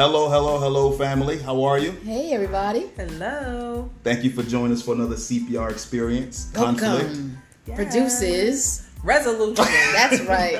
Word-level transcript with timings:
Hello, 0.00 0.30
hello, 0.30 0.58
hello, 0.58 0.92
family. 0.92 1.36
How 1.42 1.62
are 1.62 1.78
you? 1.78 1.90
Hey, 1.90 2.32
everybody. 2.32 2.86
Hello. 2.96 3.90
Thank 4.02 4.24
you 4.24 4.30
for 4.30 4.42
joining 4.42 4.72
us 4.72 4.80
for 4.80 4.94
another 4.94 5.16
CPR 5.16 5.70
experience. 5.70 6.50
Conflict. 6.54 7.04
Welcome. 7.04 7.36
Produces. 7.74 8.88
Resolution. 9.04 9.56
That's 9.92 10.22
right. 10.22 10.54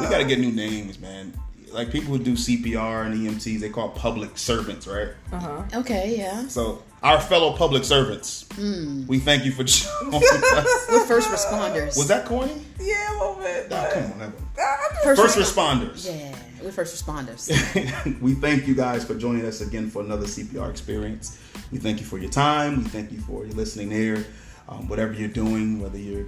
We 0.00 0.06
got 0.08 0.18
to 0.18 0.24
get 0.24 0.38
new 0.38 0.52
names, 0.52 1.00
man. 1.00 1.36
Like 1.72 1.90
people 1.90 2.16
who 2.16 2.22
do 2.22 2.34
CPR 2.34 3.06
and 3.06 3.16
EMTs, 3.16 3.58
they 3.58 3.68
call 3.68 3.88
public 3.88 4.38
servants, 4.38 4.86
right? 4.86 5.08
Uh 5.32 5.40
huh. 5.40 5.62
Okay, 5.80 6.14
yeah. 6.16 6.46
So, 6.46 6.84
our 7.02 7.20
fellow 7.20 7.52
public 7.52 7.82
servants, 7.82 8.46
Hmm. 8.54 9.08
we 9.08 9.18
thank 9.18 9.44
you 9.44 9.50
for 9.50 9.64
joining 9.64 10.14
us. 10.22 10.86
We're 10.88 11.04
first 11.04 11.30
responders. 11.30 11.98
Was 11.98 12.06
that 12.06 12.26
corny? 12.26 12.62
Yeah, 12.78 13.10
a 13.10 13.12
little 13.18 13.34
bit. 13.42 13.66
Oh, 13.72 13.90
come 13.92 14.04
on, 14.12 14.18
that 14.20 14.30
one. 14.30 14.48
I'm 14.56 15.16
First 15.16 15.36
responders. 15.36 16.06
Yeah, 16.06 16.36
we're 16.66 16.72
first 16.72 17.06
responders. 17.06 18.20
we 18.20 18.34
thank 18.34 18.66
you 18.66 18.74
guys 18.74 19.04
for 19.04 19.14
joining 19.14 19.46
us 19.46 19.60
again 19.60 19.88
for 19.88 20.02
another 20.02 20.26
CPR 20.26 20.68
experience. 20.68 21.38
We 21.70 21.78
thank 21.78 22.00
you 22.00 22.06
for 22.06 22.18
your 22.18 22.30
time. 22.30 22.78
We 22.78 22.84
thank 22.88 23.12
you 23.12 23.20
for 23.20 23.44
your 23.44 23.54
listening 23.54 23.88
here. 23.88 24.26
Um, 24.68 24.88
whatever 24.88 25.12
you're 25.12 25.28
doing, 25.28 25.80
whether 25.80 25.96
you're 25.96 26.26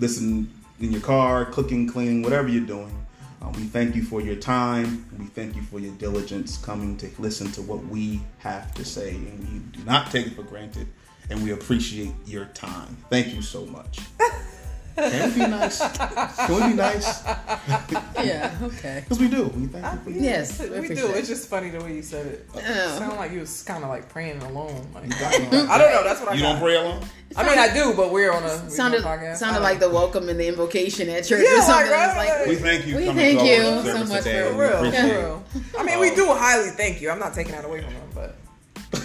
listening 0.00 0.50
in 0.80 0.90
your 0.90 1.02
car, 1.02 1.44
cooking, 1.44 1.86
cleaning, 1.86 2.22
whatever 2.22 2.48
you're 2.48 2.64
doing, 2.64 3.06
um, 3.42 3.52
we 3.52 3.64
thank 3.64 3.94
you 3.94 4.02
for 4.02 4.22
your 4.22 4.36
time. 4.36 5.04
We 5.18 5.26
thank 5.26 5.54
you 5.54 5.62
for 5.62 5.78
your 5.78 5.92
diligence 5.96 6.56
coming 6.56 6.96
to 6.96 7.10
listen 7.18 7.52
to 7.52 7.60
what 7.60 7.84
we 7.84 8.22
have 8.38 8.72
to 8.74 8.86
say. 8.86 9.10
And 9.10 9.38
we 9.40 9.78
do 9.78 9.84
not 9.84 10.10
take 10.10 10.28
it 10.28 10.32
for 10.34 10.44
granted. 10.44 10.86
And 11.28 11.42
we 11.42 11.52
appreciate 11.52 12.14
your 12.24 12.46
time. 12.46 12.96
Thank 13.10 13.34
you 13.34 13.42
so 13.42 13.66
much. 13.66 13.98
Can 14.96 15.30
we 15.30 15.34
be 15.44 15.50
nice? 15.50 15.78
Can 15.96 16.54
we 16.54 16.68
be 16.68 16.74
nice? 16.74 17.24
yeah, 18.24 18.54
okay. 18.62 19.00
Because 19.02 19.18
we 19.18 19.28
do. 19.28 19.44
We 19.48 19.66
thank 19.66 19.84
you 19.84 20.00
for 20.04 20.10
Yes, 20.18 20.60
we 20.60 20.68
we 20.68 20.72
do. 20.72 20.84
appreciate 20.84 21.16
It's 21.16 21.28
just 21.28 21.48
funny 21.48 21.70
the 21.70 21.80
way 21.82 21.96
you 21.96 22.02
said 22.02 22.26
it. 22.26 22.48
Oh. 22.54 22.58
It 22.58 22.64
Oh. 22.68 22.98
sounded 22.98 23.16
like 23.16 23.32
you 23.32 23.40
was 23.40 23.62
kind 23.62 23.82
of 23.84 23.90
like 23.90 24.08
praying 24.08 24.40
alone. 24.42 24.86
Like. 24.94 25.12
I 25.22 25.38
don't 25.38 25.52
know. 25.52 26.04
That's 26.04 26.20
what 26.20 26.30
I 26.30 26.34
You 26.34 26.42
got. 26.42 26.52
don't 26.52 26.60
pray 26.62 26.76
alone? 26.76 27.02
I 27.36 27.48
mean, 27.48 27.58
I 27.58 27.72
do, 27.72 27.94
but 27.96 28.12
we're 28.12 28.32
on 28.32 28.42
a 28.42 28.62
we 28.64 28.70
Sounded, 28.70 29.04
on 29.04 29.18
podcast. 29.18 29.36
sounded 29.36 29.60
like 29.60 29.80
the 29.80 29.88
welcome 29.88 30.28
and 30.28 30.38
the 30.38 30.46
invocation 30.48 31.08
at 31.08 31.24
church 31.24 31.44
Yeah, 31.48 31.58
or 31.58 31.62
something. 31.62 31.90
like, 31.90 32.28
It's 32.28 32.38
right, 32.40 32.48
We 32.48 32.56
thank 32.56 32.86
you. 32.86 32.96
We 32.96 33.06
thank 33.06 33.42
you 33.42 33.90
so 33.90 34.04
much 34.04 34.22
today. 34.24 34.42
for 34.42 34.50
For 34.50 34.56
We 34.58 34.64
real, 34.64 34.76
appreciate 34.76 35.16
real. 35.16 35.44
I 35.78 35.82
mean, 35.84 35.98
we 36.00 36.14
do 36.14 36.26
highly 36.34 36.70
thank 36.70 37.00
you. 37.00 37.10
I'm 37.10 37.18
not 37.18 37.32
taking 37.34 37.52
that 37.52 37.64
away 37.64 37.80
from 37.82 37.94
them, 37.94 38.08
but 38.14 38.36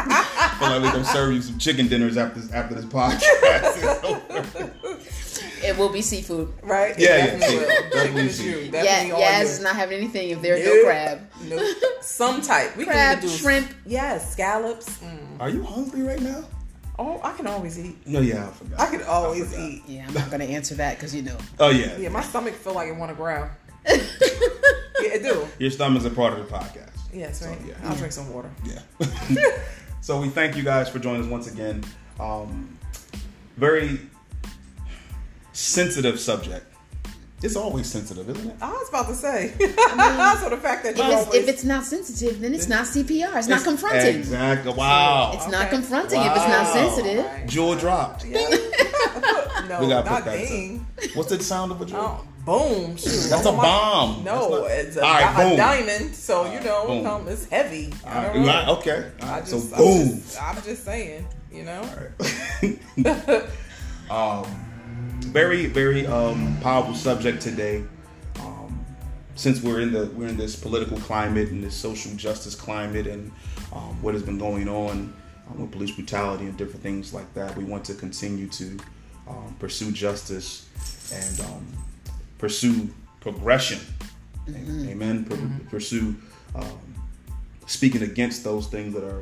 I 0.00 0.56
Feel 0.58 0.68
like 0.70 0.82
we 0.82 0.88
gonna 0.90 1.04
serve 1.04 1.32
you 1.34 1.42
some 1.42 1.58
chicken 1.58 1.86
dinners 1.88 2.16
after 2.16 2.40
this, 2.40 2.50
after 2.52 2.74
this 2.74 2.84
podcast. 2.84 3.22
is 5.42 5.58
over. 5.64 5.66
It 5.66 5.76
will 5.78 5.88
be 5.92 6.02
seafood. 6.02 6.52
right? 6.62 6.90
It 6.92 7.00
Yeah, 7.00 7.16
yeah, 7.16 7.26
definitely 7.26 7.48
see, 7.48 7.56
will. 7.58 7.68
definitely 7.68 8.00
Chicken 8.00 8.18
is 8.26 8.38
see. 8.38 8.50
you. 8.50 8.58
Yeah, 8.58 8.70
Definitely 8.70 9.12
all 9.12 9.20
Yaz 9.32 9.58
you. 9.58 9.64
not 9.64 9.76
having 9.76 9.98
anything 9.98 10.30
if 10.30 10.42
there's 10.42 10.64
Nope. 10.64 10.74
no 10.76 10.84
crab. 10.84 11.30
Nope. 11.44 11.76
Some 12.02 12.40
type. 12.42 12.76
We 12.76 12.84
Crab, 12.84 13.18
can 13.20 13.24
even 13.24 13.30
do 13.30 13.42
shrimp. 13.42 13.68
Yes, 13.86 14.32
scallops. 14.32 14.88
Mm. 14.98 15.40
Are 15.40 15.48
you 15.50 15.62
hungry 15.62 16.02
right 16.02 16.20
now? 16.20 16.44
Oh, 17.00 17.20
I 17.22 17.32
can 17.32 17.46
always 17.46 17.78
eat. 17.78 17.96
No, 18.08 18.18
yeah, 18.20 18.48
I 18.48 18.50
forgot. 18.50 18.80
I 18.80 18.86
can 18.90 19.02
always 19.04 19.50
forgot. 19.52 19.68
eat. 19.70 19.82
Yeah, 19.86 20.04
I'm 20.08 20.14
not 20.14 20.30
gonna 20.32 20.44
answer 20.44 20.74
that 20.76 20.96
because 20.96 21.14
you 21.14 21.22
know. 21.22 21.36
Oh 21.60 21.70
yeah. 21.70 21.96
Yeah, 21.96 22.08
my 22.08 22.22
stomach 22.22 22.54
feel 22.54 22.74
like 22.74 22.88
it 22.88 22.96
want 22.96 23.10
to 23.10 23.14
growl. 23.14 23.48
yeah, 23.86 23.94
it 25.00 25.22
do. 25.22 25.46
Your 25.58 25.70
stomach's 25.70 26.04
a 26.06 26.10
part 26.10 26.32
of 26.36 26.40
the 26.40 26.52
podcast. 26.52 26.90
Yes, 27.12 27.46
right. 27.46 27.56
yeah. 27.66 27.74
I'll 27.84 27.94
drink 27.96 28.12
some 28.12 28.32
water. 28.32 28.50
Yeah. 28.64 28.80
so 30.00 30.20
we 30.20 30.28
thank 30.28 30.56
you 30.56 30.62
guys 30.64 30.88
for 30.88 30.98
joining 30.98 31.22
us 31.22 31.28
once 31.28 31.46
again. 31.50 31.84
Um, 32.20 32.76
very 33.56 34.00
sensitive 35.58 36.20
subject. 36.20 36.64
It's 37.40 37.54
always 37.54 37.86
sensitive, 37.86 38.28
isn't 38.30 38.50
it? 38.50 38.56
I 38.60 38.70
was 38.70 38.88
about 38.88 39.06
to 39.08 39.14
say. 39.14 39.50
so 39.58 39.64
the 40.50 40.58
fact 40.60 40.82
that 40.84 40.96
you 40.96 41.02
If 41.04 41.08
it's, 41.10 41.26
always 41.26 41.34
if 41.42 41.48
it's 41.48 41.64
not 41.64 41.84
sensitive, 41.84 42.40
then 42.40 42.52
it's 42.52 42.66
not 42.68 42.84
CPR. 42.86 43.36
It's 43.36 43.46
not 43.46 43.62
confronting. 43.62 44.16
Exactly. 44.16 44.72
Wow. 44.72 45.32
It's 45.34 45.46
not 45.48 45.66
Okay. 45.66 45.70
confronting 45.76 46.20
if 46.20 46.32
it's 46.36 46.48
not 46.48 46.66
sensitive. 46.66 47.24
Right. 47.24 47.46
Jewel 47.46 47.76
dropped. 47.76 48.24
Yeah. 48.24 48.40
no, 49.68 49.80
We 49.80 49.86
gotta 49.88 50.08
put 50.08 50.24
that. 50.24 50.48
ding. 50.48 50.84
What's 51.14 51.30
the 51.30 51.40
sound 51.42 51.70
of 51.70 51.80
a 51.80 51.86
jewel? 51.86 52.00
Oh, 52.00 52.24
boom! 52.44 52.96
Shoot. 52.96 53.28
That's 53.30 53.46
Oh 53.46 53.52
a 53.52 53.56
my- 53.56 53.62
bomb. 53.62 54.24
No, 54.24 54.48
not- 54.62 54.70
it's 54.72 54.96
a, 54.96 55.04
All 55.04 55.08
right, 55.14 55.36
di- 55.36 55.42
a 55.42 55.48
boom. 55.48 55.56
diamond. 55.56 56.14
So 56.16 56.52
you 56.52 56.60
know, 56.60 56.86
boom. 56.88 57.06
um, 57.06 57.28
it's 57.28 57.44
heavy. 57.46 57.92
I 58.04 58.24
don't 58.24 58.40
know. 58.40 58.46
right, 58.48 58.68
okay. 58.68 59.10
I 59.20 59.30
right, 59.30 59.46
just, 59.46 59.70
so 59.70 59.76
I'm 59.76 59.80
boom. 59.82 60.20
just- 60.22 60.42
I'm 60.42 60.62
just 60.62 60.84
saying. 60.84 61.24
You 61.52 61.64
know. 61.64 61.82
um, 64.10 64.46
very, 65.28 65.66
very 65.66 66.06
um, 66.06 66.56
powerful 66.60 66.94
subject 66.94 67.40
today. 67.42 67.84
Um, 68.40 68.84
since 69.34 69.62
we're 69.62 69.80
in 69.80 69.92
the 69.92 70.06
we're 70.14 70.28
in 70.28 70.36
this 70.36 70.56
political 70.56 70.98
climate 70.98 71.50
and 71.50 71.62
this 71.62 71.74
social 71.74 72.12
justice 72.16 72.54
climate 72.54 73.06
and 73.06 73.30
um, 73.72 74.00
what 74.02 74.14
has 74.14 74.22
been 74.22 74.38
going 74.38 74.68
on 74.68 75.12
um, 75.50 75.60
with 75.60 75.70
police 75.70 75.90
brutality 75.90 76.46
and 76.46 76.56
different 76.56 76.82
things 76.82 77.12
like 77.12 77.32
that, 77.34 77.56
we 77.56 77.64
want 77.64 77.84
to 77.84 77.94
continue 77.94 78.48
to 78.48 78.78
um, 79.28 79.54
pursue 79.58 79.92
justice 79.92 80.68
and 81.12 81.40
um, 81.46 81.66
pursue 82.38 82.88
progression. 83.20 83.80
Amen. 84.48 85.24
Pur- 85.24 85.70
Pursue 85.70 86.16
um, 86.54 86.94
speaking 87.66 88.02
against 88.02 88.44
those 88.44 88.66
things 88.66 88.94
that 88.94 89.04
are 89.04 89.20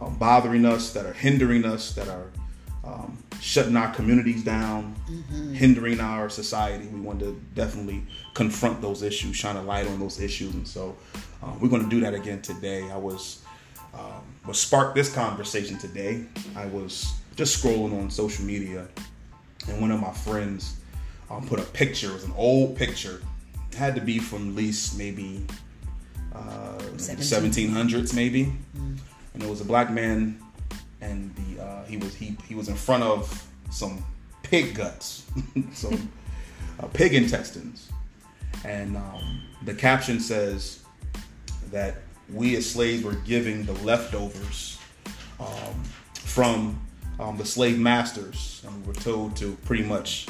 um, 0.00 0.16
bothering 0.18 0.64
us, 0.64 0.92
that 0.92 1.06
are 1.06 1.12
hindering 1.12 1.64
us, 1.64 1.92
that 1.94 2.08
are 2.08 2.26
um, 2.86 3.18
shutting 3.40 3.76
our 3.76 3.92
communities 3.92 4.44
down, 4.44 4.94
hindering 5.52 6.00
our 6.00 6.28
society. 6.28 6.86
We 6.86 7.00
want 7.00 7.20
to 7.20 7.40
definitely 7.54 8.02
confront 8.34 8.80
those 8.80 9.02
issues, 9.02 9.36
shine 9.36 9.56
a 9.56 9.62
light 9.62 9.86
on 9.86 9.98
those 9.98 10.20
issues, 10.20 10.54
and 10.54 10.66
so 10.66 10.96
uh, 11.42 11.52
we're 11.60 11.68
going 11.68 11.82
to 11.82 11.90
do 11.90 12.00
that 12.00 12.14
again 12.14 12.42
today. 12.42 12.90
I 12.90 12.96
was 12.96 13.42
um, 13.94 14.22
what 14.44 14.56
sparked 14.56 14.94
this 14.94 15.12
conversation 15.12 15.78
today. 15.78 16.24
I 16.54 16.66
was 16.66 17.14
just 17.34 17.62
scrolling 17.62 17.98
on 18.00 18.10
social 18.10 18.44
media, 18.44 18.88
and 19.68 19.80
one 19.80 19.90
of 19.90 20.00
my 20.00 20.12
friends 20.12 20.76
um, 21.30 21.46
put 21.46 21.58
a 21.58 21.64
picture. 21.64 22.10
It 22.10 22.14
was 22.14 22.24
an 22.24 22.34
old 22.36 22.76
picture. 22.76 23.20
It 23.72 23.76
had 23.76 23.94
to 23.96 24.00
be 24.00 24.18
from 24.18 24.50
at 24.50 24.54
least 24.54 24.96
maybe 24.96 25.44
uh, 26.34 26.78
maybe 26.78 27.22
1700s, 27.22 28.14
maybe. 28.14 28.52
And 29.34 29.42
it 29.42 29.48
was 29.48 29.60
a 29.60 29.64
black 29.64 29.90
man, 29.90 30.40
and 31.00 31.34
the 31.36 31.62
uh, 31.62 31.84
he 31.84 31.96
was 31.96 32.14
he 32.14 32.36
he 32.48 32.54
was 32.54 32.68
in 32.68 32.74
front 32.74 33.02
of 33.02 33.46
some 33.70 34.04
pig 34.42 34.74
guts, 34.74 35.26
some 35.72 36.10
uh, 36.80 36.86
pig 36.88 37.14
intestines, 37.14 37.90
and 38.64 38.96
um, 38.96 39.42
the 39.64 39.74
caption 39.74 40.20
says 40.20 40.80
that 41.70 41.96
we 42.32 42.56
as 42.56 42.68
slaves 42.68 43.02
were 43.02 43.14
giving 43.14 43.64
the 43.64 43.72
leftovers 43.84 44.78
um, 45.38 45.82
from 46.14 46.80
um, 47.18 47.36
the 47.36 47.44
slave 47.44 47.78
masters, 47.78 48.62
and 48.66 48.80
we 48.82 48.88
were 48.88 48.94
told 48.94 49.36
to 49.36 49.56
pretty 49.64 49.84
much 49.84 50.26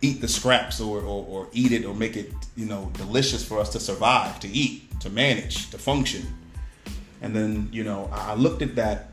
eat 0.00 0.20
the 0.20 0.28
scraps 0.28 0.80
or, 0.80 0.98
or, 0.98 1.24
or 1.28 1.48
eat 1.52 1.70
it 1.70 1.84
or 1.84 1.94
make 1.94 2.16
it 2.16 2.32
you 2.56 2.66
know 2.66 2.90
delicious 2.94 3.44
for 3.44 3.60
us 3.60 3.70
to 3.70 3.78
survive 3.78 4.38
to 4.40 4.48
eat 4.48 5.00
to 5.00 5.10
manage 5.10 5.70
to 5.70 5.78
function. 5.78 6.22
And 7.20 7.34
then 7.36 7.68
you 7.72 7.84
know 7.84 8.10
i 8.12 8.32
I 8.32 8.34
looked 8.34 8.62
at 8.62 8.74
that 8.76 9.11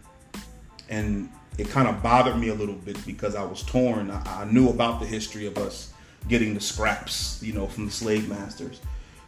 and 0.90 1.30
it 1.58 1.70
kind 1.70 1.88
of 1.88 2.02
bothered 2.02 2.38
me 2.38 2.50
a 2.50 2.54
little 2.54 2.76
bit 2.76 3.04
because 3.06 3.36
i 3.36 3.44
was 3.44 3.64
torn. 3.64 4.12
I, 4.12 4.42
I 4.42 4.46
knew 4.46 4.70
about 4.70 5.00
the 5.00 5.06
history 5.06 5.46
of 5.46 5.58
us 5.58 5.94
getting 6.28 6.54
the 6.54 6.62
scraps 6.62 7.42
you 7.42 7.54
know 7.54 7.68
from 7.68 7.86
the 7.86 7.92
slave 7.92 8.28
masters. 8.28 8.82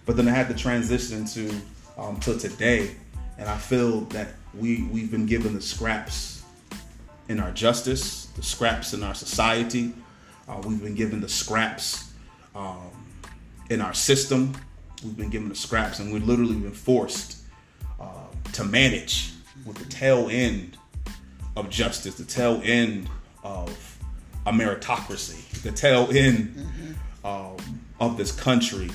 But 0.05 0.17
then 0.17 0.27
i 0.27 0.31
had 0.31 0.47
to 0.49 0.55
transition 0.55 1.25
to 1.25 1.55
um, 1.97 2.19
to 2.21 2.37
today 2.37 2.95
and 3.37 3.47
i 3.47 3.57
feel 3.57 4.01
that 4.15 4.29
we 4.53 4.83
we've 4.83 5.11
been 5.11 5.25
given 5.25 5.53
the 5.53 5.61
scraps 5.61 6.43
in 7.29 7.39
our 7.39 7.51
justice 7.51 8.21
the 8.35 8.43
scraps 8.43 8.93
in 8.93 9.03
our 9.03 9.13
society. 9.13 9.93
Uh, 10.47 10.61
we've 10.65 10.81
been 10.81 10.95
given 10.95 11.21
the 11.21 11.29
scraps 11.29 12.11
um, 12.55 12.89
in 13.69 13.81
our 13.81 13.93
system. 13.93 14.53
We've 15.03 15.17
been 15.17 15.29
given 15.29 15.49
the 15.49 15.55
scraps, 15.55 15.99
and 15.99 16.11
we've 16.13 16.25
literally 16.25 16.55
been 16.55 16.71
forced 16.71 17.43
uh, 17.99 18.25
to 18.53 18.63
manage 18.63 19.33
with 19.65 19.77
the 19.77 19.85
tail 19.85 20.27
end 20.29 20.77
of 21.55 21.69
justice, 21.69 22.15
the 22.15 22.23
tail 22.23 22.61
end 22.63 23.09
of 23.43 23.97
a 24.45 24.51
meritocracy, 24.51 25.61
the 25.61 25.71
tail 25.71 26.07
end 26.11 26.97
um, 27.23 27.57
of 27.99 28.17
this 28.17 28.31
country. 28.31 28.89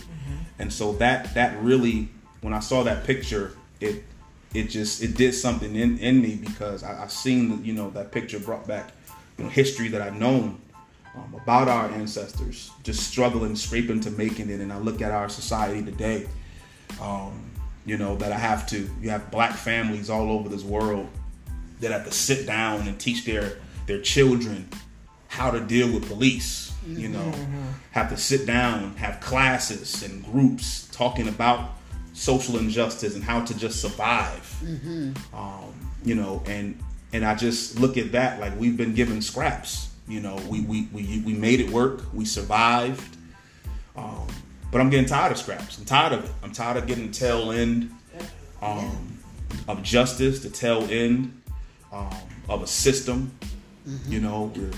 And 0.59 0.73
so 0.73 0.93
that 0.95 1.35
that 1.35 1.63
really, 1.63 2.09
when 2.41 2.55
I 2.55 2.61
saw 2.61 2.83
that 2.85 3.05
picture, 3.05 3.53
it 3.81 4.05
it 4.55 4.65
just 4.65 5.03
it 5.03 5.17
did 5.17 5.35
something 5.35 5.77
in, 5.77 5.99
in 5.99 6.23
me 6.23 6.37
because 6.37 6.83
I, 6.83 7.05
I 7.05 7.07
seen 7.09 7.51
that 7.51 7.65
you 7.65 7.75
know 7.75 7.91
that 7.91 8.11
picture 8.11 8.41
brought 8.41 8.67
back 8.67 8.93
you 9.37 9.45
know 9.45 9.51
history 9.51 9.89
that 9.89 10.01
I've 10.01 10.19
known 10.19 10.61
um, 11.17 11.35
about 11.35 11.69
our 11.69 11.89
ancestors 11.91 12.71
just 12.83 13.03
struggling, 13.03 13.57
scraping 13.57 14.01
to 14.01 14.11
making 14.11 14.51
it. 14.51 14.61
And 14.61 14.73
I 14.73 14.79
look 14.79 15.01
at 15.01 15.13
our 15.13 15.29
society 15.29 15.83
today, 15.83 16.27
um, 17.01 17.51
you 17.85 17.97
know, 17.97 18.17
that 18.17 18.33
I 18.33 18.39
have 18.39 18.67
to, 18.69 18.89
you 19.01 19.11
have 19.11 19.31
black 19.31 19.55
families 19.55 20.11
all 20.11 20.31
over 20.31 20.49
this 20.49 20.63
world 20.63 21.09
that 21.81 21.91
have 21.91 22.05
to 22.05 22.13
sit 22.13 22.47
down 22.47 22.87
and 22.89 22.99
teach 22.99 23.25
their, 23.25 23.59
their 23.87 24.01
children 24.01 24.69
how 25.29 25.51
to 25.51 25.61
deal 25.61 25.93
with 25.93 26.09
police, 26.09 26.73
you 26.87 27.09
know, 27.09 27.33
have 27.91 28.09
to 28.11 28.17
sit 28.17 28.47
down, 28.47 28.95
have 28.97 29.21
classes 29.21 30.03
and 30.03 30.25
groups 30.25 30.89
talking 30.93 31.29
about 31.29 31.71
social 32.13 32.57
injustice 32.59 33.15
and 33.15 33.23
how 33.23 33.45
to 33.45 33.57
just 33.59 33.81
survive. 33.81 34.57
Um, 35.35 35.75
you 36.05 36.15
know, 36.15 36.43
and 36.47 36.81
and 37.13 37.25
I 37.25 37.35
just 37.35 37.79
look 37.79 37.97
at 37.97 38.13
that 38.13 38.41
like 38.41 38.59
we've 38.59 38.77
been 38.77 38.95
given 38.95 39.21
scraps. 39.21 39.91
You 40.09 40.21
know, 40.21 40.37
we 40.49 40.61
we 40.61 40.89
we, 40.93 41.23
we 41.27 41.35
made 41.35 41.61
it 41.61 41.71
work. 41.71 42.03
We 42.15 42.25
survived. 42.25 43.17
Um, 43.97 44.27
but 44.71 44.81
I'm 44.81 44.91
getting 44.91 45.07
tired 45.07 45.33
of 45.33 45.39
scraps. 45.39 45.79
I'm 45.79 45.85
tired 45.85 46.13
of 46.13 46.25
it. 46.25 46.31
I'm 46.43 46.53
tired 46.53 46.77
of 46.77 46.87
getting 46.87 47.09
the 47.09 47.13
tail 47.13 47.51
end 47.51 47.91
um, 48.63 49.19
of 49.69 49.83
justice, 49.83 50.41
the 50.41 50.51
tail 50.51 50.87
end 50.91 51.36
um, 51.97 52.15
of 52.49 52.63
a 52.63 52.67
system. 52.67 53.33
You 54.09 54.21
know, 54.21 54.53
we're 54.57 54.71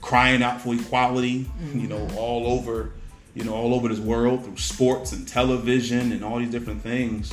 crying 0.00 0.42
out 0.42 0.60
for 0.60 0.74
equality. 0.74 1.50
You 1.74 1.88
know, 1.88 2.08
all 2.16 2.46
over, 2.46 2.92
you 3.34 3.44
know, 3.44 3.54
all 3.54 3.74
over 3.74 3.88
this 3.88 3.98
world 3.98 4.44
through 4.44 4.56
sports 4.56 5.12
and 5.12 5.26
television 5.26 6.12
and 6.12 6.24
all 6.24 6.38
these 6.38 6.50
different 6.50 6.80
things, 6.82 7.32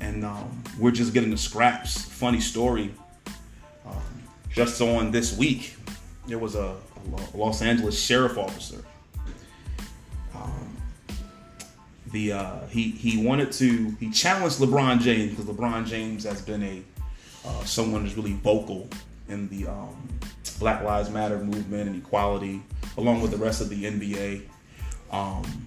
and 0.00 0.24
um, 0.24 0.64
we're 0.78 0.90
just 0.90 1.14
getting 1.14 1.30
the 1.30 1.36
scraps. 1.36 2.02
Funny 2.04 2.40
story. 2.40 2.92
Um, 3.86 4.02
just 4.50 4.80
on 4.80 5.12
this 5.12 5.36
week, 5.36 5.76
there 6.26 6.38
was 6.38 6.56
a, 6.56 6.74
a 7.34 7.36
Los 7.36 7.62
Angeles 7.62 8.00
sheriff 8.00 8.36
officer 8.36 8.84
the 12.16 12.32
uh, 12.32 12.66
he 12.68 12.90
he 12.90 13.24
wanted 13.24 13.52
to 13.52 13.90
he 14.00 14.10
challenged 14.10 14.58
LeBron 14.58 15.00
James 15.00 15.30
because 15.30 15.44
LeBron 15.44 15.86
James 15.86 16.24
has 16.24 16.40
been 16.40 16.62
a 16.62 16.82
uh, 17.46 17.64
someone 17.64 18.02
who's 18.02 18.16
really 18.16 18.32
vocal 18.34 18.88
in 19.28 19.48
the 19.48 19.66
um, 19.66 20.08
Black 20.58 20.82
Lives 20.82 21.10
Matter 21.10 21.38
movement 21.38 21.88
and 21.88 21.96
equality, 21.96 22.62
along 22.96 23.20
with 23.20 23.30
the 23.30 23.36
rest 23.36 23.60
of 23.60 23.68
the 23.68 23.84
NBA. 23.84 24.42
Um, 25.10 25.66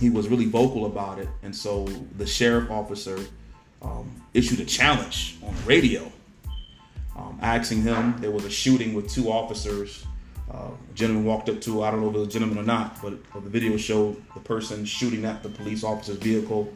he 0.00 0.10
was 0.10 0.28
really 0.28 0.46
vocal 0.46 0.86
about 0.86 1.18
it, 1.18 1.28
and 1.42 1.54
so 1.54 1.84
the 2.16 2.26
sheriff 2.26 2.70
officer 2.70 3.18
um, 3.82 4.10
issued 4.34 4.60
a 4.60 4.64
challenge 4.64 5.36
on 5.42 5.54
the 5.54 5.62
radio, 5.62 6.10
um, 7.16 7.38
asking 7.42 7.82
him. 7.82 8.16
There 8.20 8.30
was 8.30 8.44
a 8.44 8.50
shooting 8.50 8.94
with 8.94 9.08
two 9.08 9.30
officers. 9.30 10.04
Uh, 10.50 10.70
a 10.70 10.94
gentleman 10.94 11.24
walked 11.24 11.48
up 11.50 11.60
to, 11.60 11.82
I 11.82 11.90
don't 11.90 12.00
know 12.00 12.08
if 12.08 12.14
it 12.14 12.18
was 12.20 12.28
a 12.28 12.30
gentleman 12.30 12.58
or 12.58 12.62
not, 12.62 13.02
but 13.02 13.18
the 13.34 13.50
video 13.50 13.76
showed 13.76 14.22
the 14.32 14.40
person 14.40 14.84
shooting 14.84 15.26
at 15.26 15.42
the 15.42 15.50
police 15.50 15.84
officer's 15.84 16.16
vehicle, 16.16 16.72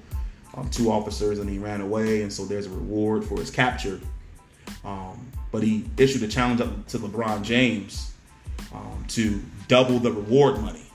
um, 0.55 0.69
two 0.69 0.91
officers, 0.91 1.39
and 1.39 1.49
he 1.49 1.59
ran 1.59 1.81
away. 1.81 2.23
And 2.23 2.31
so 2.31 2.45
there's 2.45 2.67
a 2.67 2.71
reward 2.71 3.25
for 3.25 3.39
his 3.39 3.51
capture. 3.51 3.99
Um, 4.85 5.31
but 5.51 5.63
he 5.63 5.85
issued 5.97 6.23
a 6.23 6.29
challenge 6.29 6.61
up 6.61 6.87
to 6.89 6.99
LeBron 6.99 7.43
James 7.43 8.13
um, 8.75 9.05
to 9.09 9.41
double 9.69 9.99
the 9.99 10.11
reward 10.13 10.61
money. 10.61 10.87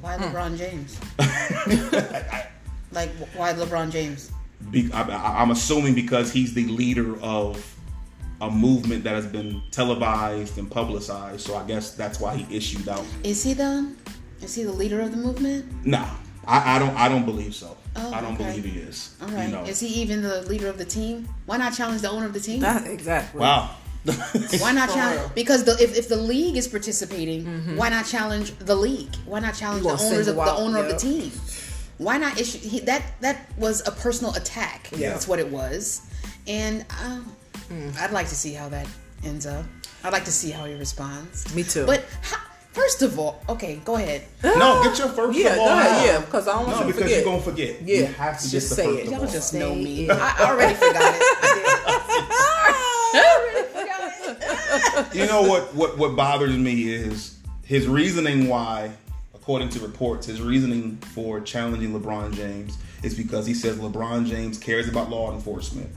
Why 0.00 0.16
LeBron 0.18 0.58
James? 0.58 0.98
like, 2.92 3.10
why 3.34 3.52
LeBron 3.54 3.90
James? 3.90 4.30
Be, 4.70 4.90
I, 4.92 5.02
I- 5.02 5.42
I'm 5.42 5.50
assuming 5.50 5.94
because 5.94 6.32
he's 6.32 6.52
the 6.54 6.66
leader 6.66 7.18
of 7.22 7.70
a 8.40 8.50
movement 8.50 9.04
that 9.04 9.14
has 9.14 9.26
been 9.26 9.62
televised 9.70 10.58
and 10.58 10.70
publicized. 10.70 11.40
So 11.40 11.56
I 11.56 11.64
guess 11.64 11.92
that's 11.92 12.20
why 12.20 12.36
he 12.36 12.56
issued 12.56 12.88
out. 12.88 13.04
Is 13.22 13.42
he 13.42 13.54
the? 13.54 13.94
Is 14.42 14.54
he 14.54 14.64
the 14.64 14.72
leader 14.72 15.00
of 15.00 15.10
the 15.10 15.16
movement? 15.16 15.86
Nah, 15.86 16.10
I, 16.46 16.76
I 16.76 16.78
don't. 16.78 16.96
I 16.96 17.08
don't 17.08 17.24
believe 17.24 17.54
so. 17.54 17.76
Oh, 17.96 18.12
I 18.12 18.20
don't 18.20 18.34
okay. 18.34 18.44
believe 18.44 18.64
he 18.64 18.80
is. 18.80 19.14
All 19.20 19.28
right. 19.28 19.48
You 19.48 19.54
know. 19.54 19.64
Is 19.64 19.80
he 19.80 19.88
even 20.02 20.22
the 20.22 20.42
leader 20.42 20.68
of 20.68 20.78
the 20.78 20.84
team? 20.84 21.28
Why 21.46 21.56
not 21.56 21.74
challenge 21.74 22.02
the 22.02 22.10
owner 22.10 22.26
of 22.26 22.32
the 22.32 22.40
team? 22.40 22.60
That 22.60 22.86
exactly. 22.86 23.40
Wow. 23.40 23.76
Why 24.58 24.72
not 24.72 24.90
challenge? 24.90 25.34
Because 25.34 25.64
the, 25.64 25.72
if, 25.82 25.96
if 25.96 26.08
the 26.10 26.16
league 26.16 26.56
is 26.56 26.68
participating, 26.68 27.46
why 27.76 27.88
not 27.88 28.04
challenge 28.04 28.52
the 28.58 28.76
league? 28.76 29.14
Why 29.24 29.40
not 29.40 29.54
challenge 29.54 29.82
the 29.82 29.92
owners 29.92 30.28
of 30.28 30.36
the 30.36 30.42
out, 30.42 30.58
owner 30.58 30.78
of 30.80 30.88
the 30.88 30.96
team? 30.96 31.32
Why 31.96 32.18
not 32.18 32.38
issue 32.38 32.58
he, 32.58 32.80
that? 32.80 33.02
That 33.22 33.48
was 33.56 33.86
a 33.88 33.90
personal 33.90 34.34
attack. 34.34 34.90
Yeah. 34.94 35.10
That's 35.10 35.26
what 35.26 35.38
it 35.38 35.48
was, 35.48 36.02
and 36.46 36.84
um, 37.02 37.34
I'd 37.98 38.10
like 38.10 38.28
to 38.28 38.34
see 38.34 38.52
how 38.52 38.68
that 38.68 38.86
ends 39.24 39.46
up. 39.46 39.64
I'd 40.02 40.12
like 40.12 40.26
to 40.26 40.32
see 40.32 40.50
how 40.50 40.66
he 40.66 40.74
responds. 40.74 41.54
Me 41.54 41.62
too. 41.62 41.86
But 41.86 42.04
how, 42.20 42.36
first 42.74 43.00
of 43.02 43.18
all, 43.18 43.40
okay, 43.48 43.80
go 43.84 43.96
ahead. 43.96 44.22
no, 44.42 44.82
get 44.82 44.98
your 44.98 45.08
first 45.08 45.38
Yeah, 45.38 45.52
of 45.54 45.58
all. 45.60 45.66
go 45.68 45.72
ahead, 45.80 46.06
yeah, 46.06 46.20
because 46.20 46.46
I 46.48 46.52
don't 46.52 46.66
want 46.66 46.80
No, 46.80 46.86
you 46.86 46.92
to 46.92 46.98
forget. 46.98 47.00
No, 47.00 47.02
because 47.02 47.16
you're 47.16 47.24
gonna 47.24 47.42
forget. 47.42 47.82
Yeah, 47.82 47.96
you 48.00 48.06
have 48.06 48.40
to 48.40 48.50
just 48.50 48.68
get 48.70 48.76
the 48.76 48.82
say 48.82 48.84
first 48.86 48.98
it. 48.98 49.06
of 49.06 49.12
Y'all 49.12 49.20
all. 49.22 49.32
Just 49.32 49.54
know 49.54 49.74
me. 49.74 50.10
I 50.10 50.46
already 50.50 50.74
forgot 50.74 51.14
it. 51.14 51.22
I. 51.86 52.80
I 53.14 53.38
already 53.38 53.68
forgot 53.68 55.12
it. 55.12 55.14
You 55.16 55.26
know 55.26 55.42
what? 55.42 55.74
What 55.74 55.98
what 55.98 56.16
bothers 56.16 56.56
me 56.56 56.88
is 56.92 57.38
his 57.64 57.86
reasoning 57.86 58.48
why, 58.48 58.90
according 59.34 59.68
to 59.70 59.80
reports, 59.80 60.26
his 60.26 60.40
reasoning 60.42 60.96
for 61.14 61.40
challenging 61.40 61.92
LeBron 61.98 62.34
James 62.34 62.76
is 63.02 63.14
because 63.14 63.46
he 63.46 63.54
says 63.54 63.76
LeBron 63.78 64.26
James 64.26 64.58
cares 64.58 64.88
about 64.88 65.10
law 65.10 65.32
enforcement. 65.32 65.90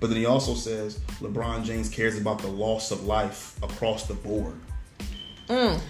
But 0.00 0.08
then 0.10 0.16
he 0.18 0.26
also 0.26 0.54
says 0.54 0.98
LeBron 1.20 1.64
James 1.64 1.88
cares 1.88 2.18
about 2.20 2.38
the 2.40 2.48
loss 2.48 2.90
of 2.90 3.04
life 3.04 3.56
across 3.62 4.06
the 4.06 4.14
board. 4.14 4.54
Mm. 5.48 5.80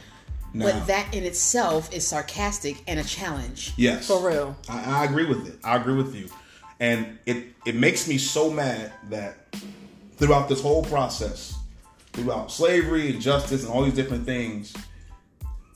Now, 0.54 0.66
But 0.66 0.86
that 0.86 1.14
in 1.14 1.24
itself 1.24 1.92
is 1.92 2.06
sarcastic 2.06 2.82
and 2.86 2.98
a 2.98 3.04
challenge. 3.04 3.74
yes, 3.76 4.06
For 4.06 4.26
real. 4.26 4.56
I, 4.68 5.02
I 5.02 5.04
agree 5.04 5.26
with 5.26 5.46
it. 5.46 5.58
I 5.62 5.76
agree 5.76 5.94
with 5.94 6.14
you, 6.14 6.28
and 6.80 7.18
it 7.26 7.54
it 7.64 7.74
makes 7.74 8.08
me 8.08 8.18
so 8.18 8.50
mad 8.50 8.92
that 9.10 9.54
throughout 10.16 10.48
this 10.48 10.60
whole 10.62 10.84
process, 10.84 11.56
throughout 12.12 12.50
slavery 12.50 13.10
and 13.10 13.20
justice 13.20 13.64
and 13.64 13.72
all 13.72 13.82
these 13.82 13.94
different 13.94 14.24
things, 14.24 14.74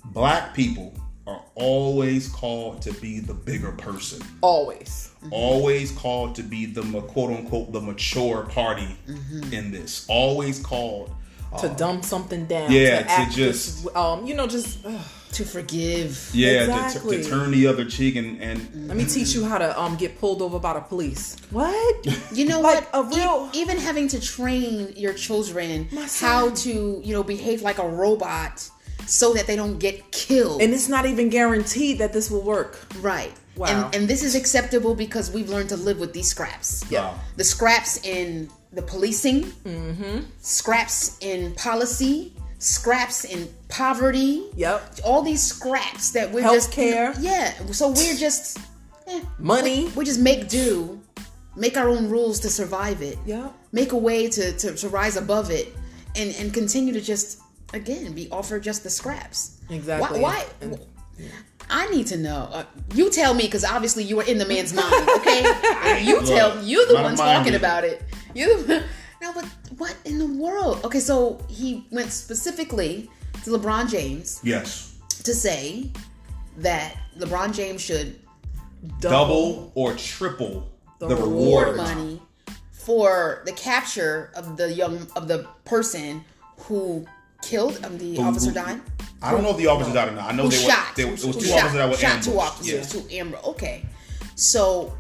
black 0.06 0.54
people 0.54 0.94
are 1.26 1.42
always 1.54 2.28
called 2.28 2.82
to 2.82 2.92
be 2.94 3.20
the 3.20 3.34
bigger 3.34 3.72
person. 3.72 4.20
Always. 4.40 5.10
Mm-hmm. 5.22 5.32
Always 5.32 5.92
called 5.92 6.34
to 6.36 6.42
be 6.42 6.66
the 6.66 6.82
quote 6.82 7.30
unquote 7.30 7.72
the 7.72 7.80
mature 7.80 8.42
party 8.46 8.96
mm-hmm. 9.06 9.52
in 9.52 9.70
this. 9.70 10.04
Always 10.08 10.58
called. 10.58 11.12
To 11.60 11.68
dump 11.70 12.04
something 12.04 12.46
down. 12.46 12.72
Yeah, 12.72 13.02
to, 13.02 13.30
to 13.30 13.36
just- 13.36 13.84
this- 13.84 13.94
um, 13.96 14.26
you 14.26 14.34
know, 14.34 14.46
just 14.46 14.84
ugh. 14.86 15.00
To 15.32 15.44
forgive. 15.46 16.30
Yeah, 16.34 16.66
to- 16.66 16.72
Exactly. 16.84 17.16
to, 17.18 17.22
to 17.22 17.28
turn 17.30 17.50
the 17.52 17.66
other 17.66 17.86
cheek 17.86 18.16
and, 18.16 18.38
and 18.42 18.86
let 18.88 18.96
me 18.98 19.04
teach 19.06 19.34
you 19.34 19.44
how 19.46 19.56
to 19.56 19.80
um 19.80 19.96
get 19.96 20.18
pulled 20.20 20.42
over 20.42 20.58
by 20.58 20.74
the 20.74 20.80
police. 20.80 21.36
What? 21.50 22.06
You 22.34 22.44
know 22.46 22.60
Like 22.60 22.92
what? 22.92 23.12
a 23.12 23.16
real- 23.16 23.48
E- 23.54 23.60
even 23.60 23.78
having 23.78 24.08
to 24.08 24.20
train 24.20 24.92
your 24.96 25.14
children 25.14 25.88
how 26.20 26.50
to, 26.50 27.00
you 27.04 27.12
know, 27.14 27.22
behave 27.22 27.62
like 27.62 27.78
a 27.78 27.88
robot 27.88 28.68
so 29.06 29.32
that 29.34 29.46
they 29.46 29.56
don't 29.56 29.78
get 29.78 30.10
killed. 30.12 30.60
and 30.62 30.72
it's 30.74 30.88
not 30.88 31.06
even 31.06 31.28
guaranteed 31.30 31.98
that 31.98 32.12
this 32.12 32.30
will 32.30 32.42
work. 32.42 32.78
right. 33.00 33.32
Wow. 33.56 33.66
And, 33.66 33.94
and 33.94 34.08
this 34.08 34.22
is 34.22 34.34
acceptable 34.34 34.94
because 34.94 35.30
we've 35.30 35.50
learned 35.50 35.68
to 35.70 35.76
live 35.76 35.98
with 36.00 36.12
these 36.14 36.28
scraps. 36.28 36.84
Wow. 36.90 37.18
The 37.36 37.44
scraps 37.44 38.02
in 38.04 38.48
the 38.72 38.82
policing, 38.82 39.44
Mm-hmm. 39.64 40.20
scraps 40.40 41.18
in 41.20 41.54
policy, 41.54 42.32
scraps 42.58 43.24
in 43.24 43.48
poverty. 43.68 44.46
Yep. 44.56 45.00
All 45.04 45.22
these 45.22 45.42
scraps 45.42 46.10
that 46.12 46.30
we're 46.32 46.42
just 46.42 46.72
care. 46.72 47.12
Yeah. 47.20 47.52
So 47.72 47.88
we're 47.88 48.14
just 48.16 48.58
eh, 49.06 49.20
Money. 49.38 49.88
we 49.96 50.04
just 50.04 50.20
make 50.20 50.48
do, 50.48 51.00
make 51.56 51.76
our 51.76 51.88
own 51.88 52.08
rules 52.08 52.40
to 52.40 52.48
survive 52.48 53.02
it. 53.02 53.18
Yep. 53.26 53.52
Make 53.72 53.92
a 53.92 53.96
way 53.98 54.28
to, 54.28 54.52
to, 54.58 54.74
to 54.74 54.88
rise 54.88 55.16
above 55.16 55.50
it 55.50 55.74
and, 56.16 56.34
and 56.36 56.52
continue 56.52 56.92
to 56.92 57.00
just, 57.00 57.40
again, 57.74 58.12
be 58.12 58.28
offered 58.30 58.62
just 58.62 58.82
the 58.84 58.90
scraps. 58.90 59.58
Exactly. 59.70 60.20
Why? 60.20 60.40
why 60.40 60.46
And- 60.60 60.78
I 61.70 61.88
need 61.88 62.06
to 62.08 62.18
know. 62.18 62.48
Uh, 62.52 62.64
you 62.94 63.08
tell 63.10 63.32
me 63.32 63.44
because 63.44 63.64
obviously 63.64 64.04
you 64.04 64.16
were 64.16 64.24
in 64.24 64.36
the 64.36 64.44
man's 64.44 64.74
mind, 64.74 65.08
okay? 65.20 66.02
you 66.04 66.20
tell. 66.26 66.62
You're 66.62 66.86
the 66.86 66.94
not 66.94 67.02
one 67.04 67.16
talking 67.16 67.44
reader. 67.44 67.56
about 67.56 67.84
it. 67.84 68.02
You 68.34 68.64
now, 69.20 69.32
but 69.34 69.44
what 69.78 69.96
in 70.04 70.18
the 70.18 70.26
world? 70.26 70.80
Okay, 70.84 71.00
so 71.00 71.38
he 71.48 71.86
went 71.90 72.10
specifically 72.12 73.10
to 73.44 73.50
LeBron 73.50 73.88
James 73.90 74.40
yes, 74.42 74.94
to 75.24 75.34
say 75.34 75.90
that 76.58 76.96
LeBron 77.18 77.52
James 77.54 77.80
should 77.80 78.18
double 79.00 79.70
or 79.74 79.94
triple 79.94 80.68
the, 80.98 81.08
The 81.08 81.16
reward, 81.16 81.68
reward 81.70 81.76
money 81.76 82.22
for 82.72 83.42
the 83.46 83.52
capture 83.52 84.30
of 84.34 84.56
the 84.56 84.72
young 84.72 85.06
of 85.16 85.28
the 85.28 85.46
person 85.64 86.24
who 86.58 87.04
killed 87.42 87.84
um, 87.84 87.98
the 87.98 88.16
Who- 88.16 88.22
officer 88.22 88.52
died. 88.52 88.80
I 89.24 89.30
don't 89.30 89.42
know 89.44 89.50
if 89.50 89.56
the 89.56 89.68
officers 89.68 89.94
died 89.94 90.08
or 90.08 90.12
not. 90.16 90.32
I 90.32 90.34
know 90.36 90.48
they 90.48 90.56
shot? 90.56 90.90
were. 90.90 90.94
They, 90.96 91.08
it 91.08 91.10
was 91.12 91.22
two 91.22 91.40
shot, 91.42 91.58
officers 91.60 91.74
that 91.74 91.88
were 91.88 91.96
shot 91.96 92.22
two 92.22 92.30
ambushed. 92.30 92.46
officers, 92.52 92.94
Yeah. 92.94 93.00
two 93.02 93.08
Amber. 93.16 93.38
Okay, 93.44 93.86
so 94.34 94.96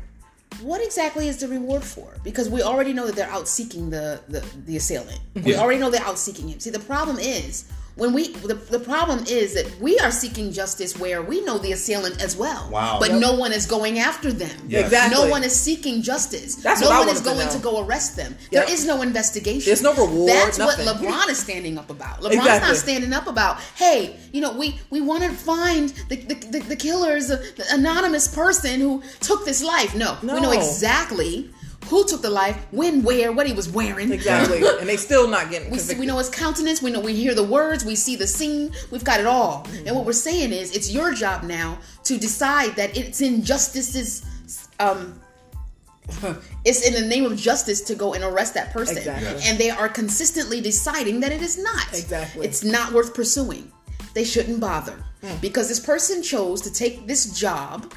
what 0.60 0.82
exactly 0.82 1.28
is 1.28 1.38
the 1.38 1.48
reward 1.48 1.82
for? 1.82 2.14
Because 2.22 2.48
we 2.48 2.62
already 2.62 2.92
know 2.92 3.06
that 3.06 3.16
they're 3.16 3.30
out 3.30 3.48
seeking 3.48 3.90
the 3.90 4.20
the, 4.28 4.44
the 4.66 4.76
assailant. 4.76 5.20
We 5.44 5.56
already 5.56 5.78
know 5.80 5.90
they're 5.90 6.02
out 6.02 6.18
seeking 6.18 6.48
him. 6.48 6.60
See, 6.60 6.70
the 6.70 6.80
problem 6.80 7.18
is 7.18 7.64
when 7.94 8.12
we 8.14 8.28
the, 8.28 8.54
the 8.54 8.78
problem 8.80 9.24
is 9.28 9.54
that 9.54 9.66
we 9.80 9.98
are 9.98 10.10
seeking 10.10 10.50
justice 10.50 10.98
where 10.98 11.20
we 11.22 11.42
know 11.44 11.58
the 11.58 11.72
assailant 11.72 12.22
as 12.22 12.36
well. 12.36 12.68
Wow. 12.70 12.96
But 12.98 13.10
Yep. 13.10 13.20
no 13.20 13.34
one 13.34 13.52
is 13.52 13.66
going 13.66 13.98
after 13.98 14.32
them. 14.32 14.56
Yes. 14.66 14.84
Exactly. 14.86 15.14
No 15.22 15.28
one 15.28 15.44
is 15.44 15.54
seeking 15.58 16.00
justice. 16.02 16.54
That's 16.56 16.80
no 16.80 16.86
what 16.88 16.96
I 16.96 16.98
one 17.00 17.08
is 17.08 17.14
wanted 17.22 17.28
to 17.30 17.34
going 17.44 17.48
to, 17.56 17.58
go 17.62 17.84
arrest 17.86 18.16
them. 18.16 18.34
Yep. 18.50 18.66
There 18.66 18.74
is 18.74 18.86
no 18.86 19.02
investigation. 19.02 19.66
There's 19.66 19.82
no 19.82 19.92
reward, 19.94 20.28
That's 20.30 20.58
nothing. 20.58 20.86
what 20.86 20.96
LeBron 20.96 21.28
is 21.28 21.38
standing 21.38 21.76
up 21.78 21.90
about. 21.90 22.20
LeBron's 22.20 22.36
Exactly. 22.36 22.68
not 22.68 22.76
standing 22.78 23.12
up 23.12 23.26
about, 23.26 23.60
hey, 23.76 24.16
you 24.32 24.40
know, 24.40 24.52
we 24.56 24.80
we 24.90 25.00
want 25.00 25.22
to 25.24 25.30
find 25.30 25.90
the 26.08 26.16
the, 26.16 26.34
the, 26.34 26.58
the 26.60 26.76
killers, 26.76 27.28
the 27.28 27.66
anonymous 27.72 28.26
person 28.28 28.80
who 28.80 29.02
took 29.20 29.44
this 29.44 29.62
life. 29.62 29.94
No, 29.94 30.16
we 30.22 30.40
know 30.40 30.52
exactly 30.52 31.50
who 31.86 32.06
took 32.06 32.22
the 32.22 32.30
life, 32.30 32.56
when, 32.70 33.02
where, 33.02 33.32
what 33.32 33.46
he 33.46 33.52
was 33.52 33.68
wearing. 33.68 34.12
Exactly. 34.12 34.62
and 34.80 34.88
they 34.88 34.96
still 34.96 35.28
not 35.28 35.50
getting 35.50 35.70
We, 35.70 35.78
see, 35.78 35.98
we 35.98 36.06
know 36.06 36.18
his 36.18 36.28
countenance. 36.28 36.82
We 36.82 36.90
know 36.90 37.00
we 37.00 37.14
hear 37.14 37.34
the 37.34 37.44
words. 37.44 37.84
We 37.84 37.94
see 37.94 38.16
the 38.16 38.26
scene. 38.26 38.72
We've 38.90 39.04
got 39.04 39.20
it 39.20 39.26
all. 39.26 39.66
And 39.86 39.94
what 39.96 40.04
we're 40.04 40.12
saying 40.12 40.52
is, 40.52 40.74
it's 40.76 40.90
your 40.90 41.12
job 41.12 41.42
now 41.42 41.78
to 42.04 42.18
decide 42.18 42.76
that 42.76 42.96
it's 42.96 43.20
in 43.20 43.42
justice's. 43.42 44.24
Um, 44.80 45.20
it's 46.64 46.86
in 46.86 46.94
the 46.94 47.06
name 47.06 47.24
of 47.24 47.36
justice 47.36 47.80
to 47.82 47.94
go 47.94 48.14
and 48.14 48.24
arrest 48.24 48.54
that 48.54 48.72
person. 48.72 48.98
Exactly. 48.98 49.42
And 49.44 49.58
they 49.58 49.70
are 49.70 49.88
consistently 49.88 50.60
deciding 50.60 51.20
that 51.20 51.32
it 51.32 51.42
is 51.42 51.58
not. 51.58 51.88
Exactly. 51.90 52.46
It's 52.46 52.64
not 52.64 52.92
worth 52.92 53.14
pursuing. 53.14 53.70
They 54.14 54.24
shouldn't 54.24 54.60
bother 54.60 54.96
Hmm. 55.22 55.36
because 55.40 55.68
this 55.68 55.78
person 55.78 56.22
chose 56.22 56.60
to 56.62 56.72
take 56.72 57.06
this 57.06 57.38
job. 57.38 57.92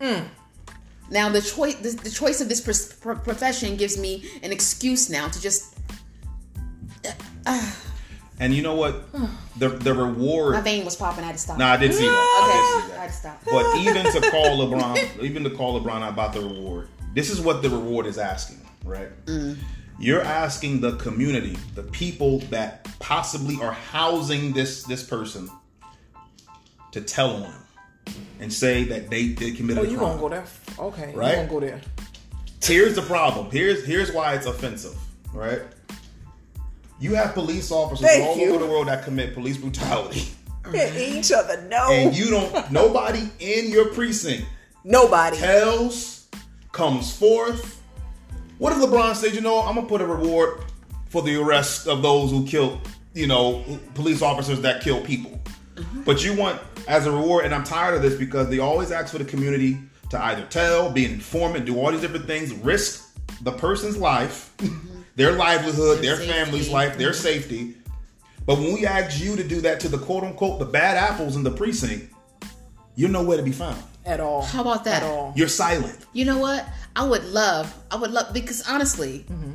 Hmm. 0.00 0.24
Now 1.10 1.28
the 1.28 1.40
choice, 1.40 1.76
the, 1.76 1.90
the 1.90 2.10
choice 2.10 2.40
of 2.40 2.48
this 2.48 2.60
pros- 2.60 2.92
pro- 2.92 3.16
profession 3.16 3.76
gives 3.76 3.98
me 3.98 4.28
an 4.42 4.52
excuse 4.52 5.08
now 5.08 5.28
to 5.28 5.40
just 5.40 5.78
uh, 7.06 7.12
uh. 7.46 7.72
And 8.40 8.54
you 8.54 8.62
know 8.62 8.74
what? 8.74 9.10
The 9.58 9.68
the 9.70 9.92
reward. 9.92 10.14
My 10.14 10.14
reward. 10.14 10.64
vein 10.64 10.84
was 10.84 10.94
popping. 10.94 11.24
I 11.24 11.28
had 11.28 11.32
to 11.36 11.40
stop. 11.40 11.58
No, 11.58 11.66
I 11.66 11.76
did 11.76 11.92
see 11.92 12.04
that. 12.04 12.10
I 12.10 12.46
did 12.46 12.86
see 12.86 12.92
I 12.92 12.96
that. 12.96 13.00
had 13.00 13.10
to 13.10 13.16
stop. 13.16 13.44
But 13.44 13.76
even 13.78 14.04
to 14.22 14.30
call 14.30 14.58
LeBron, 14.58 15.22
even 15.22 15.42
to 15.44 15.50
call 15.50 15.80
LeBron 15.80 16.02
out 16.02 16.12
about 16.12 16.32
the 16.34 16.40
reward, 16.40 16.88
this 17.14 17.30
is 17.30 17.40
what 17.40 17.62
the 17.62 17.70
reward 17.70 18.06
is 18.06 18.18
asking, 18.18 18.60
right? 18.84 19.08
Mm. 19.26 19.56
You're 19.98 20.22
asking 20.22 20.80
the 20.80 20.94
community, 20.96 21.56
the 21.74 21.82
people 21.82 22.38
that 22.50 22.86
possibly 23.00 23.60
are 23.60 23.72
housing 23.72 24.52
this 24.52 24.84
this 24.84 25.02
person, 25.02 25.50
to 26.92 27.00
tell 27.00 27.30
on 27.30 27.42
him 27.42 27.62
and 28.40 28.52
say 28.52 28.84
that 28.84 29.10
they 29.10 29.28
they 29.28 29.50
committed 29.50 29.84
oh, 29.84 29.86
a 29.86 29.90
you 29.90 29.98
crime. 29.98 30.10
gonna 30.10 30.20
go 30.20 30.28
there? 30.28 30.44
Okay. 30.78 31.12
Right? 31.14 31.36
Gonna 31.36 31.48
go 31.48 31.60
there? 31.60 31.80
Here's 32.62 32.94
the 32.94 33.02
problem. 33.02 33.50
Here's 33.50 33.84
here's 33.84 34.12
why 34.12 34.34
it's 34.34 34.46
offensive, 34.46 34.96
right? 35.32 35.62
You 37.00 37.14
have 37.14 37.34
police 37.34 37.70
officers 37.70 38.06
Thank 38.06 38.24
all 38.24 38.36
you. 38.36 38.50
over 38.50 38.64
the 38.64 38.70
world 38.70 38.88
that 38.88 39.04
commit 39.04 39.34
police 39.34 39.56
brutality, 39.56 40.28
Get 40.72 40.96
each 40.96 41.32
other. 41.32 41.62
No. 41.68 41.90
and 41.90 42.16
you 42.16 42.30
don't. 42.30 42.72
Nobody 42.72 43.30
in 43.38 43.70
your 43.70 43.86
precinct 43.94 44.46
Nobody. 44.84 45.36
tells, 45.36 46.26
comes 46.72 47.16
forth. 47.16 47.80
What 48.58 48.72
if 48.72 48.78
LeBron 48.78 49.14
said, 49.14 49.34
you 49.34 49.40
know, 49.40 49.60
I'm 49.60 49.76
gonna 49.76 49.86
put 49.86 50.00
a 50.00 50.06
reward 50.06 50.60
for 51.08 51.22
the 51.22 51.36
arrest 51.36 51.86
of 51.86 52.02
those 52.02 52.30
who 52.30 52.44
killed, 52.46 52.80
you 53.14 53.28
know, 53.28 53.64
police 53.94 54.20
officers 54.20 54.60
that 54.62 54.82
kill 54.82 55.00
people. 55.02 55.40
Mm-hmm. 55.76 56.02
But 56.02 56.24
you 56.24 56.34
want 56.34 56.60
as 56.88 57.06
a 57.06 57.12
reward, 57.12 57.44
and 57.44 57.54
I'm 57.54 57.64
tired 57.64 57.94
of 57.94 58.02
this 58.02 58.14
because 58.14 58.48
they 58.48 58.58
always 58.58 58.90
ask 58.90 59.12
for 59.12 59.18
the 59.18 59.24
community 59.24 59.78
to 60.10 60.24
either 60.24 60.44
tell, 60.46 60.90
be 60.90 61.04
an 61.04 61.12
informant, 61.12 61.66
do 61.66 61.78
all 61.78 61.90
these 61.92 62.00
different 62.00 62.26
things, 62.26 62.52
risk 62.54 63.04
the 63.42 63.52
person's 63.52 63.96
life, 63.96 64.54
their 65.16 65.32
livelihood, 65.32 65.98
their 66.02 66.16
Their 66.16 66.26
family's 66.26 66.62
safety. 66.62 66.72
life, 66.74 66.98
their 66.98 67.12
safety. 67.12 67.74
But 68.46 68.58
when 68.58 68.72
we 68.74 68.86
ask 68.86 69.20
you 69.22 69.36
to 69.36 69.44
do 69.46 69.60
that 69.60 69.80
to 69.80 69.88
the 69.88 69.98
quote 69.98 70.24
unquote 70.24 70.58
the 70.58 70.64
bad 70.64 70.96
apples 70.96 71.36
in 71.36 71.42
the 71.42 71.50
precinct, 71.50 72.12
you're 72.96 73.10
nowhere 73.10 73.36
to 73.36 73.42
be 73.42 73.52
found. 73.52 73.82
At 74.06 74.20
all. 74.20 74.42
How 74.42 74.62
about 74.62 74.84
that? 74.84 75.02
At 75.02 75.08
all. 75.10 75.34
You're 75.36 75.48
silent. 75.48 76.06
You 76.14 76.24
know 76.24 76.38
what? 76.38 76.66
I 76.96 77.06
would 77.06 77.24
love. 77.24 77.72
I 77.90 77.96
would 77.96 78.10
love 78.10 78.32
because 78.32 78.66
honestly, 78.68 79.26
Mm-hmm. 79.30 79.54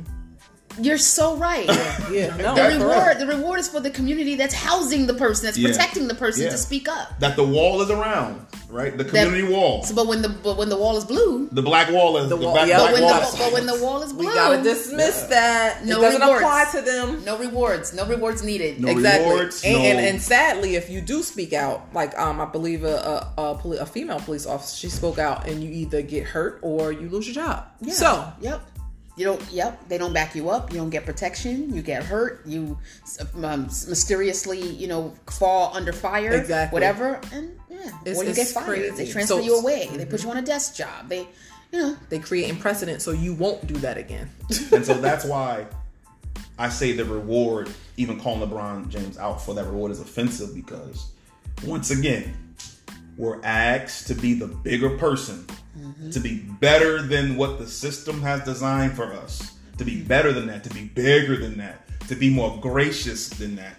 You're 0.80 0.98
so 0.98 1.36
right. 1.36 1.66
Yeah. 2.10 2.36
No. 2.44 2.54
The 2.54 2.76
reward, 2.78 2.94
correct. 3.04 3.20
the 3.20 3.26
reward 3.26 3.60
is 3.60 3.68
for 3.68 3.80
the 3.80 3.90
community 3.90 4.34
that's 4.34 4.54
housing 4.54 5.06
the 5.06 5.14
person, 5.14 5.46
that's 5.46 5.56
Yeah. 5.58 5.68
protecting 5.68 6.08
the 6.08 6.14
person 6.14 6.44
Yeah. 6.44 6.50
to 6.50 6.58
speak 6.58 6.88
up. 6.88 7.18
That 7.20 7.36
the 7.36 7.44
wall 7.44 7.80
is 7.82 7.90
around, 7.90 8.44
right? 8.68 8.96
The 8.96 9.04
community 9.04 9.44
wall. 9.44 9.82
So, 9.84 9.94
but 9.94 10.06
when 10.06 10.20
the 10.22 10.28
but 10.28 10.56
when 10.56 10.68
the 10.68 10.76
wall 10.76 10.96
is 10.96 11.04
blue, 11.04 11.48
The 11.52 11.62
black 11.62 11.90
wall 11.90 12.16
is 12.18 12.28
The 12.28 12.36
the, 12.36 12.42
black, 12.42 12.68
yeah, 12.68 12.78
black 12.78 12.92
when 12.92 13.02
wall. 13.02 13.20
the, 13.20 13.26
is 13.26 13.36
but 13.36 13.52
when 13.52 13.66
the 13.66 13.78
wall 13.82 14.02
is 14.02 14.12
blue, 14.12 14.26
we 14.28 14.34
gotta 14.34 14.62
dismiss 14.62 15.22
that. 15.24 15.84
No 15.84 15.98
it 15.98 16.02
doesn't 16.02 16.20
rewards. 16.20 16.40
apply 16.42 16.64
to 16.72 16.80
them. 16.82 17.24
no 17.24 17.38
rewards, 17.38 17.94
no 17.94 18.04
rewards 18.06 18.42
needed. 18.42 18.80
No 18.80 18.88
exactly. 18.88 19.30
rewards, 19.30 19.62
and, 19.64 19.74
no- 19.74 19.80
and 19.80 20.00
and 20.00 20.22
sadly, 20.22 20.76
if 20.76 20.90
you 20.90 21.00
do 21.00 21.22
speak 21.22 21.52
out, 21.52 21.86
like 21.94 22.16
um, 22.18 22.40
I 22.40 22.46
believe 22.46 22.84
a 22.84 23.30
a, 23.38 23.42
a, 23.42 23.54
poli- 23.56 23.78
a 23.78 23.86
female 23.86 24.18
police 24.20 24.46
officer, 24.46 24.76
she 24.76 24.88
spoke 24.88 25.18
out, 25.18 25.46
and 25.48 25.62
you 25.62 25.70
either 25.70 26.02
get 26.02 26.24
hurt 26.24 26.58
or 26.62 26.92
you 26.92 27.08
lose 27.08 27.26
your 27.26 27.34
job. 27.34 27.64
Yeah. 27.80 27.94
So 27.94 28.32
yep. 28.40 28.60
You 29.16 29.24
don't. 29.24 29.52
Yep. 29.52 29.88
They 29.88 29.98
don't 29.98 30.12
back 30.12 30.34
you 30.34 30.50
up. 30.50 30.72
You 30.72 30.78
don't 30.78 30.90
get 30.90 31.04
protection. 31.06 31.72
You 31.72 31.82
get 31.82 32.02
hurt. 32.02 32.44
You 32.46 32.76
um, 33.42 33.62
mysteriously, 33.64 34.60
you 34.60 34.88
know, 34.88 35.14
fall 35.30 35.74
under 35.74 35.92
fire. 35.92 36.32
Exactly. 36.32 36.74
Whatever. 36.74 37.20
And 37.32 37.56
yeah. 37.70 37.90
It's- 38.04 38.18
or 38.18 38.24
you 38.24 38.34
get 38.34 38.48
fired. 38.48 38.66
crazy. 38.66 38.90
They 39.04 39.10
transfer 39.10 39.34
So- 39.34 39.40
you 39.40 39.56
away. 39.58 39.88
They 39.92 40.04
put 40.04 40.24
you 40.24 40.30
on 40.30 40.36
a 40.36 40.42
desk 40.42 40.74
job. 40.74 41.08
They, 41.08 41.28
you 41.72 41.78
know. 41.78 41.96
they 42.08 42.18
creating 42.18 42.58
precedent, 42.58 43.02
so 43.02 43.12
you 43.12 43.34
won't 43.34 43.66
do 43.66 43.74
that 43.78 43.96
again. 43.98 44.30
and 44.72 44.84
so 44.84 44.94
that's 45.00 45.24
why 45.24 45.66
I 46.58 46.68
say 46.68 46.92
the 46.92 47.04
reward, 47.04 47.68
even 47.96 48.18
calling 48.20 48.48
LeBron 48.48 48.88
James 48.88 49.18
out 49.18 49.40
for 49.42 49.54
that 49.54 49.64
reward 49.66 49.90
is 49.92 50.00
offensive 50.00 50.54
because 50.54 51.12
once 51.64 51.90
again, 51.90 52.34
we're 53.16 53.40
asked 53.44 54.08
to 54.08 54.14
be 54.14 54.34
the 54.34 54.48
bigger 54.48 54.96
person, 54.98 55.46
to 56.12 56.20
be 56.20 56.38
better 56.60 57.02
than 57.02 57.36
what 57.36 57.58
the 57.58 57.66
system 57.66 58.20
has 58.22 58.42
designed 58.44 58.92
for 58.94 59.12
us, 59.12 59.54
to 59.78 59.84
be 59.84 60.02
better 60.02 60.32
than 60.32 60.46
that, 60.46 60.64
to 60.64 60.70
be 60.70 60.84
bigger 60.86 61.36
than 61.36 61.56
that, 61.58 61.86
to 62.08 62.14
be 62.14 62.30
more 62.30 62.58
gracious 62.60 63.28
than 63.28 63.56
that. 63.56 63.76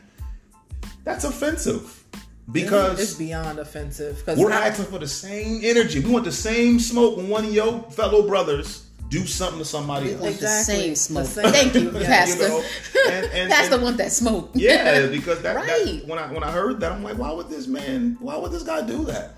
That's 1.04 1.24
offensive 1.24 2.04
because 2.52 3.00
it's 3.00 3.14
beyond 3.14 3.60
offensive 3.60 4.18
because 4.20 4.40
we're 4.40 4.52
asking 4.52 4.86
for 4.86 5.00
the 5.00 5.08
same 5.08 5.62
energy. 5.64 6.00
We 6.00 6.12
want 6.12 6.26
the 6.26 6.32
same 6.32 6.80
smoke 6.80 7.18
when 7.18 7.30
one 7.30 7.46
of 7.46 7.54
your 7.54 7.82
fellow 7.92 8.28
brothers 8.28 8.84
do 9.10 9.26
something 9.28 9.60
to 9.60 9.66
somebody 9.66 10.14
else. 10.14 10.22
want 10.22 10.34
Exactly. 10.36 10.90
the 10.90 10.96
same 10.96 11.20
The 11.22 11.26
smoke. 11.26 11.26
same- 11.28 11.52
Thank 11.54 11.76
you, 11.76 11.92
Yeah, 12.00 12.08
Pastor. 12.08 12.42
you 12.44 12.50
know, 12.50 12.64
and- 13.12 13.26
and- 13.34 13.52
Pastor 13.52 13.74
and- 13.76 13.84
want 13.84 13.98
that 13.98 14.12
smoke. 14.12 14.50
Yeah, 14.56 15.06
because 15.08 15.42
that, 15.44 15.54
that- 15.54 15.68
Right. 15.68 16.08
when 16.08 16.18
I 16.18 16.32
when 16.34 16.44
I 16.44 16.52
heard 16.52 16.80
that, 16.80 16.92
I'm 16.92 17.04
like, 17.04 17.18
why 17.18 17.32
would 17.32 17.48
this 17.50 17.68
man? 17.68 18.18
Why 18.20 18.36
would 18.36 18.52
this 18.52 18.64
guy 18.64 18.82
do 18.82 19.06
that? 19.06 19.35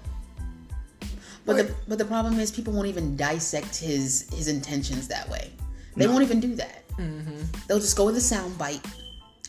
But 1.47 1.55
the 1.57 1.73
but 1.87 1.97
the 1.97 2.05
problem 2.05 2.39
is 2.39 2.51
people 2.51 2.73
won't 2.73 2.87
even 2.87 3.15
dissect 3.15 3.77
his 3.77 4.27
his 4.33 4.47
intentions 4.47 5.07
that 5.07 5.27
way. 5.29 5.51
They 5.95 6.07
won't 6.07 6.21
even 6.21 6.39
do 6.39 6.53
that. 6.55 6.87
Mm-hmm. 6.89 7.37
They'll 7.67 7.79
just 7.79 7.97
go 7.97 8.05
with 8.05 8.15
the 8.15 8.21
sound 8.21 8.55
bite 8.57 8.85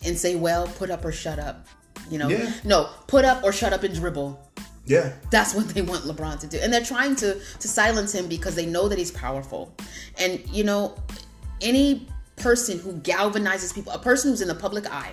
and 0.05 0.17
say, 0.17 0.37
"Well, 0.37 0.67
put 0.81 0.91
up 0.91 1.05
or 1.05 1.13
shut 1.13 1.39
up." 1.39 1.67
You 2.11 2.19
know, 2.19 2.29
Yeah. 2.29 2.51
no, 2.65 2.89
put 3.07 3.25
up 3.27 3.45
or 3.45 3.53
shut 3.53 3.73
up 3.75 3.83
and 3.83 3.95
dribble. 3.95 4.41
Yeah, 4.87 5.13
That's 5.31 5.55
what 5.55 5.69
they 5.69 5.83
want 5.83 6.05
LeBron 6.05 6.41
to 6.41 6.47
do, 6.47 6.59
and 6.63 6.73
they're 6.73 6.85
trying 6.95 7.15
to 7.17 7.35
to 7.63 7.69
silence 7.69 8.15
him 8.15 8.27
because 8.29 8.55
they 8.55 8.65
know 8.65 8.89
that 8.89 8.97
he's 8.97 9.11
powerful. 9.11 9.75
And 10.17 10.41
you 10.49 10.65
know, 10.65 10.95
any 11.61 12.07
person 12.37 12.79
who 12.79 12.93
galvanizes 12.95 13.75
people, 13.75 13.93
a 13.93 13.99
person 13.99 14.31
who's 14.31 14.41
in 14.41 14.49
the 14.49 14.55
public 14.55 14.87
eye, 14.91 15.13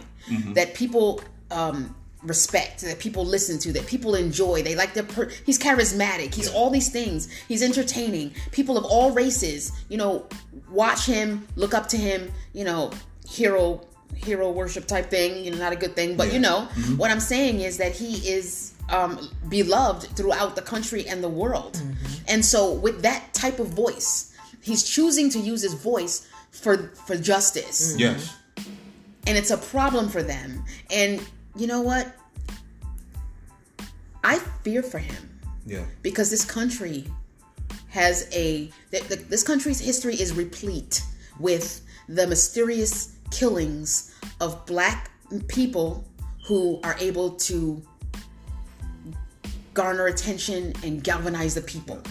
that 0.54 0.76
people 0.76 1.22
um, 1.52 1.94
respect, 2.26 2.82
that 2.82 3.00
people 3.00 3.26
listen 3.26 3.60
to, 3.60 3.74
that 3.74 3.86
people 3.88 4.16
enjoy. 4.16 4.62
They 4.64 4.76
like 4.76 4.94
the 4.94 5.04
per- 5.04 5.30
he's 5.46 5.60
charismatic. 5.60 6.34
He's 6.34 6.52
all 6.52 6.70
these 6.70 6.90
things. 6.90 7.30
He's 7.48 7.62
entertaining. 7.62 8.34
People 8.52 8.78
of 8.78 8.86
all 8.86 9.12
races, 9.12 9.72
you 9.90 9.98
know, 9.98 10.28
watch 10.70 11.06
him, 11.06 11.48
look 11.56 11.74
up 11.74 11.88
to 11.90 11.98
him. 11.98 12.32
You 12.54 12.66
know, 12.66 12.92
hero 13.28 13.82
hero 14.16 14.52
worship 14.52 14.88
type 14.88 15.10
thing. 15.10 15.44
You 15.44 15.52
know, 15.52 15.58
not 15.58 15.74
a 15.74 15.76
good 15.76 15.96
thing, 15.96 16.16
but 16.16 16.34
you 16.34 16.40
know 16.40 16.68
mm-hmm. 16.72 16.98
what 16.98 17.12
I'm 17.12 17.20
saying 17.20 17.62
is 17.62 17.78
that 17.78 17.94
he 17.94 18.16
is 18.30 18.74
um, 18.90 19.30
beloved 19.50 20.16
throughout 20.16 20.56
the 20.56 20.62
country 20.62 21.08
and 21.08 21.24
the 21.24 21.30
world. 21.30 21.74
Mm-hmm. 21.74 22.24
And 22.28 22.46
so, 22.46 22.74
with 22.74 23.02
that 23.02 23.34
type 23.34 23.60
of 23.60 23.68
voice, 23.68 24.34
he's 24.62 24.84
choosing 24.84 25.30
to 25.32 25.40
use 25.40 25.62
his 25.62 25.74
voice 25.74 26.28
for 26.52 26.90
for 27.06 27.18
justice 27.18 27.92
mm-hmm. 27.92 28.00
yes, 28.00 28.34
and 29.28 29.38
it's 29.38 29.52
a 29.52 29.58
problem 29.58 30.10
for 30.10 30.24
them. 30.24 30.64
And 30.92 31.22
you 31.58 31.68
know 31.68 31.82
what? 31.82 32.14
I 34.24 34.40
fear 34.64 34.82
for 34.82 34.98
him 34.98 35.40
yeah, 35.66 35.86
because 36.02 36.30
this 36.30 36.44
country 36.46 37.06
has 37.90 38.28
a 38.32 38.72
th- 38.92 39.08
th- 39.08 39.22
this 39.30 39.44
country's 39.44 39.80
history 39.80 40.16
is 40.16 40.34
replete 40.34 41.02
with 41.40 41.82
the 42.10 42.26
mysterious 42.28 43.16
killings 43.32 44.16
of 44.42 44.66
black 44.66 45.12
people 45.48 46.04
who 46.46 46.80
are 46.84 46.96
able 47.00 47.32
to 47.32 47.82
garner 49.74 50.08
attention 50.08 50.74
and 50.84 51.04
galvanize 51.04 51.54
the 51.56 51.62
people. 51.62 52.02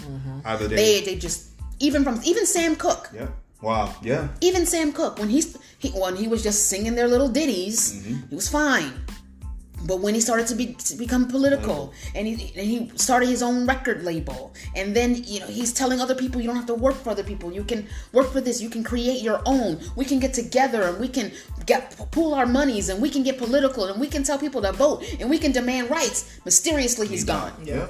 either 0.45 0.67
they, 0.67 0.75
They 0.75 1.01
they 1.01 1.15
just 1.17 1.49
even 1.79 2.03
from 2.03 2.19
even 2.23 2.45
Sam 2.45 2.75
Cooke 2.75 3.09
yeah, 3.13 3.27
wow, 3.61 3.93
yeah, 4.01 4.29
even 4.41 4.65
Sam 4.65 4.93
Cooke, 4.93 5.19
when 5.19 5.29
he's 5.29 5.57
he, 5.79 5.89
when 5.89 6.15
he 6.15 6.27
was 6.27 6.43
just 6.43 6.67
singing 6.69 6.95
their 6.95 7.07
little 7.07 7.27
ditties, 7.29 7.93
Mm-hmm. 7.93 8.29
he 8.29 8.35
was 8.35 8.47
fine. 8.49 8.93
But 9.85 9.99
when 9.99 10.15
he 10.15 10.21
started 10.21 10.47
to 10.47 10.55
be 10.55 10.73
to 10.73 10.95
become 10.95 11.27
political, 11.27 11.93
mm-hmm. 11.93 12.17
and 12.17 12.27
he 12.27 12.33
and 12.59 12.67
he 12.67 12.91
started 12.97 13.29
his 13.29 13.43
own 13.43 13.67
record 13.67 14.03
label, 14.03 14.53
and 14.75 14.95
then 14.95 15.15
you 15.23 15.39
know 15.39 15.47
he's 15.47 15.73
telling 15.73 16.01
other 16.01 16.15
people 16.15 16.41
you 16.41 16.47
don't 16.47 16.55
have 16.55 16.65
to 16.67 16.75
work 16.75 16.95
for 16.95 17.11
other 17.11 17.23
people. 17.23 17.51
You 17.51 17.63
can 17.63 17.87
work 18.11 18.31
for 18.31 18.41
this. 18.41 18.61
You 18.61 18.69
can 18.69 18.83
create 18.83 19.21
your 19.21 19.41
own. 19.45 19.79
We 19.95 20.05
can 20.05 20.19
get 20.19 20.33
together 20.33 20.83
and 20.83 20.99
we 20.99 21.07
can 21.07 21.31
get 21.65 21.95
pool 22.11 22.33
our 22.33 22.45
monies 22.45 22.89
and 22.89 23.01
we 23.01 23.09
can 23.09 23.23
get 23.23 23.37
political 23.37 23.85
and 23.85 23.99
we 23.99 24.07
can 24.07 24.23
tell 24.23 24.37
people 24.37 24.61
to 24.61 24.71
vote 24.71 25.03
and 25.19 25.29
we 25.29 25.37
can 25.37 25.51
demand 25.51 25.89
rights. 25.89 26.39
Mysteriously, 26.45 27.07
he's 27.07 27.23
gone. 27.23 27.53
Yeah. 27.63 27.87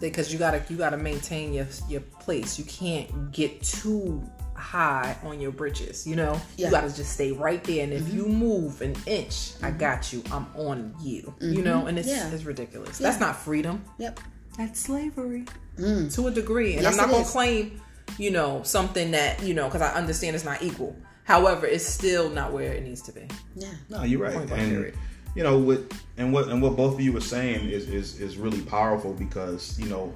Because 0.00 0.32
you 0.32 0.38
gotta 0.38 0.62
you 0.68 0.76
gotta 0.76 0.96
maintain 0.96 1.52
your 1.52 1.66
your 1.88 2.00
place. 2.00 2.58
You 2.58 2.64
can't 2.64 3.32
get 3.32 3.62
too 3.62 4.22
high 4.62 5.16
on 5.24 5.40
your 5.40 5.52
britches. 5.52 6.06
You 6.06 6.16
know, 6.16 6.40
Yeah. 6.56 6.66
you 6.66 6.70
gotta 6.72 6.94
just 6.94 7.12
stay 7.12 7.32
right 7.32 7.62
there. 7.64 7.84
And 7.84 7.92
if 7.92 8.02
mm-hmm. 8.02 8.16
you 8.16 8.26
move 8.26 8.80
an 8.80 8.96
inch, 9.06 9.52
I 9.62 9.68
mm-hmm. 9.68 9.78
got 9.78 10.12
you. 10.12 10.22
I'm 10.32 10.46
on 10.56 10.94
you. 11.02 11.34
You 11.40 11.54
mm-hmm. 11.54 11.64
know, 11.64 11.86
and 11.86 11.98
it's 11.98 12.08
Yeah. 12.08 12.30
it's 12.30 12.44
ridiculous. 12.44 13.00
Yeah. 13.00 13.08
That's 13.08 13.20
not 13.20 13.36
freedom. 13.36 13.84
Yep. 13.98 14.20
That's 14.56 14.80
slavery 14.80 15.46
mm. 15.78 16.14
to 16.14 16.26
a 16.28 16.30
degree. 16.30 16.74
And 16.74 16.82
Yes, 16.82 16.92
I'm 16.92 16.98
not 16.98 17.10
gonna 17.10 17.24
is. 17.24 17.30
claim, 17.30 17.80
you 18.18 18.30
know, 18.30 18.62
something 18.62 19.10
that 19.12 19.42
you 19.42 19.54
know 19.54 19.66
because 19.66 19.82
I 19.82 19.92
understand 19.94 20.36
it's 20.36 20.44
not 20.44 20.62
equal. 20.62 20.96
However, 21.24 21.66
it's 21.66 21.86
still 21.86 22.28
not 22.30 22.52
where 22.52 22.72
it 22.72 22.82
needs 22.82 23.02
to 23.02 23.12
be. 23.12 23.26
Yeah. 23.54 23.68
No, 23.88 24.02
you're 24.02 24.20
right. 24.20 24.34
Point 24.34 24.48
blank 24.48 24.72
And 24.72 24.92
you 25.34 25.42
know 25.42 25.58
what 25.58 25.80
and 26.18 26.32
what 26.32 26.48
and 26.48 26.60
what 26.60 26.76
both 26.76 26.94
of 26.94 27.00
you 27.00 27.12
were 27.12 27.20
saying 27.20 27.68
is 27.68 27.88
is 27.88 28.20
is 28.20 28.36
really 28.36 28.60
powerful 28.62 29.14
because 29.14 29.78
you 29.78 29.86
know 29.86 30.12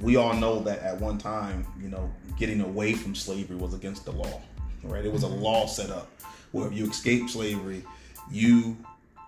we 0.00 0.16
all 0.16 0.34
know 0.34 0.60
that 0.60 0.80
at 0.80 1.00
one 1.00 1.16
time 1.16 1.66
you 1.80 1.88
know 1.88 2.12
getting 2.42 2.60
away 2.60 2.92
from 2.92 3.14
slavery 3.14 3.54
was 3.54 3.72
against 3.72 4.04
the 4.04 4.10
law, 4.10 4.40
right? 4.82 5.04
It 5.04 5.12
was 5.12 5.22
a 5.22 5.28
mm-hmm. 5.28 5.42
law 5.42 5.66
set 5.66 5.90
up 5.90 6.08
where 6.50 6.66
if 6.66 6.72
you 6.72 6.90
escaped 6.90 7.30
slavery, 7.30 7.84
you 8.32 8.76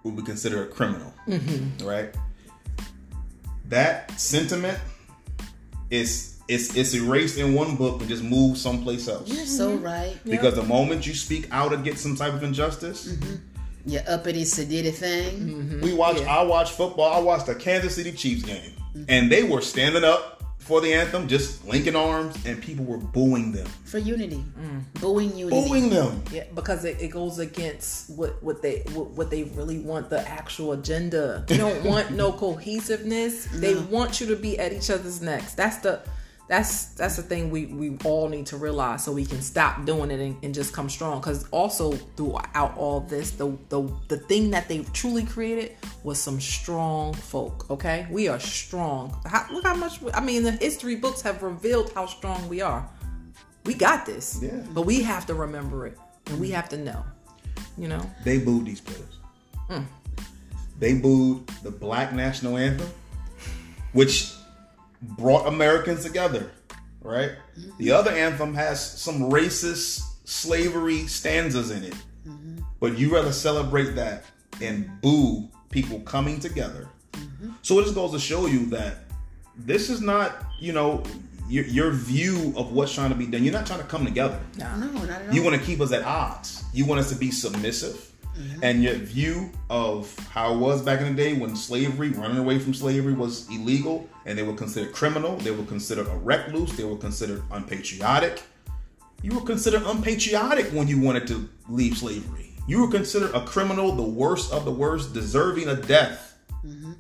would 0.03 0.17
be 0.17 0.23
considered 0.23 0.69
a 0.69 0.73
criminal, 0.73 1.15
mm-hmm. 1.29 1.87
right? 1.87 2.13
That 3.69 4.11
sentiment 4.19 4.81
is 5.91 6.41
it's 6.49 6.75
it's 6.75 6.93
erased 6.93 7.39
in 7.39 7.55
one 7.55 7.77
book 7.77 8.01
and 8.01 8.09
just 8.09 8.25
moved 8.25 8.59
someplace 8.59 9.07
else. 9.07 9.29
You're 9.29 9.47
so 9.47 9.77
mm-hmm. 9.77 9.85
right. 9.85 10.19
Because 10.25 10.57
the 10.57 10.65
moment 10.65 11.07
you 11.07 11.15
speak 11.15 11.47
out 11.53 11.73
against 11.73 12.03
some 12.03 12.17
type 12.17 12.33
of 12.35 12.43
injustice, 12.43 13.17
Your 13.87 14.03
uppity 14.09 14.43
sedity 14.43 14.93
thing. 14.93 15.81
we 15.83 15.93
watch. 15.93 16.21
I 16.23 16.43
watch 16.43 16.73
football. 16.73 17.13
I 17.13 17.21
watched 17.21 17.47
the 17.47 17.55
Kansas 17.55 17.95
City 17.95 18.11
Chiefs 18.11 18.43
game, 18.43 18.73
and 19.09 19.31
they 19.31 19.45
were 19.45 19.61
standing 19.61 20.03
up 20.03 20.35
for 20.65 20.81
the 20.81 20.95
anthem, 20.95 21.29
just 21.29 21.63
linking 21.67 21.95
arms, 21.95 22.35
and 22.47 22.61
people 22.61 22.87
were 22.87 22.97
booing 22.97 23.53
them, 23.53 23.67
for 23.85 23.99
unity, 23.99 24.43
mm. 24.59 24.83
booing 24.99 25.37
unity. 25.37 25.69
booing 25.69 25.91
them. 25.91 26.23
Yeah, 26.33 26.45
because 26.55 26.87
it, 26.87 27.01
it 27.03 27.09
goes 27.09 27.39
against 27.39 28.09
what 28.11 28.43
what 28.43 28.63
they 28.63 28.81
what, 28.95 29.11
what 29.11 29.31
they 29.31 29.45
really 29.45 29.79
want 29.79 30.09
the 30.09 30.27
actual 30.27 30.73
agenda. 30.73 31.45
They 31.47 31.59
don't 31.59 31.85
want 31.85 32.13
no 32.13 32.33
cohesiveness. 32.33 33.47
They 33.53 33.75
want 33.75 34.23
you 34.23 34.27
to 34.29 34.37
be 34.37 34.59
at 34.59 34.73
each 34.73 34.89
other's 34.89 35.21
necks. 35.21 35.53
That's 35.53 35.77
the 35.79 36.01
that's 36.47 36.87
that's 36.95 37.17
the 37.17 37.23
thing 37.23 37.51
we 37.51 37.67
we 37.67 37.97
all 38.05 38.29
need 38.29 38.47
to 38.47 38.57
realize 38.57 39.05
so 39.05 39.13
we 39.13 39.25
can 39.25 39.41
stop 39.41 39.87
doing 39.87 40.11
it 40.11 40.21
and, 40.21 40.37
and 40.43 40.55
just 40.55 40.73
come 40.75 40.91
strong. 40.91 41.21
Because 41.21 41.49
also 41.51 41.93
throughout 41.93 42.77
all 42.77 43.01
this, 43.01 43.31
the 43.31 43.57
the 43.71 43.91
the 44.09 44.19
thing 44.19 44.51
that 44.51 44.69
they 44.69 44.83
truly 44.93 45.25
created 45.25 45.73
was 46.03 46.19
some 46.19 46.41
strong 46.41 47.15
folk. 47.15 47.71
Okay, 47.71 48.07
we 48.11 48.29
are 48.29 48.39
strong. 48.39 49.17
How, 49.25 49.47
look 49.51 49.65
how 49.65 49.75
much 49.75 50.01
I 50.13 50.21
mean 50.21 50.43
the 50.43 50.53
history 50.53 50.97
books 50.97 51.23
have 51.23 51.43
revealed 51.43 51.93
how 51.95 52.07
strong 52.07 52.47
we 52.49 52.61
are. 52.61 52.87
We 53.65 53.73
got 53.73 54.05
this. 54.05 54.39
Yeah. 54.43 54.61
But 54.75 54.83
we 54.83 55.03
have 55.03 55.27
to 55.27 55.35
remember 55.35 55.87
it 55.87 55.99
and 56.27 56.39
we 56.39 56.51
have 56.51 56.69
to 56.71 56.77
know. 56.77 57.05
You 57.79 57.89
know? 57.89 58.11
They 58.25 58.39
booed 58.39 58.67
these 58.67 58.81
players. 58.81 59.19
Mm. 59.69 59.87
They 60.79 60.95
booed 60.95 61.47
the 61.63 61.71
Black 61.71 62.13
National 62.13 62.57
Anthem, 62.57 62.89
which 63.93 64.35
brought 65.19 65.47
Americans 65.47 66.03
together. 66.03 66.51
Right. 67.01 67.33
The 67.55 67.89
mm-hmm. 67.89 67.95
other 67.95 68.11
anthem 68.13 68.55
has 68.55 68.81
some 68.81 69.31
racist 69.31 70.03
slavery 70.25 71.07
stanzas 71.07 71.71
in 71.71 71.85
it, 71.85 71.95
mm-hmm. 72.27 72.61
but 72.81 72.97
you 72.99 73.15
rather 73.15 73.33
celebrate 73.33 73.93
that 73.93 74.25
and 74.63 74.91
boo 75.03 75.49
people 75.71 76.01
coming 76.01 76.41
together. 76.41 76.89
Mm-hmm. 77.13 77.51
So 77.63 77.79
it 77.79 77.83
just 77.83 77.95
goes 77.95 78.13
to 78.13 78.19
show 78.19 78.47
you 78.47 78.67
that 78.67 79.05
this 79.57 79.91
is 79.91 80.01
not, 80.01 80.47
you 80.59 80.73
know, 80.73 81.03
your, 81.49 81.65
your 81.67 81.91
view 81.91 82.55
of 82.57 82.73
what's 82.73 82.95
trying 82.95 83.11
to 83.11 83.15
be 83.15 83.27
done. 83.27 83.45
You're 83.45 83.53
not 83.53 83.67
trying 83.67 83.81
to 83.81 83.87
come 83.87 84.05
together. 84.05 84.41
No, 84.59 84.75
not 84.77 85.11
at 85.11 85.29
all. 85.29 85.35
You 85.35 85.43
want 85.43 85.57
to 85.57 85.63
keep 85.63 85.81
us 85.81 85.93
at 85.93 86.03
odds. 86.03 86.65
You 86.73 86.87
want 86.87 87.01
us 87.01 87.11
to 87.11 87.17
be 87.17 87.31
submissive. 87.31 88.11
Mm-hmm. 88.39 88.65
And 88.65 88.83
your 88.83 88.95
view 88.95 89.51
of 89.71 90.17
how 90.31 90.55
it 90.55 90.59
was 90.59 90.83
back 90.83 91.01
in 91.01 91.15
the 91.15 91.23
day 91.23 91.35
when 91.35 91.55
slavery, 91.55 92.11
running 92.11 92.39
away 92.39 92.59
from 92.59 92.75
slavery, 92.75 93.13
was 93.13 93.49
illegal 93.49 94.09
and 94.27 94.37
they 94.37 94.43
were 94.43 94.55
considered 94.55 94.93
criminal, 94.93 95.37
they 95.37 95.53
were 95.53 95.65
considered 95.65 96.09
a 96.09 96.17
recluse, 96.17 96.73
they 96.77 96.85
were 96.85 96.97
considered 96.97 97.43
unpatriotic. 97.53 98.43
You 99.23 99.35
were 99.39 99.47
considered 99.47 99.83
unpatriotic 99.87 100.67
when 100.67 100.89
you 100.89 101.01
wanted 101.01 101.27
to 101.29 101.49
leave 101.69 101.97
slavery. 101.97 102.53
You 102.67 102.81
were 102.81 102.91
considered 102.91 103.35
a 103.35 103.45
criminal, 103.45 103.93
the 103.93 104.03
worst 104.03 104.53
of 104.53 104.65
the 104.65 104.71
worst, 104.71 105.15
deserving 105.15 105.69
of 105.69 105.87
death. 105.87 106.37
Mm-hmm. 106.65 106.93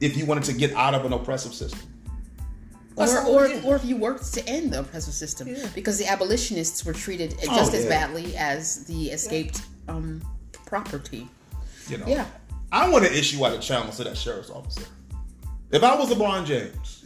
If 0.00 0.16
you 0.16 0.24
wanted 0.26 0.44
to 0.44 0.52
get 0.52 0.72
out 0.72 0.94
of 0.94 1.04
an 1.04 1.12
oppressive 1.12 1.54
system. 1.54 1.88
Or, 2.96 3.08
or, 3.26 3.48
or 3.64 3.76
if 3.76 3.84
you 3.84 3.96
worked 3.96 4.32
to 4.34 4.46
end 4.46 4.72
the 4.72 4.80
oppressive 4.80 5.14
system, 5.14 5.54
because 5.74 5.98
the 5.98 6.06
abolitionists 6.06 6.84
were 6.84 6.92
treated 6.92 7.34
Oh, 7.42 7.46
just 7.46 7.72
as 7.72 7.86
badly 7.86 8.36
as 8.36 8.84
the 8.84 9.10
escaped 9.10 9.62
um, 9.88 10.22
property. 10.66 11.28
You 11.88 11.98
know, 11.98 12.06
Yeah. 12.06 12.26
I 12.70 12.88
want 12.88 13.04
to 13.04 13.12
issue 13.12 13.44
out 13.44 13.52
a 13.54 13.58
challenge 13.58 13.96
to 13.96 14.04
that 14.04 14.16
sheriff's 14.16 14.50
officer. 14.50 14.86
If 15.70 15.82
I 15.82 15.94
was 15.94 16.10
a 16.10 16.14
LeBron 16.14 16.44
James 16.46 17.04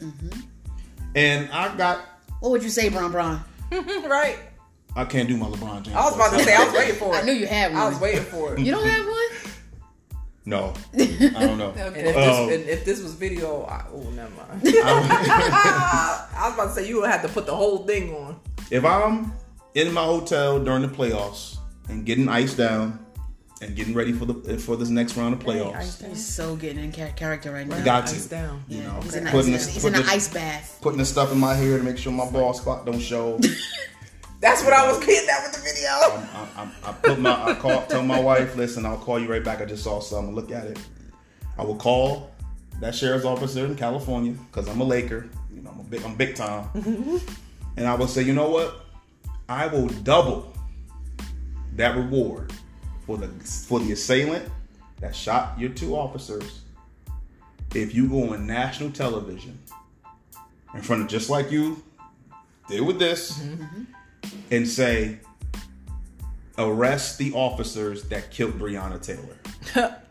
and 1.14 1.50
I 1.50 1.76
got, 1.76 2.00
What 2.40 2.50
would 2.50 2.62
you 2.62 2.70
say, 2.70 2.88
Bron 2.88 3.10
Bron? 3.12 3.42
right. 3.72 4.38
I 4.94 5.04
can't 5.04 5.28
do 5.28 5.36
my 5.36 5.46
LeBron 5.46 5.82
James. 5.82 5.96
I 5.96 6.04
was 6.04 6.14
about 6.14 6.32
to 6.38 6.44
say 6.44 6.54
I 6.54 6.64
was 6.64 6.72
waiting 6.74 6.94
for 6.96 7.14
it. 7.16 7.18
I 7.18 7.22
knew 7.22 7.32
you 7.32 7.46
had 7.46 7.72
one. 7.72 7.80
I 7.82 7.88
was 7.88 8.00
waiting 8.00 8.22
for 8.24 8.54
it. 8.54 8.60
You 8.60 8.72
don't 8.72 8.86
have 8.86 9.06
one? 9.06 9.52
No, 10.48 10.74
I 10.94 11.30
don't 11.46 11.58
know. 11.58 11.70
And 11.76 11.96
if, 11.96 12.16
Oh. 12.16 12.46
this, 12.46 12.60
and 12.60 12.68
if 12.68 12.84
this 12.84 13.02
was 13.02 13.14
video, 13.14 13.64
I, 13.64 13.84
oh 13.92 14.10
never 14.10 14.30
mind. 14.36 14.62
I 14.64 16.42
was 16.44 16.54
about 16.54 16.66
to 16.68 16.72
say 16.74 16.88
you 16.88 17.00
would 17.00 17.10
have 17.10 17.22
to 17.22 17.28
put 17.28 17.46
the 17.46 17.54
whole 17.54 17.78
thing 17.84 18.14
on. 18.14 18.38
if 18.70 18.84
I'm 18.84 19.32
in 19.74 19.92
my 19.92 20.04
hotel 20.04 20.62
during 20.62 20.82
the 20.82 20.88
playoffs 20.88 21.55
and 21.88 22.04
getting 22.04 22.28
iced 22.28 22.56
down 22.56 23.04
and 23.62 23.74
getting 23.74 23.94
ready 23.94 24.12
for 24.12 24.26
the 24.26 24.58
for 24.58 24.76
this 24.76 24.88
next 24.90 25.16
round 25.16 25.34
of 25.34 25.40
playoffs, 25.40 26.06
He's 26.06 26.24
so 26.24 26.56
getting 26.56 26.84
in 26.84 26.92
character 26.92 27.52
right 27.52 27.66
now. 27.66 27.82
got 27.84 28.06
to, 28.08 28.14
Ice 28.14 28.26
down. 28.26 28.62
you 28.68 28.82
know, 28.82 29.00
He's 29.02 29.14
in, 29.14 29.24
putting 29.26 29.52
he's 29.52 29.66
this, 29.66 29.66
in, 29.68 29.72
he's 29.74 29.82
putting 29.82 30.00
in 30.00 30.04
an 30.04 30.10
ice 30.10 30.28
bath. 30.32 30.78
putting 30.82 30.98
the 30.98 31.04
stuff 31.06 31.32
in 31.32 31.38
my 31.38 31.54
hair 31.54 31.78
to 31.78 31.82
make 31.84 31.96
sure 31.98 32.12
my 32.12 32.28
ball 32.30 32.52
spot 32.52 32.84
don't 32.86 33.00
show. 33.00 33.38
That's 34.40 34.62
what 34.62 34.74
I 34.74 34.86
was 34.86 34.98
getting 35.04 35.28
at 35.30 35.42
with 35.44 35.52
the 35.54 35.60
video. 35.62 35.88
I, 35.88 36.70
I, 36.84 36.90
I 36.90 36.92
put 36.92 37.18
my 37.18 37.44
I 37.50 37.54
call 37.54 37.86
tell 37.86 38.02
my 38.02 38.20
wife, 38.20 38.54
listen, 38.56 38.84
I'll 38.84 38.98
call 38.98 39.18
you 39.18 39.28
right 39.28 39.42
back. 39.42 39.62
I 39.62 39.64
just 39.64 39.82
saw 39.82 40.00
something. 40.00 40.34
Look 40.34 40.50
at 40.52 40.66
it. 40.66 40.78
I 41.56 41.64
will 41.64 41.76
call 41.76 42.30
that 42.80 42.94
sheriff's 42.94 43.24
officer 43.24 43.64
in 43.64 43.74
California 43.76 44.32
because 44.32 44.68
I'm 44.68 44.80
a 44.82 44.84
Laker. 44.84 45.30
You 45.50 45.62
know, 45.62 45.70
I'm 45.70 45.80
a 45.80 45.84
big 45.84 46.02
I'm 46.04 46.14
big 46.14 46.34
time. 46.34 46.68
and 47.78 47.86
I 47.86 47.94
will 47.94 48.06
say, 48.06 48.22
you 48.22 48.34
know 48.34 48.50
what? 48.50 48.84
I 49.48 49.66
will 49.68 49.86
double 49.88 50.52
that 51.76 51.96
reward 51.96 52.52
for 53.04 53.16
the 53.16 53.28
for 53.28 53.80
the 53.80 53.92
assailant 53.92 54.50
that 55.00 55.14
shot 55.14 55.58
your 55.58 55.70
two 55.70 55.96
officers 55.96 56.62
if 57.74 57.94
you 57.94 58.08
go 58.08 58.32
on 58.32 58.46
national 58.46 58.90
television 58.90 59.58
in 60.74 60.82
front 60.82 61.02
of 61.02 61.08
just 61.08 61.30
like 61.30 61.50
you 61.50 61.82
did 62.68 62.80
with 62.80 62.98
this 62.98 63.38
mm-hmm. 63.38 63.82
and 64.50 64.66
say 64.66 65.18
arrest 66.58 67.18
the 67.18 67.32
officers 67.32 68.04
that 68.04 68.30
killed 68.30 68.58
Breonna 68.58 69.00
Taylor. 69.00 70.00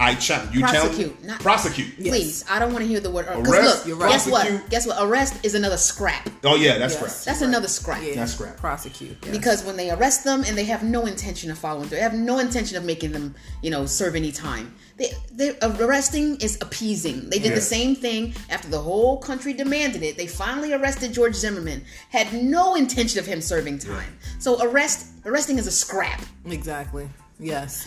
I 0.00 0.14
challenge 0.14 0.54
you. 0.54 0.60
Prosecute, 0.62 0.96
challenge 0.98 1.24
not- 1.24 1.40
prosecute. 1.40 1.96
Please, 1.98 2.44
I 2.48 2.58
don't 2.58 2.72
want 2.72 2.82
to 2.84 2.88
hear 2.88 3.00
the 3.00 3.10
word. 3.10 3.26
Because 3.26 3.48
Arrest, 3.48 3.78
look, 3.78 3.86
you're 3.86 3.96
right. 3.96 4.10
guess 4.10 4.26
what? 4.28 4.70
Guess 4.70 4.86
what? 4.86 4.96
Arrest 5.00 5.44
is 5.44 5.54
another 5.54 5.76
scrap. 5.76 6.28
Oh 6.42 6.56
yeah, 6.56 6.78
that's 6.78 6.94
Yes. 6.94 7.00
correct. 7.02 7.24
That's 7.26 7.42
another 7.42 7.68
scrap. 7.68 8.02
Yeah. 8.02 8.14
That's 8.14 8.34
correct. 8.34 8.56
Prosecute. 8.58 9.18
yes. 9.22 9.30
Because 9.36 9.62
when 9.64 9.76
they 9.76 9.90
arrest 9.90 10.24
them 10.24 10.42
and 10.46 10.56
they 10.56 10.64
have 10.64 10.82
no 10.82 11.04
intention 11.06 11.50
of 11.50 11.58
following 11.58 11.86
through, 11.88 11.98
they 11.98 12.02
have 12.02 12.14
no 12.14 12.38
intention 12.38 12.76
of 12.78 12.84
making 12.84 13.12
them, 13.12 13.34
you 13.62 13.70
know, 13.70 13.84
serve 13.86 14.16
any 14.16 14.32
time. 14.32 14.74
They, 14.96 15.12
they 15.32 15.56
arresting 15.62 16.36
is 16.40 16.58
appeasing. 16.60 17.28
They 17.30 17.38
did 17.38 17.50
Yeah. 17.50 17.54
the 17.56 17.60
same 17.60 17.94
thing 17.94 18.34
after 18.50 18.68
the 18.68 18.80
whole 18.80 19.18
country 19.18 19.52
demanded 19.52 20.02
it. 20.02 20.16
They 20.16 20.26
finally 20.26 20.72
arrested 20.72 21.12
George 21.12 21.34
Zimmerman. 21.34 21.84
Had 22.10 22.32
no 22.32 22.74
intention 22.74 23.18
of 23.18 23.26
him 23.26 23.40
serving 23.40 23.78
time. 23.80 24.18
So 24.38 24.62
arrest 24.62 25.06
arresting 25.26 25.58
is 25.58 25.66
a 25.66 25.70
scrap. 25.70 26.22
exactly. 26.46 27.08
Yes. 27.38 27.86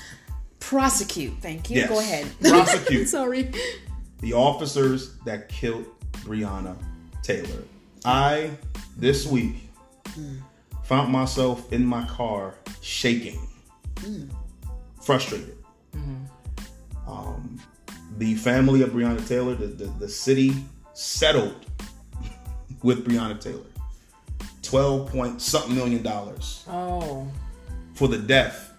Prosecute. 0.64 1.34
Thank 1.42 1.70
you. 1.70 1.78
Yes. 1.78 1.90
Go 1.90 2.00
ahead. 2.00 2.28
Prosecute. 2.42 3.10
Sorry. 3.10 3.52
the 4.22 4.34
officers 4.34 5.18
that 5.26 5.50
killed 5.50 5.86
Breonna 6.24 6.78
Taylor. 7.22 7.64
I 8.06 8.52
this 8.96 9.28
week 9.28 9.70
hmm. 10.10 10.38
found 10.84 11.12
myself 11.12 11.72
in 11.74 11.86
my 11.86 12.06
car 12.06 12.56
shaking, 12.82 13.46
hmm. 14.00 14.26
frustrated. 15.02 15.58
Hmm. 15.94 16.24
Um, 17.08 17.60
the 18.18 18.36
family 18.36 18.82
of 18.84 18.92
Breonna 18.92 19.28
Taylor, 19.28 19.56
the, 19.56 19.68
the, 19.68 19.86
the 19.86 20.10
city 20.10 20.54
settled 20.94 21.66
with 22.84 23.06
Breonna 23.06 23.40
Taylor. 23.40 23.66
12 24.62 25.12
point 25.12 25.42
something 25.42 25.76
million 25.76 26.02
dollars 26.02 26.64
Oh. 26.70 27.28
for 27.94 28.08
the 28.08 28.18
death, 28.18 28.73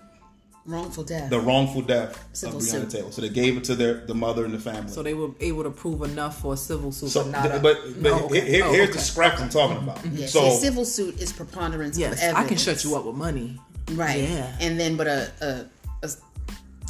Wrongful 0.66 1.04
death. 1.04 1.28
the 1.28 1.38
wrongful 1.40 1.82
death 1.82 2.24
Civil 2.32 2.56
of 2.58 2.62
Breonna 2.62 2.68
suit. 2.70 2.90
Taylor. 2.90 3.12
So 3.12 3.20
they 3.20 3.28
gave 3.28 3.56
it 3.58 3.64
to 3.64 3.74
their 3.74 4.06
the 4.06 4.14
mother 4.14 4.46
and 4.46 4.54
the 4.54 4.58
family. 4.58 4.90
So 4.90 5.02
they 5.02 5.12
were 5.12 5.30
able 5.40 5.62
to 5.64 5.70
prove 5.70 6.00
enough 6.02 6.40
for 6.40 6.54
a 6.54 6.56
civil 6.56 6.90
suit, 6.90 7.10
So, 7.10 7.22
but 7.24 7.30
not 7.30 7.46
a, 7.54 7.60
but, 7.60 7.78
but 8.00 8.02
No, 8.02 8.24
okay. 8.26 8.40
here- 8.48 8.64
Oh, 8.64 8.72
here's 8.72 8.88
okay. 8.88 8.98
the 8.98 9.04
scraps 9.04 9.42
I'm 9.42 9.50
talking 9.50 9.76
about. 9.76 9.98
Mm-hmm. 9.98 10.16
yeah, 10.16 10.26
So 10.26 10.40
see, 10.40 10.48
a 10.48 10.60
civil 10.60 10.84
suit 10.86 11.20
is 11.20 11.32
preponderance 11.34 11.96
of 11.96 12.00
Yes, 12.00 12.22
evidence. 12.22 12.38
I 12.44 12.48
can 12.48 12.56
shut 12.56 12.82
you 12.84 12.96
up 12.96 13.04
with 13.04 13.14
money. 13.16 13.60
Right. 13.92 14.22
Yeah. 14.22 14.56
And 14.60 14.80
then, 14.80 14.96
but 14.96 15.06
a, 15.06 15.30
a, 15.42 16.06
a 16.06 16.10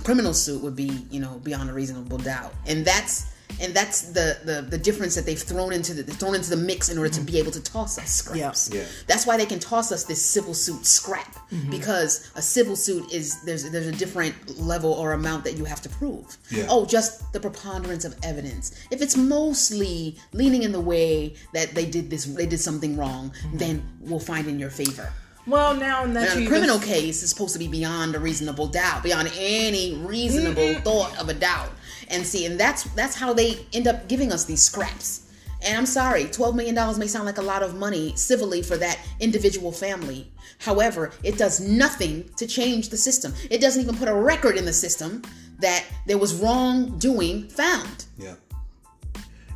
criminal 0.05 0.35
suit 0.35 0.63
would 0.63 0.77
be, 0.77 1.05
you 1.11 1.19
know, 1.19 1.41
beyond 1.43 1.69
a 1.69 1.73
reasonable 1.73 2.19
doubt. 2.19 2.55
And 2.67 2.85
that's 2.85 3.27
and 3.61 3.75
that's 3.75 4.03
the 4.13 4.39
the, 4.45 4.67
the 4.69 4.79
difference 4.79 5.15
that 5.15 5.27
they've 5.27 5.41
thrown 5.41 5.73
into 5.73 5.95
the 5.95 6.03
thrown 6.03 6.35
into 6.35 6.51
the 6.51 6.57
mix 6.57 6.89
in 6.89 6.99
order 6.99 7.11
to 7.11 7.21
be 7.21 7.33
mm-hmm. 7.33 7.39
able 7.41 7.53
to 7.53 7.63
toss 7.63 7.99
us 7.99 8.11
scraps. 8.11 8.71
Yeah. 8.73 8.85
That's 9.07 9.27
why 9.27 9.37
they 9.37 9.47
can 9.47 9.59
toss 9.59 9.93
us 9.93 10.05
this 10.05 10.25
civil 10.25 10.55
suit 10.55 10.85
scrap 10.87 11.35
mm-hmm. 11.51 11.71
because 11.71 12.31
a 12.35 12.43
civil 12.43 12.77
suit 12.77 13.13
is 13.13 13.43
there's 13.43 13.71
there's 13.71 13.87
a 13.87 13.93
different 13.93 14.59
level 14.59 14.93
or 14.93 15.13
amount 15.13 15.45
that 15.45 15.57
you 15.57 15.65
have 15.65 15.81
to 15.83 15.89
prove. 15.89 16.37
Yeah. 16.51 16.67
Oh, 16.69 16.85
just 16.85 17.33
the 17.33 17.41
preponderance 17.41 18.05
of 18.05 18.17
evidence. 18.23 18.75
If 18.91 19.03
it's 19.03 19.17
mostly 19.17 20.17
leaning 20.33 20.63
in 20.63 20.73
the 20.73 20.81
way 20.81 21.35
that 21.53 21.75
they 21.75 21.87
did 21.87 22.11
this, 22.11 22.25
they 22.25 22.47
did 22.47 22.61
something 22.61 22.97
wrong, 22.97 23.31
mm-hmm. 23.31 23.59
then 23.59 23.89
we'll 24.01 24.21
find 24.21 24.47
in 24.49 24.59
your 24.59 24.71
favor. 24.71 25.13
Well, 25.47 25.75
now 25.77 26.05
in 26.05 26.15
that 26.15 26.37
you 26.37 26.47
a 26.47 26.49
criminal 26.49 26.77
even- 26.77 26.89
case 26.89 27.23
is 27.23 27.31
supposed 27.31 27.53
to 27.53 27.59
be 27.59 27.69
beyond 27.69 28.15
a 28.15 28.19
reasonable 28.19 28.67
doubt, 28.67 29.03
beyond 29.03 29.31
any 29.37 29.95
reasonable 29.97 30.75
thought 30.81 31.19
of 31.21 31.29
a 31.29 31.35
doubt. 31.35 31.71
And 32.09 32.27
see, 32.27 32.47
and 32.47 32.59
that's 32.59 32.85
that's 32.95 33.17
how 33.17 33.33
they 33.33 33.67
end 33.73 33.87
up 33.87 34.09
giving 34.09 34.33
us 34.33 34.45
these 34.45 34.63
scraps. 34.63 35.23
And 35.63 35.79
I'm 35.79 35.87
sorry, 35.87 36.25
twelve 36.27 36.55
million 36.55 36.75
dollars 36.75 36.99
may 36.99 37.07
sound 37.07 37.25
like 37.27 37.39
a 37.39 37.43
lot 37.43 37.63
of 37.63 37.75
money 37.75 38.13
civilly 38.17 38.63
for 38.63 38.77
that 38.77 38.99
individual 39.21 39.73
family. 39.73 40.31
However, 40.59 41.11
it 41.23 41.37
does 41.39 41.61
nothing 41.61 42.29
to 42.37 42.47
change 42.47 42.89
the 42.91 42.97
system. 42.97 43.35
It 43.51 43.61
doesn't 43.61 43.83
even 43.83 43.97
put 43.97 44.09
a 44.09 44.15
record 44.15 44.57
in 44.57 44.65
the 44.65 44.73
system 44.73 45.23
that 45.61 45.85
there 46.07 46.19
was 46.19 46.35
wrongdoing 46.35 47.49
found. 47.49 48.07
yeah, 48.19 48.35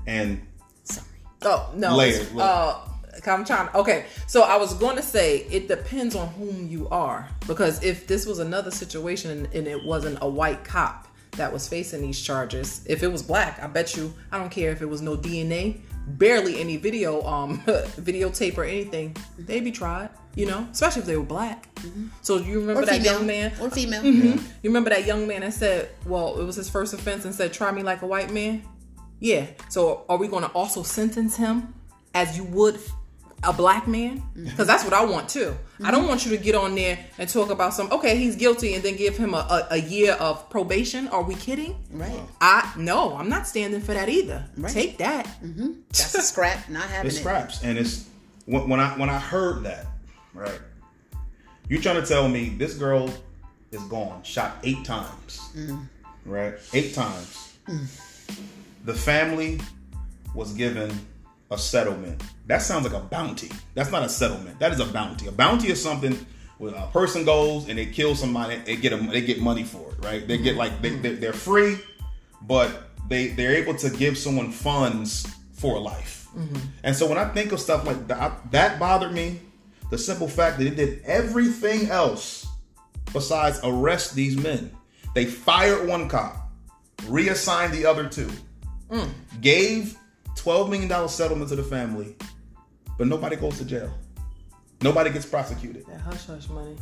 and 0.07 0.41
Sorry. 0.85 1.07
Oh 1.43 1.71
no. 1.75 1.97
Later, 1.97 2.23
it's- 2.23 2.39
Uh, 2.39 2.85
I'm 3.27 3.45
trying. 3.45 3.69
Okay, 3.75 4.07
so 4.27 4.43
I 4.43 4.57
was 4.57 4.73
going 4.75 4.97
to 4.97 5.03
say 5.03 5.39
it 5.51 5.67
depends 5.69 6.15
on 6.15 6.29
whom 6.29 6.69
you 6.69 6.89
are 6.89 7.29
because 7.47 7.83
if 7.83 8.07
this 8.07 8.25
was 8.27 8.39
another 8.39 8.71
situation 8.71 9.47
and 9.53 9.67
it 9.67 9.85
wasn't 9.85 10.19
a 10.23 10.29
white 10.29 10.65
cop 10.65 11.08
that 11.39 11.53
was 11.53 11.67
facing 11.69 12.03
these 12.03 12.21
charges, 12.21 12.83
if 12.87 13.03
it 13.03 13.09
was 13.09 13.23
black, 13.23 13.61
I 13.63 13.67
bet 13.67 13.97
you 13.97 14.13
I 14.31 14.39
don't 14.39 14.51
care 14.51 14.71
if 14.71 14.83
it 14.83 14.87
was 14.87 15.01
no 15.03 15.17
DNA, 15.17 15.81
barely 16.07 16.61
any 16.61 16.77
video, 16.77 17.23
um, 17.27 17.59
videotape 17.67 18.57
or 18.59 18.65
anything, 18.65 19.17
they'd 19.39 19.65
be 19.65 19.73
tried. 19.73 20.11
You 20.35 20.47
know, 20.47 20.69
especially 20.71 21.01
if 21.01 21.07
they 21.07 21.17
were 21.17 21.25
black. 21.25 21.69
So 22.23 22.37
you 22.37 22.61
remember 22.61 22.83
Or 22.83 22.87
that 22.87 22.99
female. 22.99 23.13
young 23.15 23.27
man? 23.27 23.53
Or 23.61 23.71
female. 23.71 24.05
You 24.05 24.39
remember 24.63 24.91
that 24.91 25.05
young 25.05 25.27
man 25.27 25.41
that 25.41 25.53
said, 25.53 25.89
well, 26.07 26.39
it 26.39 26.45
was 26.45 26.55
his 26.55 26.71
first 26.71 26.95
offense 26.95 27.25
and 27.25 27.35
said, 27.35 27.53
try 27.53 27.73
me 27.73 27.83
like 27.83 28.03
a 28.03 28.07
white 28.07 28.33
man? 28.33 28.63
Yeah. 29.19 29.47
So 29.69 30.05
are 30.09 30.17
we 30.17 30.29
going 30.29 30.45
to 30.45 30.51
also 30.51 30.85
sentence 30.85 31.35
him 31.37 31.75
as 32.15 32.37
you 32.37 32.45
would 32.45 32.79
a 33.43 33.53
black 33.53 33.87
man? 33.87 34.23
Because 34.35 34.67
that's 34.67 34.85
what 34.85 34.93
I 34.93 35.05
want 35.05 35.29
too. 35.29 35.57
I 35.83 35.91
don't 35.91 36.09
want 36.09 36.27
you 36.27 36.37
to 36.37 36.43
get 36.43 36.55
on 36.55 36.75
there 36.75 36.99
and 37.19 37.29
talk 37.29 37.51
about 37.51 37.73
some, 37.73 37.91
okay, 37.93 38.17
he's 38.17 38.35
guilty 38.35 38.75
and 38.75 38.83
then 38.83 38.97
give 38.97 39.17
him 39.17 39.35
a, 39.35 39.39
a, 39.71 39.75
a 39.75 39.77
year 39.77 40.15
of 40.15 40.51
probation. 40.51 41.09
Are 41.09 41.23
we 41.23 41.35
kidding? 41.35 41.77
Right. 41.93 42.21
I 42.41 42.73
No, 42.77 43.15
I'm 43.17 43.29
not 43.29 43.47
standing 43.47 43.81
for 43.81 43.95
that 43.95 44.09
either. 44.09 44.45
Right. 44.57 44.73
Take 44.73 44.99
that. 44.99 45.27
Mm-hmm. 45.43 45.73
That's 45.89 46.15
a 46.15 46.23
scrap, 46.23 46.69
not 46.69 46.89
having 46.89 47.07
it's 47.07 47.17
it. 47.17 47.21
scraps, 47.21 47.63
and 47.63 47.79
it's 47.79 48.09
when, 48.47 48.69
when 48.69 48.81
I 48.81 48.99
when 48.99 49.09
I 49.09 49.19
heard 49.19 49.63
that, 49.65 49.87
right? 50.35 50.61
You 51.69 51.81
trying 51.81 52.01
to 52.01 52.07
tell 52.07 52.29
me 52.29 52.51
this 52.51 52.75
girl 52.75 53.13
is 53.71 53.83
gone, 53.85 54.23
shot 54.23 54.57
eight 54.63 54.85
times, 54.85 55.51
mm. 55.55 55.87
right? 56.25 56.55
Eight 56.73 56.95
times. 56.95 57.57
Mm. 57.67 57.87
The 58.85 58.95
family 58.95 59.61
was 60.35 60.55
given 60.55 60.91
a 61.51 61.59
settlement. 61.59 62.23
That 62.47 62.63
sounds 62.63 62.85
like 62.85 63.01
a 63.01 63.05
bounty. 63.05 63.51
That's 63.75 63.91
not 63.91 64.03
a 64.03 64.09
settlement. 64.09 64.59
That 64.59 64.73
is 64.73 64.81
a 64.81 64.87
bounty. 64.87 65.27
A 65.29 65.33
bounty 65.33 65.69
is 65.69 65.83
something 65.83 66.27
where 66.59 66.75
a 66.75 66.87
person 66.89 67.25
goes 67.25 67.69
and 67.69 67.79
they 67.79 67.87
kill 67.87 68.15
somebody, 68.15 68.57
they 68.57 68.77
get 68.77 68.93
a, 68.93 68.97
they 68.97 69.21
get 69.21 69.41
money 69.41 69.65
for 69.65 69.91
it, 69.93 70.05
right? 70.05 70.27
They 70.27 70.39
get 70.39 70.57
like 70.57 70.83
they, 70.83 70.91
they 70.91 71.15
they're 71.15 71.33
free, 71.33 71.79
but 72.43 72.91
they 73.09 73.29
they're 73.29 73.55
able 73.55 73.75
to 73.77 73.91
give 73.91 74.19
someone 74.19 74.51
funds 74.51 75.27
for 75.53 75.79
life. 75.79 76.29
Mm-hmm. 76.37 76.59
And 76.85 76.95
so 76.95 77.09
when 77.09 77.19
I 77.19 77.27
think 77.27 77.53
of 77.53 77.61
stuff 77.61 77.87
like 77.87 78.07
that, 78.09 78.51
that 78.51 78.79
bothered 78.79 79.13
me. 79.13 79.41
The 79.91 79.97
simple 79.97 80.29
fact 80.29 80.59
that 80.59 80.67
it 80.67 80.77
did 80.77 81.03
everything 81.07 81.89
else 81.89 82.47
besides 83.13 83.59
arrest 83.65 84.15
these 84.15 84.37
men. 84.37 84.71
They 85.15 85.25
fired 85.25 85.89
one 85.89 86.11
cop, 86.11 86.51
reassigned 87.07 87.73
the 87.73 87.87
other 87.87 88.07
two, 88.07 88.31
mm. 88.91 89.09
gave 89.41 89.98
$12 90.49 90.71
million 90.71 91.09
settlement 91.09 91.51
to 91.51 91.57
the 91.57 91.63
family, 91.63 92.17
but 92.97 93.07
nobody 93.07 93.37
goes 93.37 93.59
to 93.59 93.65
jail. 93.67 93.93
Nobody 94.81 95.11
gets 95.11 95.27
prosecuted. 95.27 95.85
That 95.87 96.01
hush 96.01 96.27
hush 96.27 96.49
money. 96.49 96.77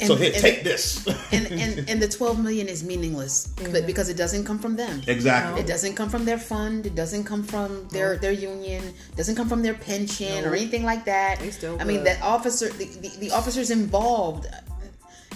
And- 0.00 0.08
so 0.08 0.16
here, 0.16 0.32
and- 0.32 0.40
take 0.42 0.64
this. 0.64 1.06
and, 1.32 1.46
and 1.48 1.88
and 1.90 2.02
the 2.02 2.08
12 2.08 2.40
million 2.42 2.66
is 2.68 2.82
meaningless 2.82 3.48
but 3.72 3.86
because 3.86 4.08
it 4.08 4.16
doesn't 4.16 4.44
come 4.44 4.58
from 4.58 4.74
them 4.74 5.00
exactly. 5.06 5.60
it 5.60 5.66
doesn't 5.68 5.94
come 5.94 6.08
from 6.08 6.24
their 6.24 6.38
fund 6.38 6.86
it 6.86 6.96
doesn't 6.96 7.22
come 7.24 7.42
from 7.44 7.86
their 7.88 8.16
their 8.16 8.32
union 8.32 8.82
it 8.82 9.16
doesn't 9.16 9.36
come 9.36 9.48
from 9.48 9.62
their 9.62 9.74
pension 9.74 10.44
or 10.44 10.54
anything 10.56 10.82
like 10.82 11.04
that 11.04 11.38
They 11.38 11.50
still 11.52 11.76
i 11.80 11.84
mean 11.84 11.98
good. 11.98 12.06
that 12.08 12.22
officer 12.22 12.68
the, 12.80 12.86
the, 13.04 13.10
the 13.24 13.30
officers 13.30 13.70
involved 13.70 14.46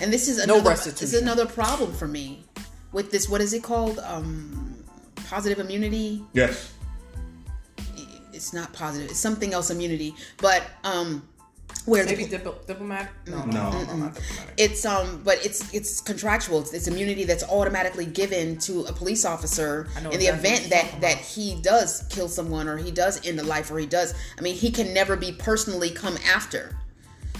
and 0.01 0.13
this 0.13 0.27
is 0.27 0.39
No 0.39 0.55
another 0.55 0.71
restitution. 0.71 1.01
this 1.05 1.15
is 1.15 1.23
another 1.23 1.47
problem 1.47 1.93
for 1.93 2.09
me 2.09 2.43
with 2.91 3.13
this 3.13 3.29
what 3.29 3.41
is 3.41 3.53
it 3.53 3.63
called 3.63 4.01
um 4.01 4.75
positive 5.31 5.61
immunity 5.61 6.25
Yes. 6.33 6.73
It's 8.47 8.53
not 8.55 8.73
positive 8.73 9.11
it's 9.11 9.19
something 9.19 9.53
else 9.53 9.71
immunity 9.71 10.15
but 10.39 10.63
um 10.85 11.27
where 11.85 12.05
the- 12.05 12.11
Maybe 12.17 12.25
dipl- 12.27 12.65
diplomatic? 12.67 13.11
No, 13.27 13.39
No. 13.45 13.71
no, 13.71 13.71
no, 13.85 13.97
not 13.97 14.15
diplomatic. 14.15 14.55
it's 14.57 14.85
um 14.87 15.21
but 15.25 15.45
it's 15.45 15.73
it's 15.75 16.01
contractual 16.01 16.61
it's, 16.61 16.73
it's 16.73 16.87
immunity 16.87 17.25
that's 17.25 17.43
automatically 17.43 18.07
given 18.07 18.57
to 18.59 18.85
a 18.85 18.93
police 18.93 19.25
officer 19.25 19.89
in 20.13 20.19
the 20.21 20.27
event 20.27 20.71
that 20.71 21.01
that 21.01 21.19
he 21.19 21.61
does 21.63 22.05
kill 22.09 22.29
someone 22.29 22.69
or 22.69 22.77
he 22.77 22.93
does 22.93 23.25
end 23.27 23.41
a 23.41 23.43
life 23.43 23.69
or 23.73 23.79
he 23.81 23.87
does 23.87 24.15
i 24.39 24.41
mean 24.43 24.55
he 24.55 24.71
can 24.71 24.95
never 24.95 25.17
be 25.17 25.33
personally 25.33 25.91
come 25.91 26.17
after 26.37 26.77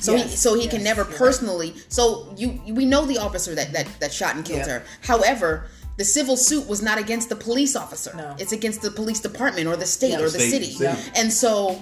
so 0.01 0.17
he 0.17 0.29
so 0.29 0.55
he 0.55 0.63
yes, 0.65 0.73
can 0.75 0.83
never 0.83 1.03
you're 1.03 1.11
right. 1.11 1.19
personally 1.19 1.75
so 1.89 2.35
you 2.37 2.61
we 2.75 2.85
know 2.85 3.07
the 3.07 3.19
officer 3.19 3.55
that 3.55 3.73
that 3.73 3.87
that 4.01 4.13
shot 4.13 4.35
and 4.35 4.45
killed 4.45 4.59
Yeah. 4.67 4.81
her 4.81 4.83
however 5.03 5.67
the 5.97 6.05
civil 6.05 6.37
suit 6.37 6.67
was 6.69 6.83
not 6.83 6.99
against 6.99 7.29
the 7.29 7.37
police 7.37 7.75
officer 7.77 8.13
No. 8.17 8.35
it's 8.39 8.53
against 8.53 8.83
the 8.83 8.91
police 8.91 9.21
department 9.21 9.67
or 9.67 9.77
the 9.77 9.87
state 9.87 10.11
Yeah. 10.13 10.19
or 10.21 10.25
the 10.31 10.39
State- 10.39 10.51
city 10.51 10.73
city. 10.73 10.85
Yeah. 10.85 10.97
and 11.15 11.33
so 11.33 11.81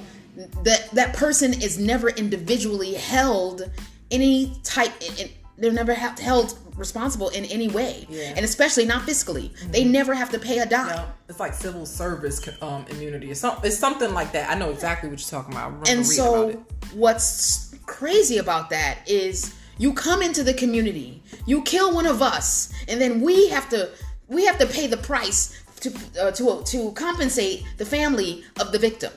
that 0.65 0.91
that 0.93 1.13
person 1.15 1.53
is 1.63 1.79
never 1.79 2.09
individually 2.11 2.95
held 2.95 3.71
any 4.11 4.57
type 4.65 4.93
in, 5.21 5.29
they're 5.59 5.73
never 5.73 5.95
ha- 5.95 6.17
held 6.21 6.59
responsible 6.77 7.29
in 7.29 7.45
any 7.47 7.69
way 7.69 8.05
Yeah. 8.11 8.33
and 8.37 8.45
especially 8.45 8.85
not 8.85 9.03
fiscally 9.07 9.51
they 9.71 9.85
never 9.85 10.13
have 10.15 10.31
to 10.31 10.39
pay 10.41 10.59
a 10.59 10.67
dime 10.67 10.89
No, 10.97 11.05
it's 11.29 11.39
like 11.39 11.55
civil 11.55 11.87
service 11.87 12.41
um, 12.61 12.85
immunity. 12.91 13.31
It's, 13.31 13.41
some, 13.41 13.59
it's 13.63 13.79
something 13.79 14.13
like 14.13 14.33
that. 14.33 14.51
I 14.51 14.55
know 14.57 14.71
exactly 14.71 15.09
what 15.09 15.21
you're 15.21 15.29
talking 15.41 15.55
about. 15.55 15.63
I 15.63 15.67
remember 15.67 15.89
and 15.91 15.99
reading 16.01 16.13
so 16.13 16.35
about 16.51 16.51
it. 16.55 16.61
what's 16.95 17.75
crazy 17.87 18.39
about 18.39 18.71
that 18.71 18.99
is 19.07 19.55
you 19.79 19.93
come 19.93 20.23
into 20.23 20.43
the 20.43 20.55
community 20.55 21.23
you 21.47 21.63
kill 21.63 21.95
one 21.95 22.07
of 22.07 22.23
us 22.23 22.73
and 22.89 23.01
then 23.01 23.21
we 23.21 23.49
have 23.49 23.69
to 23.69 23.91
we 24.29 24.45
have 24.45 24.59
to 24.59 24.67
pay 24.67 24.87
the 24.87 24.97
price 24.97 25.63
to 25.81 25.93
uh, 26.21 26.31
to 26.31 26.63
to 26.65 26.93
compensate 26.93 27.65
the 27.79 27.85
family 27.85 28.45
of 28.61 28.73
the 28.73 28.79
victim 28.79 29.13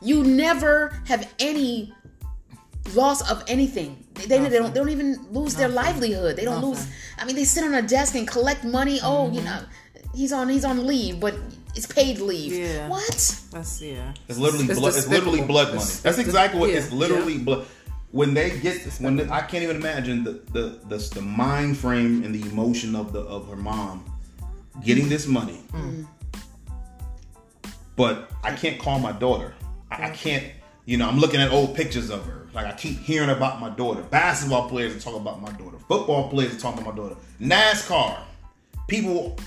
you 0.00 0.22
never 0.22 1.00
have 1.06 1.32
any 1.38 1.92
loss 2.94 3.28
of 3.30 3.42
anything 3.46 4.04
they, 4.14 4.26
they, 4.26 4.38
they 4.48 4.58
don't 4.58 4.74
they 4.74 4.80
don't 4.80 4.90
even 4.90 5.16
lose 5.30 5.54
their 5.54 5.68
livelihood 5.68 6.36
they 6.36 6.44
don't 6.44 6.62
lose 6.64 6.86
i 7.18 7.24
mean 7.24 7.36
they 7.36 7.44
sit 7.44 7.62
on 7.64 7.74
a 7.74 7.82
desk 7.82 8.14
and 8.14 8.26
collect 8.26 8.64
money 8.64 8.98
oh 9.02 9.30
you 9.30 9.40
know 9.42 9.60
he's 10.14 10.32
on 10.32 10.48
he's 10.48 10.64
on 10.64 10.84
leave 10.86 11.20
but 11.20 11.34
it's 11.74 11.86
paid 11.86 12.18
leave 12.18 12.52
Yeah. 12.52 12.88
what 12.88 13.42
That's 13.50 13.80
yeah. 13.80 14.12
It's 14.28 14.38
literally 14.38 14.66
It's 14.66 14.78
blood. 14.78 14.94
It's 14.94 15.08
literally 15.08 15.42
blood 15.42 15.68
money. 15.68 15.90
That's 16.02 16.18
exactly 16.18 16.60
what 16.60 16.70
yeah, 16.70 16.76
it's 16.78 16.92
literally 16.92 17.34
yeah. 17.34 17.44
blood. 17.44 17.66
When 18.12 18.34
they 18.34 18.50
get 18.50 18.84
this 18.84 19.00
when 19.00 19.16
the, 19.16 19.32
I 19.32 19.40
can't 19.40 19.62
even 19.64 19.76
imagine 19.76 20.22
the, 20.24 20.32
the 20.52 20.78
the 20.88 20.98
the 21.14 21.22
mind 21.22 21.76
frame 21.78 22.22
and 22.24 22.34
the 22.34 22.42
emotion 22.48 22.94
of 22.94 23.12
the 23.12 23.20
of 23.20 23.48
her 23.48 23.56
mom 23.56 24.04
getting 24.84 25.08
this 25.08 25.26
money, 25.26 25.60
Mm. 25.72 26.06
but 27.96 28.30
I 28.42 28.52
can't 28.54 28.78
call 28.78 28.98
my 28.98 29.12
daughter. 29.12 29.54
I, 29.90 30.08
I 30.08 30.10
can't. 30.10 30.44
You 30.84 30.96
know, 30.96 31.08
I'm 31.08 31.18
looking 31.18 31.40
at 31.40 31.52
old 31.52 31.74
pictures 31.76 32.10
of 32.10 32.24
her. 32.26 32.48
Like 32.52 32.66
I 32.66 32.72
keep 32.72 32.98
hearing 32.98 33.30
about 33.30 33.60
my 33.60 33.70
daughter. 33.70 34.02
Basketball 34.02 34.68
players 34.68 34.94
are 34.96 35.00
talking 35.00 35.20
about 35.20 35.40
my 35.40 35.52
daughter. 35.52 35.78
Football 35.88 36.28
players 36.28 36.54
are 36.56 36.58
talking 36.60 36.82
about 36.82 36.96
my 36.96 37.02
daughter. 37.02 37.16
NASCAR 37.40 38.18
people 38.88 39.38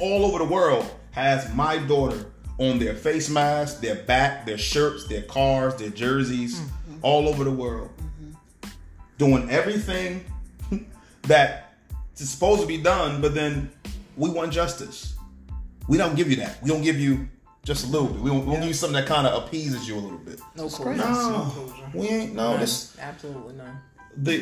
all 0.00 0.24
over 0.24 0.38
the 0.38 0.44
world 0.44 0.86
has 1.10 1.52
my 1.54 1.76
daughter 1.76 2.30
on 2.58 2.78
their 2.78 2.94
face 2.94 3.28
masks, 3.28 3.80
their 3.80 3.96
back, 3.96 4.46
their 4.46 4.56
shirts, 4.56 5.06
their 5.08 5.22
cars, 5.22 5.74
their 5.76 5.90
jerseys, 5.90 6.60
all 7.02 7.28
over 7.28 7.44
the 7.44 7.50
world, 7.50 7.90
doing 9.18 9.50
everything 9.50 10.24
that 11.22 11.74
is 12.16 12.30
supposed 12.30 12.62
to 12.62 12.66
be 12.66 12.78
done. 12.78 13.20
But 13.20 13.34
then 13.34 13.70
we 14.16 14.30
want 14.30 14.52
justice. 14.52 15.14
We 15.88 15.98
don't 15.98 16.16
give 16.16 16.30
you 16.30 16.36
that. 16.36 16.62
We 16.62 16.68
don't 16.70 16.82
give 16.82 16.98
you 16.98 17.28
just 17.64 17.86
a 17.86 17.88
little 17.88 18.08
bit. 18.08 18.20
We 18.20 18.30
don't, 18.30 18.46
we 18.46 18.52
don't 18.52 18.60
give 18.60 18.68
you 18.68 18.74
something 18.74 18.94
that 18.94 19.06
kind 19.06 19.26
of 19.26 19.44
appeases 19.44 19.88
you 19.88 19.96
a 19.96 20.00
little 20.00 20.18
bit. 20.18 20.40
No 20.56 20.68
closure. 20.68 20.98
No, 20.98 21.12
No 21.12 21.74
we 21.94 22.08
ain't. 22.08 22.34
No, 22.34 22.56
this 22.58 22.96
Absolutely 22.98 23.54
none. 23.54 23.78
the, 24.16 24.38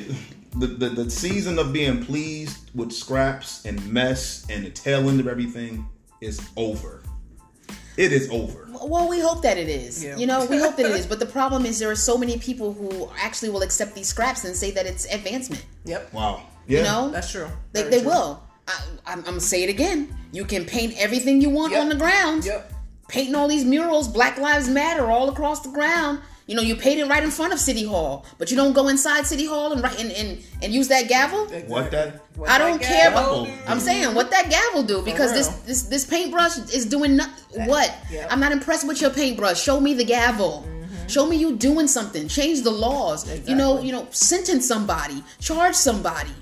the 0.56 0.66
the 0.66 0.88
the 0.90 1.11
season 1.11 1.58
of 1.58 1.72
being 1.72 2.04
pleased 2.04 2.70
with 2.74 2.92
scraps 2.92 3.64
and 3.64 3.85
mess 3.90 4.44
and 4.50 4.64
the 4.64 4.70
tail 4.70 5.08
end 5.08 5.20
of 5.20 5.28
everything 5.28 5.88
is 6.20 6.40
over. 6.56 7.02
It 7.96 8.12
is 8.12 8.28
over. 8.31 8.68
Well, 8.85 9.09
we 9.09 9.20
hope 9.20 9.42
that 9.42 9.59
it 9.59 9.68
is. 9.68 10.02
Yeah. 10.02 10.16
You 10.16 10.26
know, 10.26 10.44
we 10.46 10.59
hope 10.59 10.76
that 10.76 10.87
it 10.87 10.92
is. 10.92 11.07
But 11.12 11.20
the 11.20 11.26
problem 11.26 11.66
is 11.66 11.78
there 11.78 11.90
are 11.90 11.94
so 11.96 12.16
many 12.18 12.38
people 12.38 12.72
who 12.72 13.09
actually 13.18 13.50
will 13.50 13.62
accept 13.62 13.94
these 13.94 14.09
scraps 14.09 14.44
and 14.44 14.57
say 14.57 14.70
that 14.72 14.87
it's 14.87 15.05
advancement. 15.12 15.64
Yep. 15.85 16.12
Wow. 16.12 16.42
Yeah. 16.66 16.78
You 16.78 16.85
know, 16.85 17.11
That's 17.11 17.31
true. 17.31 17.48
they, 17.72 17.81
Very 17.83 17.90
they 17.90 18.00
true. 18.00 18.09
will. 18.11 18.42
I, 18.68 18.83
I'm, 19.07 19.18
I'm 19.18 19.24
gonna 19.24 19.40
say 19.40 19.62
it 19.62 19.70
again. 19.70 20.16
You 20.33 20.44
can 20.44 20.64
paint 20.64 20.94
everything 20.96 21.40
you 21.40 21.50
want 21.50 21.72
Yep. 21.72 21.81
on 21.83 21.88
the 21.90 21.96
ground. 21.96 22.44
Yep. 22.44 22.72
Painting 23.09 23.35
all 23.35 23.48
these 23.48 23.64
murals, 23.64 24.09
Black 24.09 24.38
Lives 24.38 24.68
Matter, 24.68 25.11
all 25.11 25.28
across 25.28 25.61
the 25.61 25.70
ground. 25.70 26.20
You 26.53 26.57
know, 26.57 26.62
you 26.62 26.77
paint 26.77 27.01
it 27.01 27.07
right 27.07 27.25
in 27.25 27.31
front 27.31 27.55
of 27.55 27.59
City 27.59 27.83
Hall, 27.83 28.27
but 28.37 28.51
you 28.51 28.59
don't 28.59 28.75
go 28.75 28.88
inside 28.88 29.27
City 29.27 29.47
Hall 29.47 29.73
and 29.73 29.83
write 29.83 29.99
and, 29.99 30.12
and, 30.12 30.38
and 30.61 30.71
use 30.71 30.87
that 30.88 31.09
gavel. 31.09 31.47
What 31.67 31.91
that? 31.93 32.27
What 32.37 32.51
I 32.51 32.59
don't 32.59 32.79
that 32.79 32.87
care 32.87 33.11
about. 33.11 33.47
do. 33.47 33.53
I'm 33.67 33.81
saying 33.81 34.15
what 34.15 34.31
that 34.33 34.51
gavel 34.51 34.83
do 34.83 35.01
because 35.01 35.33
this 35.33 35.49
this 35.65 35.85
this 35.85 36.05
paintbrush 36.05 36.59
is 36.59 36.85
doing 36.85 37.17
nothing. 37.17 37.67
What? 37.67 37.97
yeah. 38.11 38.29
I'm 38.31 38.38
not 38.38 38.53
impressed 38.53 38.87
with 38.87 39.01
your 39.01 39.09
paintbrush. 39.09 39.62
Show 39.62 39.81
me 39.81 39.95
the 39.95 40.05
gavel. 40.05 40.67
Mm-hmm. 40.69 41.07
Show 41.07 41.27
me 41.27 41.38
you 41.38 41.57
doing 41.57 41.88
something. 41.88 42.29
Change 42.29 42.61
the 42.61 42.71
laws. 42.71 43.27
You 43.49 43.55
know. 43.55 43.81
You 43.81 43.93
know. 43.93 44.07
Sentence 44.11 44.69
somebody. 44.69 45.25
Charge 45.41 45.75
somebody. 45.75 46.35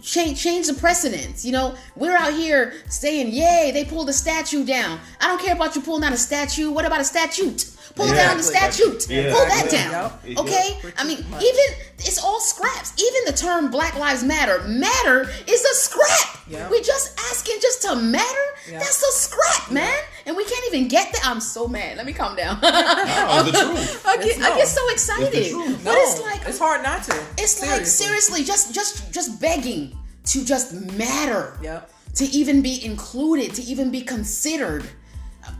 Change 0.00 0.40
change 0.40 0.68
the 0.68 0.72
precedents. 0.72 1.44
You 1.44 1.52
know. 1.52 1.74
We're 1.96 2.16
out 2.16 2.32
here 2.32 2.72
saying, 2.88 3.34
"Yay!" 3.34 3.72
They 3.74 3.84
pulled 3.84 4.08
a 4.08 4.14
statue 4.14 4.64
down. 4.64 4.98
I 5.20 5.26
don't 5.26 5.42
care 5.42 5.54
about 5.54 5.76
you 5.76 5.82
pulling 5.82 6.00
down 6.00 6.14
a 6.14 6.16
statue. 6.16 6.70
What 6.70 6.86
about 6.86 7.02
a 7.02 7.04
statute? 7.04 7.74
Pull 7.98 8.06
down 8.14 8.36
the 8.38 8.46
Exactly. 8.46 8.84
statute. 8.86 9.10
Yeah. 9.10 9.32
Pull 9.34 9.44
that 9.46 9.64
Exactly. 9.66 10.34
down. 10.34 10.46
Okay. 10.46 10.78
I 10.96 11.04
mean, 11.04 11.18
even 11.18 11.66
it's 11.98 12.22
all 12.22 12.40
scraps. 12.40 12.92
Even 12.96 13.20
the 13.26 13.32
term 13.32 13.70
Black 13.70 13.96
Lives 13.98 14.22
Matter, 14.22 14.62
matter 14.68 15.28
is 15.46 15.64
a 15.64 15.74
scrap. 15.74 16.38
Yeah. 16.48 16.68
We 16.70 16.80
just 16.80 17.18
asking 17.30 17.56
just 17.60 17.82
to 17.82 17.96
matter. 17.96 18.46
Yeah. 18.70 18.78
That's 18.78 19.02
a 19.02 19.12
scrap, 19.18 19.70
man. 19.72 19.98
And 20.26 20.36
we 20.36 20.44
can't 20.44 20.64
even 20.72 20.88
get 20.88 21.12
that. 21.12 21.22
I'm 21.26 21.40
so 21.40 21.66
mad. 21.66 21.96
Let 21.96 22.06
me 22.06 22.12
calm 22.12 22.36
down. 22.36 22.60
No, 22.62 23.42
the 23.42 23.52
truth. 23.66 24.06
I, 24.06 24.16
get, 24.16 24.26
It's 24.26 24.40
I 24.44 24.56
get 24.56 24.68
so 24.68 24.88
excited. 24.90 25.34
It's 25.34 25.48
the 25.48 25.54
truth. 25.54 25.80
But 25.84 25.92
No, 25.92 25.96
it's 25.98 26.20
like 26.22 26.48
it's 26.48 26.58
hard 26.58 26.82
not 26.84 27.02
to. 27.04 27.20
it's 27.36 27.60
like 27.60 27.84
seriously, 27.84 28.44
just 28.44 28.72
just 28.74 29.12
just 29.12 29.40
begging 29.40 29.98
to 30.26 30.44
just 30.44 30.72
matter. 30.96 31.58
Yep. 31.62 31.90
To 32.16 32.24
even 32.26 32.62
be 32.62 32.84
included, 32.84 33.54
to 33.54 33.62
even 33.62 33.90
be 33.90 34.00
considered, 34.02 34.84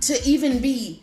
to 0.02 0.22
even 0.24 0.60
be 0.60 1.02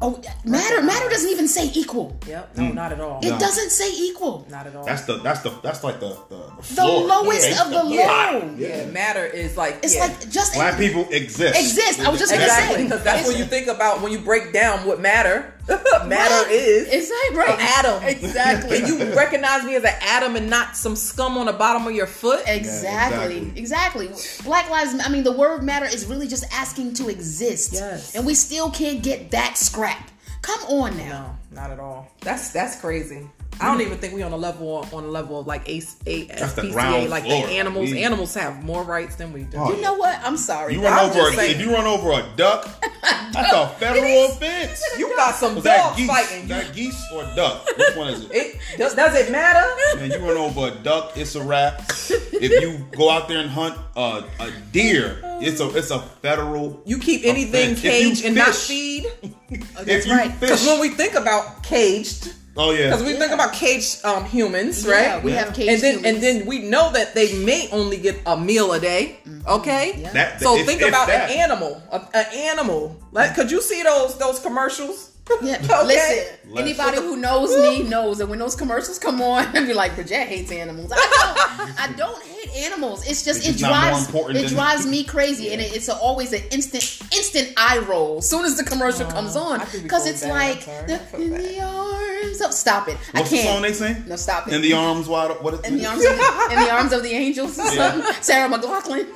Oh, 0.00 0.20
matter 0.44 0.80
matter 0.80 1.08
doesn't 1.08 1.28
even 1.30 1.48
say 1.48 1.70
equal. 1.74 2.16
Yep. 2.26 2.56
No, 2.56 2.62
mm. 2.62 2.74
not 2.74 2.92
at 2.92 3.00
all. 3.00 3.18
It 3.20 3.30
No. 3.30 3.38
doesn't 3.38 3.70
say 3.70 3.90
equal. 3.92 4.46
Not 4.48 4.66
at 4.68 4.76
all. 4.76 4.84
That's 4.84 5.02
the 5.06 5.16
that's 5.18 5.40
the 5.40 5.50
that's 5.62 5.82
like 5.82 5.98
the 5.98 6.10
the, 6.28 6.36
The 6.56 6.62
floor. 6.62 7.00
lowest 7.06 7.48
base 7.48 7.60
of 7.60 7.70
the 7.70 7.82
low. 7.82 8.54
yeah. 8.56 8.86
Matter 8.92 9.26
is 9.26 9.56
like 9.56 9.80
It's 9.82 9.96
yeah. 9.96 10.02
like 10.06 10.30
just 10.30 10.54
Black 10.54 10.78
people 10.78 11.04
exist. 11.10 11.58
Exist. 11.58 11.98
I 12.00 12.10
was 12.10 12.20
just 12.20 12.30
gonna 12.32 12.44
Exactly, 12.44 12.76
say. 12.76 12.82
because 12.84 13.02
that's 13.02 13.26
what 13.26 13.36
you 13.38 13.44
think 13.44 13.66
about 13.66 14.00
when 14.00 14.12
you 14.12 14.20
break 14.20 14.52
down 14.52 14.86
what 14.86 15.00
matter 15.00 15.52
matter 16.06 16.46
Right. 16.46 16.50
is. 16.50 16.88
It's 16.90 17.10
like 17.34 17.46
right. 17.46 17.58
An 17.58 17.84
atom. 17.84 18.02
Exactly. 18.08 18.78
and 18.78 18.88
you 18.88 19.14
recognize 19.14 19.64
me 19.64 19.76
as 19.76 19.84
an 19.84 19.94
atom 20.00 20.36
and 20.36 20.48
not 20.48 20.76
some 20.76 20.96
scum 20.96 21.36
on 21.36 21.46
the 21.46 21.52
bottom 21.52 21.86
of 21.86 21.94
your 21.94 22.06
foot. 22.06 22.42
Exactly. 22.46 23.40
Yeah, 23.40 23.52
exactly. 23.56 24.10
Black 24.44 24.70
lives. 24.70 24.94
I 25.04 25.08
mean, 25.08 25.24
the 25.24 25.32
word 25.32 25.62
matter 25.62 25.86
is 25.86 26.06
really 26.06 26.26
just 26.28 26.44
asking 26.52 26.94
to 26.94 27.08
exist. 27.08 27.74
Yes. 27.74 28.14
And 28.14 28.24
we 28.26 28.34
still 28.34 28.70
can't 28.70 29.02
get 29.02 29.30
that 29.32 29.58
scrap. 29.58 30.10
Come 30.42 30.60
on 30.68 30.96
now. 30.96 31.36
No, 31.52 31.60
not 31.60 31.70
at 31.70 31.80
all. 31.80 32.08
That's 32.20 32.50
that's 32.50 32.80
crazy. 32.80 33.28
I 33.60 33.66
don't 33.66 33.80
even 33.80 33.98
think 33.98 34.14
we 34.14 34.22
on 34.22 34.32
a 34.32 34.36
level 34.36 34.86
on 34.92 35.04
a 35.04 35.08
level 35.08 35.40
of 35.40 35.46
like 35.46 35.68
A 35.68 35.82
A 36.06 36.24
That's 36.26 36.52
the 36.54 36.62
like 37.08 37.24
floor. 37.24 37.46
the 37.46 37.52
animals. 37.54 37.90
We- 37.90 38.02
Animals 38.04 38.34
have 38.34 38.62
more 38.64 38.82
rights 38.84 39.16
than 39.16 39.32
we 39.32 39.42
do. 39.42 39.58
Oh, 39.58 39.74
You 39.74 39.82
know 39.82 39.94
what? 39.94 40.18
I'm 40.22 40.36
sorry. 40.36 40.74
You 40.74 40.82
run 40.82 40.92
I'm 40.92 41.10
over 41.10 41.28
a, 41.28 41.32
saying- 41.32 41.56
if 41.56 41.60
you 41.66 41.72
run 41.72 41.86
over 41.86 42.12
a 42.12 42.24
duck, 42.36 42.68
that's 43.32 43.52
a 43.52 43.68
federal 43.78 44.26
offense. 44.26 44.82
You 44.98 45.14
got 45.16 45.34
some 45.34 45.56
Was 45.56 45.64
that 45.64 45.76
dogs 45.78 45.96
geese? 45.96 46.06
fighting. 46.08 46.48
That 46.48 46.72
geese 46.74 47.04
or 47.12 47.22
duck? 47.34 47.66
Which 47.76 47.96
one 47.96 48.08
is 48.08 48.24
it? 48.24 48.30
It 48.32 48.60
does, 48.78 48.94
does 48.94 49.14
it 49.16 49.30
matter? 49.32 49.66
Man, 49.98 50.10
you 50.12 50.18
run 50.26 50.36
over 50.36 50.68
a 50.68 50.82
duck, 50.82 51.12
it's 51.16 51.34
a 51.34 51.42
wrap. 51.42 51.82
If 52.10 52.62
you 52.62 52.86
go 52.96 53.10
out 53.10 53.26
there 53.28 53.38
and 53.38 53.50
hunt 53.50 53.76
a, 53.96 54.24
a 54.40 54.50
deer, 54.72 55.20
it's 55.40 55.60
a 55.60 55.76
it's 55.76 55.90
a 55.90 55.98
federal. 56.00 56.80
You 56.86 56.98
keep 56.98 57.24
anything 57.24 57.72
Offense. 57.72 57.80
Caged 57.82 58.24
and 58.24 58.34
not 58.36 58.46
fish- 58.54 58.68
feed. 58.68 59.06
Oh, 59.78 59.82
if 59.86 60.06
you 60.06 60.12
right. 60.12 60.38
Because 60.40 60.66
when 60.66 60.78
we 60.78 60.90
think 60.90 61.14
about 61.14 61.62
caged, 61.62 62.34
oh 62.58 62.70
yeah, 62.72 62.90
because 62.90 63.02
we 63.04 63.14
think 63.14 63.32
about 63.32 63.52
caged 63.52 64.04
um, 64.04 64.24
humans, 64.24 64.84
Yeah, 64.84 64.92
right? 65.14 65.24
we 65.24 65.32
Yeah. 65.32 65.44
have 65.44 65.54
caged 65.54 65.70
and 65.70 65.80
then 65.82 65.94
humans. 65.98 66.06
and 66.14 66.22
then 66.22 66.46
we 66.46 66.58
know 66.60 66.92
that 66.92 67.14
they 67.14 67.32
may 67.44 67.68
only 67.72 67.96
get 67.96 68.20
a 68.26 68.36
meal 68.36 68.72
a 68.72 68.80
day. 68.80 69.18
Okay, 69.46 69.94
Yeah. 69.96 70.12
That- 70.12 70.40
so 70.42 70.56
if- 70.56 70.66
think 70.66 70.82
if 70.82 70.88
about 70.88 71.06
that. 71.08 71.30
an 71.30 71.36
animal, 71.38 71.82
a- 71.90 72.08
an 72.14 72.26
animal. 72.52 72.96
Like, 73.12 73.34
could 73.34 73.50
you 73.50 73.62
see 73.62 73.82
those 73.82 74.18
those 74.18 74.38
commercials? 74.40 75.10
Yeah, 75.42 75.56
Okay. 75.62 75.84
listen. 75.84 76.18
Let's- 76.50 76.60
Anybody 76.64 76.96
who 76.98 77.16
knows 77.16 77.50
me 77.56 77.82
knows 77.82 78.16
that 78.18 78.26
when 78.30 78.38
those 78.38 78.56
commercials 78.56 78.98
come 78.98 79.20
on, 79.20 79.44
I'd 79.54 79.66
be 79.66 79.74
like, 79.74 79.94
Bridget 79.94 80.26
hates 80.26 80.50
animals. 80.50 80.90
I 80.90 80.96
don't. 80.96 81.80
I 81.84 81.86
don't 81.96 82.22
hate 82.48 82.66
animals. 82.66 83.06
It's 83.08 83.22
just 83.24 83.40
It's 83.40 83.48
it 83.48 83.56
just 83.56 83.62
not 83.62 84.12
more 84.12 84.30
drives 84.32 84.44
it 84.44 84.48
drives 84.54 84.86
me 84.86 85.04
crazy, 85.14 85.52
and 85.52 85.60
it, 85.60 85.74
it's 85.76 85.88
a, 85.88 85.94
always 85.96 86.32
an 86.32 86.42
instant 86.50 86.84
instant 87.16 87.52
eye 87.56 87.78
roll 87.78 88.18
as 88.18 88.28
soon 88.28 88.44
as 88.44 88.56
the 88.56 88.64
commercial 88.64 89.06
comes 89.10 89.36
on 89.36 89.60
I 89.60 89.64
could 89.64 89.72
be 89.78 89.82
because 89.82 90.06
it's 90.06 90.22
bad. 90.22 90.30
like 90.30 90.64
the, 90.86 91.22
in 91.22 91.30
bad. 91.30 91.44
the 91.44 91.60
arms 91.62 92.40
of 92.40 92.52
stop 92.52 92.88
it. 92.88 92.96
what's 93.12 93.32
I 93.32 93.36
the 93.36 93.42
song 93.42 93.62
they 93.62 93.72
sing? 93.72 94.04
No, 94.08 94.16
stop 94.16 94.48
it. 94.48 94.54
In 94.54 94.62
the 94.62 94.72
arms 94.72 95.08
wide. 95.08 95.30
What 95.42 95.54
is 95.54 95.60
in 95.60 95.78
the 95.78 95.86
arms 95.86 96.04
of 96.04 96.10
in 96.52 96.58
the 96.64 96.70
arms 96.72 96.92
of 96.92 97.02
the 97.02 97.12
angels 97.12 97.58
or 97.58 97.64
Yeah. 97.74 98.12
Sarah 98.20 98.48
McLachlan. 98.48 99.06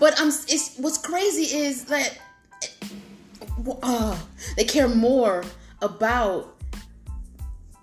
but 0.00 0.20
um, 0.20 0.28
it's 0.28 0.76
what's 0.78 0.98
crazy 0.98 1.56
is 1.56 1.84
that 1.86 2.18
uh, 3.82 4.18
they 4.56 4.64
care 4.64 4.88
more 4.88 5.44
about 5.82 6.50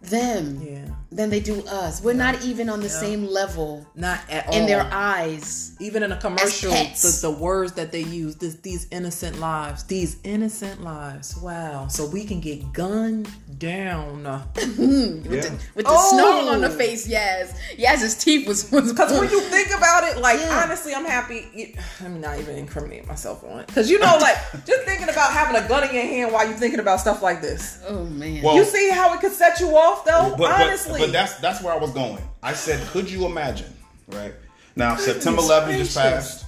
them 0.02 0.60
Yeah, 0.62 0.86
than 1.12 1.30
they 1.30 1.41
do 1.41 1.62
us. 1.67 2.02
We're 2.02 2.13
not 2.13 2.41
even 2.45 2.69
on 2.69 2.80
the 2.80 2.88
same 2.89 3.26
level 3.28 3.86
not 3.95 4.19
at 4.30 4.47
all. 4.47 4.56
in 4.56 4.65
their 4.65 4.88
eyes. 4.93 5.76
even 5.82 6.04
in 6.04 6.12
a 6.13 6.17
commercial, 6.17 6.71
the, 6.71 7.19
the 7.24 7.32
words 7.32 7.74
that 7.74 7.91
they 7.91 8.02
use, 8.04 8.36
this, 8.36 8.56
these 8.56 8.88
innocent 8.91 9.39
lives, 9.39 9.84
these 9.84 10.17
innocent 10.24 10.82
lives. 10.84 11.36
Wow. 11.38 11.88
So 11.88 12.06
we 12.06 12.24
can 12.24 12.39
get 12.39 12.71
gunned 12.71 13.28
down. 13.58 14.24
With 14.56 15.26
Yeah. 15.26 15.41
the, 15.41 15.60
with 15.76 15.86
the 15.86 15.91
Oh. 15.91 16.12
snarl 16.13 16.50
on 16.50 16.62
the 16.62 16.69
face, 16.69 17.08
yes. 17.08 17.54
Yes, 17.78 18.02
his 18.02 18.15
teeth 18.15 18.47
was. 18.47 18.71
was 18.71 18.91
Because 18.93 19.12
when 19.19 19.30
you 19.30 19.41
think 19.41 19.69
about 19.76 20.04
it, 20.06 20.17
like 20.17 20.39
Yeah. 20.39 20.62
honestly, 20.63 20.93
I'm 20.93 21.06
happy. 21.06 21.76
I'm 22.04 22.21
not 22.21 22.39
even 22.39 22.56
incriminating 22.56 23.08
myself 23.08 23.43
on 23.43 23.60
it. 23.60 23.67
Because 23.67 23.89
you 23.89 24.00
know, 24.00 24.17
like 24.21 24.38
just 24.65 24.84
thinking 24.84 25.10
about 25.10 25.32
having 25.34 25.62
a 25.62 25.67
gun 25.67 25.88
in 25.89 25.93
your 25.95 26.04
hand 26.06 26.32
while 26.32 26.47
you're 26.47 26.58
thinking 26.58 26.80
about 26.80 27.00
stuff 27.02 27.21
like 27.21 27.41
this. 27.41 27.80
oh 27.88 28.06
man. 28.06 28.43
Well, 28.43 28.56
You 28.56 28.63
see 28.63 28.89
how 28.91 29.13
it 29.13 29.19
could 29.19 29.34
set 29.34 29.60
you 29.60 29.76
off, 29.76 30.06
though. 30.06 30.30
but, 30.32 30.38
but, 30.38 30.62
honestly, 30.62 31.00
but 31.00 31.00
that's 31.07 31.35
that's 31.39 31.61
where 31.63 31.73
I 31.73 31.77
was 31.77 31.91
going. 31.91 32.21
I 32.43 32.53
said, 32.53 32.85
could 32.89 33.09
you 33.09 33.25
imagine? 33.25 33.73
Right 34.07 34.33
now, 34.75 34.95
September 34.95 35.41
11th 35.41 35.77
just 35.77 35.97
passed. 35.97 36.45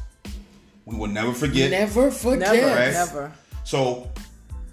We 0.86 0.96
will 0.98 1.08
never 1.08 1.34
forget. 1.34 1.72
never 1.72 2.12
forget. 2.12 2.54
never, 2.54 2.68
Right? 2.76 2.92
never. 2.92 3.32
So 3.64 4.10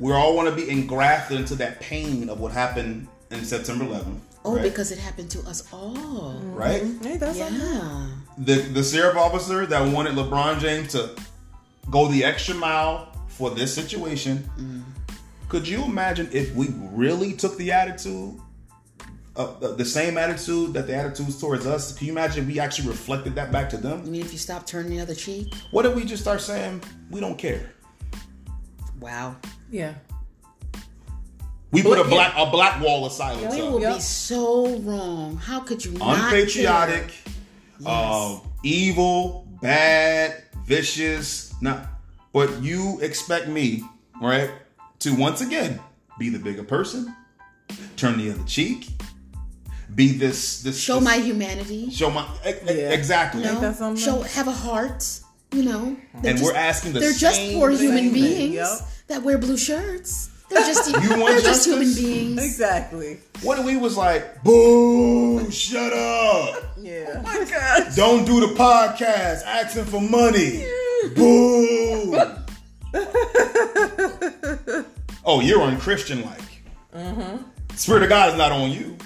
we 0.00 0.12
all 0.12 0.34
want 0.34 0.48
to 0.48 0.54
be 0.54 0.68
engrafted 0.68 1.38
into 1.38 1.54
that 1.56 1.80
pain 1.80 2.28
of 2.28 2.40
what 2.40 2.52
happened 2.52 3.06
in 3.30 3.44
September 3.44 3.84
11th. 3.84 4.18
Oh, 4.44 4.54
right? 4.54 4.62
because 4.62 4.90
it 4.90 4.98
happened 4.98 5.30
to 5.32 5.40
us 5.40 5.68
all. 5.72 6.40
right 6.42 6.82
mm-hmm. 6.82 7.04
Hey, 7.04 7.16
that's 7.18 7.38
Yeah. 7.38 8.06
the 8.38 8.54
the 8.54 8.82
sheriff 8.82 9.16
officer 9.16 9.66
that 9.66 9.92
wanted 9.92 10.14
LeBron 10.14 10.58
James 10.60 10.92
to 10.92 11.10
go 11.90 12.08
the 12.08 12.24
extra 12.24 12.54
mile 12.54 13.12
for 13.28 13.50
this 13.50 13.72
situation. 13.74 14.50
Mm. 14.58 14.82
Could 15.48 15.68
you 15.68 15.84
imagine 15.84 16.28
if 16.32 16.54
we 16.54 16.68
really 16.92 17.32
took 17.34 17.56
the 17.58 17.70
attitude, 17.72 18.40
uh, 19.36 19.74
the 19.76 19.84
same 19.84 20.18
attitude 20.18 20.72
that 20.74 20.86
the 20.86 20.94
attitudes 20.94 21.40
towards 21.40 21.66
us? 21.66 21.96
Can 21.96 22.06
you 22.06 22.12
imagine 22.12 22.46
we 22.46 22.58
actually 22.60 22.88
reflected 22.88 23.34
that 23.36 23.50
back 23.52 23.68
to 23.70 23.76
I 23.78 23.80
them? 23.80 24.10
mean, 24.10 24.20
if 24.22 24.32
you 24.32 24.38
stop 24.38 24.66
turning 24.66 24.90
the 24.96 25.00
other 25.00 25.14
cheek. 25.14 25.54
What 25.70 25.86
if 25.86 25.94
we 25.94 26.04
just 26.04 26.22
start 26.22 26.40
saying 26.40 26.82
we 27.10 27.20
don't 27.20 27.38
care? 27.38 27.72
Wow. 29.00 29.36
yeah. 29.70 29.94
We 31.72 31.82
put 31.84 31.98
a 32.00 32.04
black 32.04 32.34
a 32.36 32.50
black 32.50 32.82
wall 32.82 33.06
of 33.06 33.12
silence 33.12 33.54
We 33.54 33.60
up. 33.62 33.70
will 33.72 33.80
Yep. 33.80 33.94
be 33.94 34.00
so 34.00 34.76
wrong. 34.80 35.36
How 35.36 35.60
could 35.60 35.84
you 35.84 35.92
unpatriotic, 36.00 37.06
care? 37.08 37.34
uh, 37.86 38.40
evil, 38.64 39.46
bad, 39.62 40.42
vicious, 40.66 41.54
not. 41.62 41.86
But 42.32 42.60
you 42.60 42.98
expect 43.00 43.46
me, 43.46 43.84
right, 44.20 44.50
to 44.98 45.14
once 45.14 45.42
again 45.42 45.78
be 46.18 46.28
the 46.28 46.40
bigger 46.40 46.64
person, 46.64 47.14
turn 47.96 48.18
the 48.18 48.32
other 48.32 48.42
cheek, 48.44 48.88
be 49.94 50.12
this 50.12 50.62
this 50.62 50.78
Show 50.80 50.94
this- 50.96 51.04
my 51.04 51.16
humanity. 51.16 51.90
show 51.90 52.10
my 52.10 52.24
e- 52.46 52.52
Yeah. 52.66 52.90
exactly. 52.90 53.42
You 53.42 53.52
know, 53.52 53.96
show 53.96 54.22
have 54.22 54.48
a 54.48 54.52
heart. 54.52 55.04
You 55.52 55.64
know, 55.64 55.96
They're 56.22 56.30
And 56.30 56.38
just- 56.38 56.44
we're 56.44 56.56
asking 56.56 56.92
the 56.92 57.00
They're 57.00 57.12
just 57.12 57.36
same 57.36 57.58
poor 57.58 57.70
thing. 57.72 57.80
human 57.88 58.04
thing, 58.04 58.12
beings 58.12 58.54
yep. 58.54 58.68
that 59.08 59.22
wear 59.24 59.36
blue 59.36 59.56
shirts. 59.56 60.28
They're 60.48 60.60
just 60.66 60.88
You 61.02 61.08
they're 61.08 61.40
just 61.40 61.66
human 61.66 61.92
beings. 61.94 62.42
Exactly. 62.44 63.18
What 63.42 63.58
if 63.58 63.64
we 63.64 63.76
was 63.76 63.96
like, 63.96 64.42
boo, 64.44 65.50
shut 65.50 65.92
up. 65.92 66.62
Yeah. 66.80 67.14
Oh 67.18 67.22
my 67.22 67.44
God. 67.50 67.92
Don't 67.96 68.24
do 68.24 68.40
the 68.40 68.54
podcast 68.54 69.44
asking 69.44 69.84
for 69.86 70.00
money. 70.00 70.64
Boo. 71.16 72.14
oh, 75.24 75.40
you're 75.40 75.62
unchristian 75.62 76.22
like. 76.24 76.40
Spirit 77.76 78.02
of 78.02 78.08
God 78.08 78.30
is 78.30 78.36
not 78.36 78.52
on 78.52 78.70
you. 78.70 78.96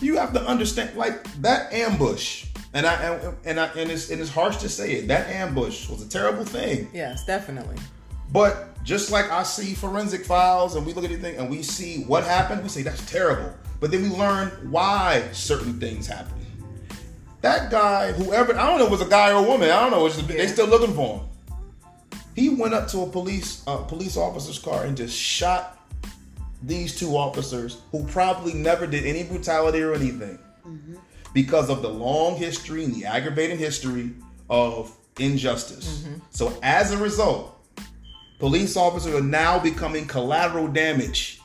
You 0.00 0.16
have 0.16 0.32
to 0.34 0.42
understand, 0.46 0.96
like 0.96 1.24
that 1.40 1.72
ambush, 1.72 2.46
and 2.72 2.86
I 2.86 2.94
and, 2.94 3.36
and 3.44 3.60
I 3.60 3.66
and 3.68 3.90
it's 3.90 4.10
and 4.10 4.20
it's 4.20 4.30
harsh 4.30 4.56
to 4.58 4.68
say 4.68 4.92
it. 4.94 5.08
That 5.08 5.28
ambush 5.28 5.88
was 5.88 6.02
a 6.02 6.08
terrible 6.08 6.44
thing. 6.44 6.88
Yes, 6.92 7.24
definitely. 7.24 7.76
But 8.32 8.82
just 8.84 9.10
like 9.12 9.30
I 9.30 9.44
see 9.44 9.74
forensic 9.74 10.24
files 10.26 10.74
and 10.74 10.84
we 10.84 10.92
look 10.92 11.04
at 11.04 11.10
anything 11.10 11.36
and 11.36 11.48
we 11.48 11.62
see 11.62 12.02
what 12.04 12.24
happened, 12.24 12.62
we 12.62 12.68
say 12.68 12.82
that's 12.82 13.04
terrible. 13.10 13.54
But 13.80 13.90
then 13.90 14.02
we 14.02 14.08
learn 14.08 14.48
why 14.70 15.28
certain 15.32 15.78
things 15.78 16.06
happen. 16.06 16.32
That 17.42 17.70
guy, 17.70 18.12
whoever, 18.12 18.58
I 18.58 18.66
don't 18.66 18.78
know 18.78 18.86
if 18.86 18.90
it 18.90 18.98
was 18.98 19.02
a 19.02 19.10
guy 19.10 19.30
or 19.30 19.44
a 19.44 19.48
woman, 19.48 19.68
I 19.70 19.80
don't 19.80 19.90
know, 19.90 20.08
they 20.08 20.38
Yeah. 20.38 20.46
still 20.48 20.66
looking 20.66 20.94
for 20.94 21.18
him. 21.18 22.20
He 22.34 22.48
went 22.48 22.74
up 22.74 22.88
to 22.88 23.02
a 23.02 23.06
police 23.06 23.62
uh, 23.66 23.76
police 23.78 24.16
officer's 24.16 24.58
car 24.58 24.84
and 24.84 24.96
just 24.96 25.16
shot 25.16 25.78
these 26.66 26.96
two 26.98 27.16
officers 27.16 27.78
who 27.90 28.04
probably 28.06 28.54
never 28.54 28.86
did 28.86 29.04
any 29.04 29.22
brutality 29.22 29.82
or 29.82 29.94
anything 29.94 30.38
because 31.32 31.68
of 31.68 31.82
the 31.82 31.88
long 31.88 32.36
history 32.36 32.84
and 32.84 32.94
the 32.94 33.04
aggravating 33.04 33.58
history 33.58 34.10
of 34.48 34.94
injustice. 35.18 36.06
So 36.30 36.56
as 36.62 36.92
a 36.92 36.98
result, 36.98 37.58
police 38.38 38.76
officers 38.76 39.14
are 39.14 39.20
now 39.20 39.58
becoming 39.58 40.06
collateral 40.06 40.68
damage 40.68 41.40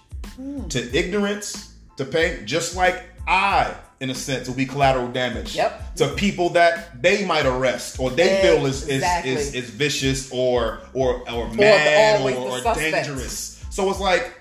to 0.70 0.98
ignorance, 0.98 1.74
to 1.98 2.06
pain, 2.06 2.46
just 2.46 2.76
like 2.76 3.04
I, 3.28 3.74
in 4.00 4.10
a 4.10 4.16
sense, 4.16 4.48
will 4.48 4.56
be 4.56 4.66
collateral 4.66 5.10
damage 5.10 5.56
Yep. 5.56 5.96
to 5.96 6.08
people 6.16 6.50
that 6.52 7.02
they 7.02 7.26
might 7.26 7.46
arrest 7.46 8.00
or 8.00 8.10
they 8.10 8.42
feel 8.42 8.66
is, 8.66 8.88
is, 8.88 9.04
is, 9.26 9.54
is 9.54 9.70
vicious 9.70 10.32
or 10.32 10.80
or 10.94 11.30
or 11.30 11.54
mad 11.54 12.22
or, 12.22 12.32
the 12.32 12.38
or 12.70 12.74
dangerous. 12.76 13.64
So 13.70 13.90
it's 13.90 14.00
like 14.00 14.34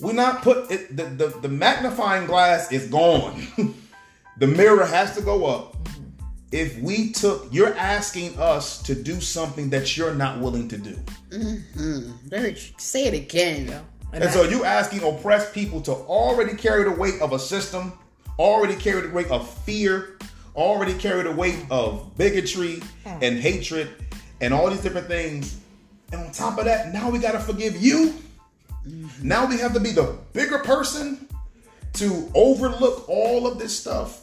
we're 0.00 0.12
not 0.12 0.42
put 0.42 0.70
it, 0.70 0.96
the, 0.96 1.04
the 1.04 1.28
the 1.40 1.48
magnifying 1.48 2.26
glass 2.26 2.70
is 2.72 2.88
gone. 2.88 3.46
the 4.38 4.46
mirror 4.46 4.84
has 4.84 5.14
to 5.16 5.22
go 5.22 5.46
up. 5.46 5.76
If 6.52 6.78
we 6.78 7.10
took, 7.12 7.48
you're 7.52 7.74
asking 7.74 8.38
us 8.38 8.80
to 8.82 8.94
do 8.94 9.20
something 9.20 9.70
that 9.70 9.96
you're 9.96 10.14
not 10.14 10.38
willing 10.40 10.68
to 10.68 10.78
do. 10.78 10.96
Mm-hmm. 11.30 12.12
Very 12.28 12.54
tr- 12.54 12.72
say 12.78 13.06
it 13.06 13.14
again. 13.14 13.68
And, 13.70 13.82
And 14.12 14.22
that- 14.22 14.32
so 14.32 14.44
you 14.44 14.64
asking 14.64 15.02
oppressed 15.02 15.52
people 15.52 15.80
to 15.82 15.92
already 15.92 16.54
carry 16.56 16.84
the 16.84 16.92
weight 16.92 17.20
of 17.20 17.32
a 17.32 17.38
system, 17.38 17.92
already 18.38 18.76
carry 18.76 19.00
the 19.00 19.12
weight 19.12 19.30
of 19.32 19.48
fear, 19.64 20.18
already 20.54 20.94
carry 20.94 21.22
the 21.24 21.32
weight 21.32 21.58
of 21.70 22.16
bigotry 22.16 22.80
and 23.04 23.38
hatred 23.38 23.88
and 24.40 24.54
all 24.54 24.70
these 24.70 24.80
different 24.82 25.08
things. 25.08 25.58
And 26.12 26.20
on 26.26 26.30
top 26.30 26.58
of 26.58 26.66
that, 26.66 26.92
now 26.92 27.10
we 27.10 27.18
gotta 27.18 27.40
forgive 27.40 27.76
you. 27.82 28.14
Mm-hmm. 28.86 29.28
Now 29.28 29.46
we 29.46 29.58
have 29.58 29.72
to 29.74 29.80
be 29.80 29.90
the 29.92 30.18
bigger 30.32 30.58
person 30.58 31.28
to 31.94 32.30
overlook 32.34 33.08
all 33.08 33.46
of 33.46 33.58
this 33.58 33.78
stuff. 33.78 34.22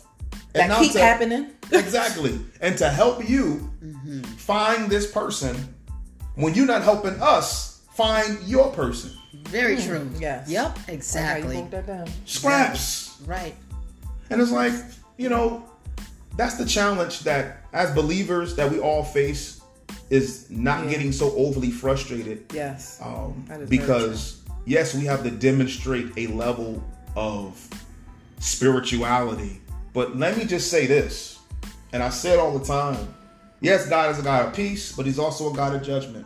that 0.53 0.67
now 0.67 0.79
keep 0.79 0.91
to- 0.93 0.99
happening. 0.99 1.47
Exactly. 1.71 2.37
And 2.59 2.77
to 2.79 2.89
help 2.89 3.27
you 3.29 3.69
mm-hmm. 3.81 4.23
find 4.23 4.89
this 4.91 5.09
person 5.09 5.55
when 6.35 6.53
you're 6.53 6.65
not 6.65 6.81
helping 6.83 7.17
us 7.21 7.81
find 7.93 8.37
your 8.43 8.71
person. 8.73 9.11
Very 9.45 9.77
mm, 9.77 9.85
true. 9.87 10.09
yes. 10.19 10.49
Yep. 10.49 10.65
Like 10.75 10.87
how 10.87 10.93
Exactly. 10.93 11.55
broke 11.55 11.71
that 11.71 11.87
down. 11.87 12.07
Scraps. 12.25 13.17
Right. 13.25 13.55
And 14.29 14.41
it's 14.41 14.51
like, 14.51 14.73
you 15.17 15.29
know, 15.29 15.63
that's 16.35 16.55
the 16.55 16.65
challenge 16.65 17.21
that 17.21 17.63
as 17.71 17.95
believers 17.95 18.55
that 18.57 18.69
we 18.69 18.79
all 18.79 19.03
face 19.05 19.61
is 20.09 20.49
not 20.49 20.83
Yeah. 20.83 20.91
getting 20.91 21.13
so 21.13 21.33
overly 21.37 21.71
frustrated. 21.71 22.51
Yes. 22.53 22.99
Um, 23.01 23.45
That 23.47 23.61
is 23.61 23.69
very 23.69 23.79
because 23.79 24.40
yes, 24.65 24.93
we 24.93 25.05
have 25.05 25.23
to 25.23 25.31
demonstrate 25.31 26.11
a 26.17 26.27
level 26.27 26.83
of 27.15 27.67
spirituality. 28.39 29.61
But 29.93 30.15
let 30.17 30.37
me 30.37 30.45
just 30.45 30.69
say 30.69 30.87
this, 30.87 31.39
and 31.93 32.01
I 32.01 32.09
say 32.09 32.33
it 32.33 32.39
all 32.39 32.57
the 32.57 32.65
time. 32.65 33.13
Yes, 33.59 33.87
God 33.87 34.09
is 34.11 34.19
a 34.19 34.23
God 34.23 34.47
of 34.47 34.53
peace, 34.55 34.91
but 34.95 35.05
He's 35.05 35.19
also 35.19 35.51
a 35.51 35.55
God 35.55 35.75
of 35.75 35.83
judgment. 35.83 36.25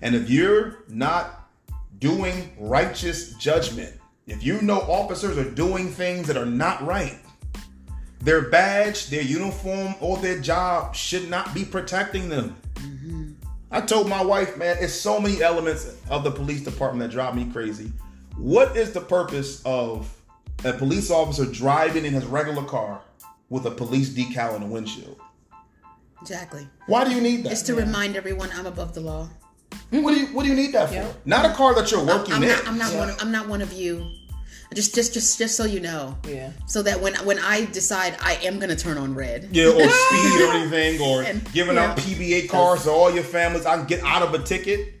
And 0.00 0.14
if 0.14 0.30
you're 0.30 0.84
not 0.88 1.50
doing 1.98 2.52
righteous 2.58 3.34
judgment, 3.34 3.94
if 4.26 4.42
you 4.44 4.60
know 4.62 4.80
officers 4.80 5.36
are 5.38 5.50
doing 5.50 5.88
things 5.88 6.26
that 6.26 6.36
are 6.36 6.46
not 6.46 6.84
right, 6.86 7.18
their 8.20 8.50
badge, 8.50 9.08
their 9.08 9.22
uniform, 9.22 9.94
or 10.00 10.18
their 10.18 10.40
job 10.40 10.94
should 10.94 11.30
not 11.30 11.54
be 11.54 11.64
protecting 11.64 12.28
them. 12.28 12.56
I 13.70 13.80
told 13.82 14.08
my 14.08 14.22
wife, 14.24 14.56
man, 14.56 14.76
it's 14.80 14.94
so 14.94 15.20
many 15.20 15.42
elements 15.42 15.94
of 16.08 16.24
the 16.24 16.30
police 16.30 16.62
department 16.62 17.10
that 17.10 17.14
drive 17.14 17.34
me 17.36 17.44
crazy. 17.52 17.92
What 18.36 18.76
is 18.76 18.92
the 18.92 19.00
purpose 19.00 19.62
of 19.64 20.10
a 20.64 20.72
police 20.72 21.10
officer 21.10 21.44
driving 21.44 22.04
in 22.04 22.14
his 22.14 22.24
regular 22.24 22.62
car 22.64 23.02
with 23.50 23.66
a 23.66 23.70
police 23.70 24.10
decal 24.10 24.54
in 24.56 24.62
the 24.62 24.66
windshield? 24.68 25.20
Exactly. 26.22 26.66
Why 26.86 27.04
do 27.04 27.10
you 27.14 27.20
need 27.20 27.44
that? 27.44 27.52
It's 27.52 27.62
to 27.62 27.74
remind 27.74 28.16
everyone 28.16 28.50
I'm 28.54 28.66
above 28.66 28.94
the 28.94 29.00
law. 29.00 29.28
what 29.90 30.14
do 30.14 30.20
you 30.20 30.26
What 30.28 30.44
do 30.44 30.48
you 30.48 30.56
need 30.56 30.72
that 30.72 30.88
for? 30.88 30.94
Yeah. 30.94 31.12
Not 31.26 31.44
a 31.44 31.52
car 31.54 31.74
that 31.74 31.90
you're 31.90 32.04
working 32.04 32.34
I'm 32.34 32.42
in. 32.42 32.48
not. 32.48 32.66
I'm 32.68 32.78
not 32.78 32.92
Yeah. 32.92 32.98
one. 32.98 33.10
Of, 33.10 33.16
I'm 33.22 33.30
not 33.32 33.48
one 33.48 33.62
of 33.62 33.72
you. 33.72 34.04
Just, 34.74 34.94
just, 34.94 35.14
just, 35.14 35.38
just 35.38 35.56
so 35.56 35.64
you 35.64 35.80
know. 35.80 36.16
Yeah. 36.28 36.50
So 36.66 36.82
that 36.82 37.00
when 37.00 37.14
when 37.24 37.38
I 37.38 37.64
decide 37.66 38.16
I 38.20 38.34
am 38.42 38.58
gonna 38.58 38.76
turn 38.76 38.98
on 38.98 39.14
red. 39.14 39.48
yeah, 39.52 39.66
or 39.68 39.70
speed 39.88 40.40
or 40.42 40.52
anything, 40.52 41.00
or 41.00 41.22
And- 41.22 41.52
giving 41.52 41.78
out. 41.78 41.96
PBA 41.96 42.48
cars 42.50 42.82
to 42.84 42.90
all 42.90 43.10
your 43.10 43.24
families. 43.24 43.64
I 43.66 43.76
can 43.76 43.86
get 43.86 44.02
out 44.04 44.22
of 44.22 44.34
a 44.34 44.38
ticket. 44.44 44.94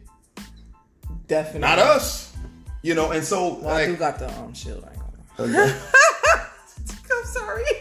Definitely. 1.26 1.60
Not 1.60 1.78
us. 1.78 2.34
You 2.82 2.94
know, 2.94 3.10
and 3.10 3.22
so 3.24 3.54
Well, 3.60 3.74
I 3.74 3.86
do 3.86 3.96
got 3.96 4.18
the 4.18 4.30
um 4.40 4.54
shield. 4.54 4.84
I 4.84 4.94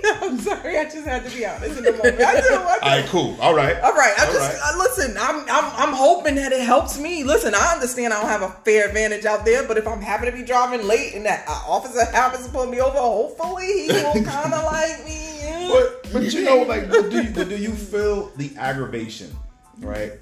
I'm 0.22 0.38
sorry. 0.40 0.78
I 0.78 0.84
just 0.86 1.06
had 1.06 1.26
to 1.26 1.36
be 1.36 1.46
honest 1.46 1.78
in 1.78 1.84
the 1.84 1.92
moment. 1.92 2.22
I 2.22 2.42
do. 2.42 2.48
I 2.48 2.50
do. 2.50 2.56
all 2.56 2.98
right, 2.98 3.06
cool, 3.08 3.38
all 3.42 3.54
right, 3.56 3.80
All 3.82 3.94
right, 3.94 4.14
I 4.18 4.26
All 4.26 4.34
just 4.34 4.40
right. 4.40 4.74
uh, 4.74 4.78
listen. 4.78 5.18
I'm, 5.20 5.42
I'm 5.50 5.90
I'm 5.90 5.94
hoping 5.94 6.36
that 6.36 6.52
it 6.52 6.62
helps 6.62 6.98
me. 7.00 7.24
Listen, 7.24 7.54
I 7.56 7.74
understand 7.74 8.14
I 8.14 8.22
don't 8.22 8.30
have 8.30 8.42
a 8.44 8.50
fair 8.64 8.88
advantage 8.88 9.26
out 9.26 9.46
there, 9.46 9.68
but 9.68 9.78
if 9.78 9.88
I'm 9.88 10.02
happy 10.02 10.26
to 10.28 10.32
be 10.32 10.44
driving 10.44 10.88
late 10.88 11.14
and 11.16 11.26
that 11.26 11.46
uh, 11.48 11.64
officer 11.68 12.06
happens 12.06 12.46
to 12.46 12.52
pull 12.52 12.66
me 12.68 12.80
over, 12.80 12.98
hopefully 12.98 13.66
he 13.66 13.88
will 13.90 14.14
kind 14.26 14.54
of 14.54 14.64
like 14.66 15.04
me. 15.06 15.40
yeah. 15.42 15.68
But 15.72 16.14
but 16.14 16.34
you 16.34 16.44
know, 16.44 16.64
like, 16.64 16.90
but 16.90 17.10
do 17.10 17.24
you, 17.24 17.30
but 17.32 17.50
do 17.50 17.58
you 17.58 17.72
feel 17.72 18.28
the 18.38 18.56
aggravation, 18.58 19.36
right? 19.80 20.14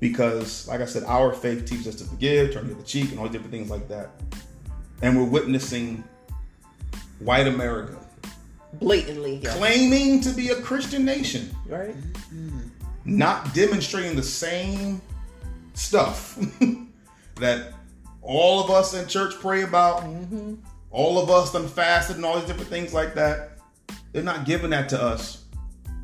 Because, 0.00 0.66
like 0.66 0.80
I 0.80 0.86
said, 0.86 1.04
our 1.04 1.32
faith 1.32 1.64
teaches 1.64 1.86
us 1.86 1.94
to 1.96 2.04
forgive, 2.04 2.52
turn 2.54 2.66
the 2.66 2.74
other 2.74 2.82
cheek, 2.82 3.10
and 3.12 3.20
all 3.20 3.28
different 3.28 3.52
things 3.52 3.70
like 3.70 3.86
that. 3.88 4.10
And 5.00 5.16
we're 5.16 5.28
witnessing 5.28 6.02
white 7.20 7.46
America 7.46 8.01
Blatantly, 8.74 9.36
yeah. 9.42 9.54
claiming 9.54 10.20
to 10.22 10.30
be 10.30 10.48
a 10.48 10.56
Christian 10.56 11.04
nation, 11.04 11.54
right? 11.66 11.94
not 13.04 13.52
demonstrating 13.54 14.14
the 14.16 14.22
same 14.22 15.00
stuff 15.74 16.38
that 17.36 17.72
all 18.22 18.62
of 18.62 18.70
us 18.70 18.94
in 18.94 19.06
church 19.08 19.34
pray 19.40 19.62
about, 19.62 20.04
all 20.90 21.18
of 21.18 21.28
us 21.30 21.52
done 21.52 21.66
fasted 21.68 22.16
and 22.16 22.24
all 22.24 22.38
these 22.38 22.46
different 22.46 22.68
things 22.70 22.94
like 22.94 23.14
that. 23.14 23.58
They're 24.12 24.22
not 24.22 24.44
giving 24.46 24.70
that 24.70 24.88
to 24.90 25.02
us, 25.02 25.44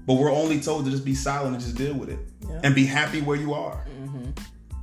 but 0.07 0.15
we're 0.15 0.33
only 0.33 0.61
told 0.61 0.85
to 0.87 0.91
just 0.91 1.05
be 1.05 1.15
silent 1.15 1.55
and 1.55 1.63
just 1.63 1.77
deal 1.77 1.95
with 1.95 2.09
it 2.11 2.19
Yeah. 2.49 2.61
and 2.65 2.75
be 2.75 2.85
happy 2.85 3.21
where 3.21 3.37
you 3.37 3.55
are. 3.55 3.85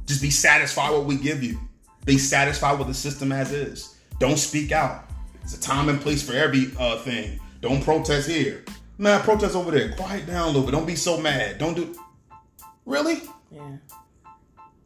Just 0.06 0.22
be 0.22 0.30
satisfied 0.30 0.92
with 0.92 1.00
what 1.00 1.08
we 1.08 1.18
give 1.18 1.42
you. 1.44 1.60
Be 2.06 2.18
satisfied 2.20 2.78
with 2.78 2.88
the 2.88 2.94
system 2.94 3.32
as 3.32 3.52
is. 3.52 3.96
Don't 4.20 4.38
speak 4.38 4.72
out. 4.72 5.10
It's 5.42 5.58
a 5.58 5.60
time 5.60 5.90
and 5.90 6.00
place 6.00 6.22
for 6.22 6.34
every 6.36 6.72
uh, 6.80 7.00
thing. 7.00 7.40
Don't 7.66 7.84
protest 7.84 8.30
here. 8.30 8.64
Man, 9.00 9.22
protest 9.22 9.56
over 9.56 9.72
there. 9.72 9.92
Quiet 9.94 10.28
down 10.28 10.44
a 10.44 10.48
little 10.48 10.62
bit. 10.62 10.72
Don't 10.72 10.86
be 10.86 10.96
so 10.96 11.20
mad. 11.20 11.58
Don't 11.58 11.74
do. 11.74 11.96
Really? 12.86 13.24
Yeah. 13.50 13.78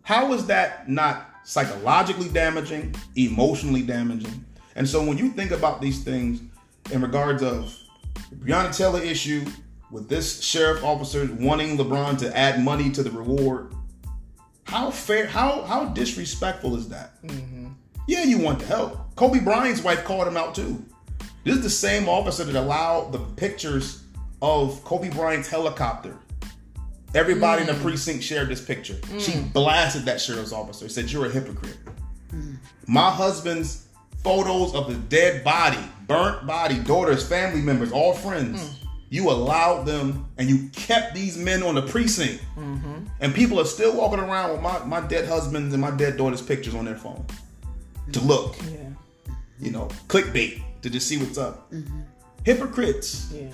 How 0.03 0.31
is 0.31 0.45
that 0.45 0.87
not 0.87 1.29
psychologically 1.43 2.29
damaging, 2.29 2.95
emotionally 3.17 3.81
damaging? 3.81 4.45
And 4.77 4.87
so 4.87 5.03
when 5.03 5.17
you 5.17 5.27
think 5.27 5.51
about 5.51 5.81
these 5.81 6.05
things 6.05 6.39
in 6.89 7.01
regards 7.01 7.43
of 7.43 7.75
the 8.29 8.37
Breonna 8.37 8.73
Taylor 8.73 9.01
issue, 9.01 9.45
with 9.91 10.07
this 10.07 10.41
sheriff 10.41 10.81
officer 10.81 11.27
wanting 11.37 11.77
LeBron 11.77 12.17
to 12.19 12.37
add 12.37 12.63
money 12.63 12.89
to 12.91 13.03
the 13.03 13.11
reward, 13.11 13.73
how 14.63 14.89
fair, 14.89 15.27
how 15.27 15.63
how 15.63 15.83
disrespectful 15.83 16.77
is 16.77 16.87
that? 16.87 17.21
Mm-hmm. 17.23 17.67
Yeah, 18.07 18.23
you 18.23 18.37
want 18.37 18.59
the 18.59 18.67
help. 18.67 19.15
Kobe 19.17 19.41
Bryant's 19.41 19.83
wife 19.83 20.05
called 20.05 20.29
him 20.29 20.37
out 20.37 20.55
too. 20.55 20.85
This 21.49 21.57
is 21.57 21.63
the 21.63 21.69
same 21.71 22.07
officer 22.07 22.43
that 22.43 22.55
allowed 22.55 23.11
the 23.11 23.17
pictures 23.17 24.03
of 24.39 24.83
Kobe 24.83 25.09
Bryant's 25.09 25.49
helicopter. 25.49 26.15
Everybody 27.15 27.61
in 27.61 27.67
the 27.67 27.73
hmm. 27.73 27.81
precinct 27.81 28.23
shared 28.23 28.49
this 28.49 28.63
picture. 28.63 28.97
She 29.17 29.31
hmm. 29.31 29.47
blasted 29.47 30.05
that 30.05 30.21
sheriff's 30.21 30.53
officer. 30.53 30.87
Said, 30.87 31.11
"You're 31.11 31.25
a 31.25 31.29
hypocrite." 31.31 31.77
Hmm. 32.29 32.53
My 32.85 33.09
husband's 33.09 33.87
photos 34.23 34.75
of 34.75 34.89
the 34.89 34.93
dead 34.93 35.43
body, 35.43 35.83
burnt 36.05 36.45
body, 36.45 36.77
daughters, 36.81 37.27
family 37.27 37.61
members, 37.61 37.91
all 37.91 38.13
friends. 38.13 38.75
You 39.09 39.31
allowed 39.31 39.87
them 39.87 40.27
and 40.37 40.47
you 40.47 40.69
kept 40.69 41.15
these 41.15 41.35
men 41.35 41.63
on 41.63 41.73
the 41.73 41.81
precinct. 41.81 42.43
Mm-hmm. 42.55 43.05
And 43.21 43.33
people 43.33 43.59
are 43.59 43.65
still 43.65 43.97
walking 43.97 44.19
around 44.19 44.51
with 44.51 44.61
my, 44.61 44.85
my 44.85 45.07
dead 45.07 45.27
husband's 45.27 45.73
and 45.73 45.81
my 45.81 45.89
dead 45.89 46.15
daughter's 46.15 46.43
pictures 46.43 46.75
on 46.75 46.85
their 46.85 46.95
phone 46.95 47.25
to 48.11 48.19
look, 48.19 48.55
Yeah. 48.71 48.89
you 49.59 49.71
know, 49.71 49.87
clickbait 50.07 50.61
to 50.81 50.89
just 50.89 51.07
see 51.07 51.17
what's 51.17 51.37
up. 51.37 51.71
Hypocrites. 52.43 53.31
Yeah. 53.33 53.49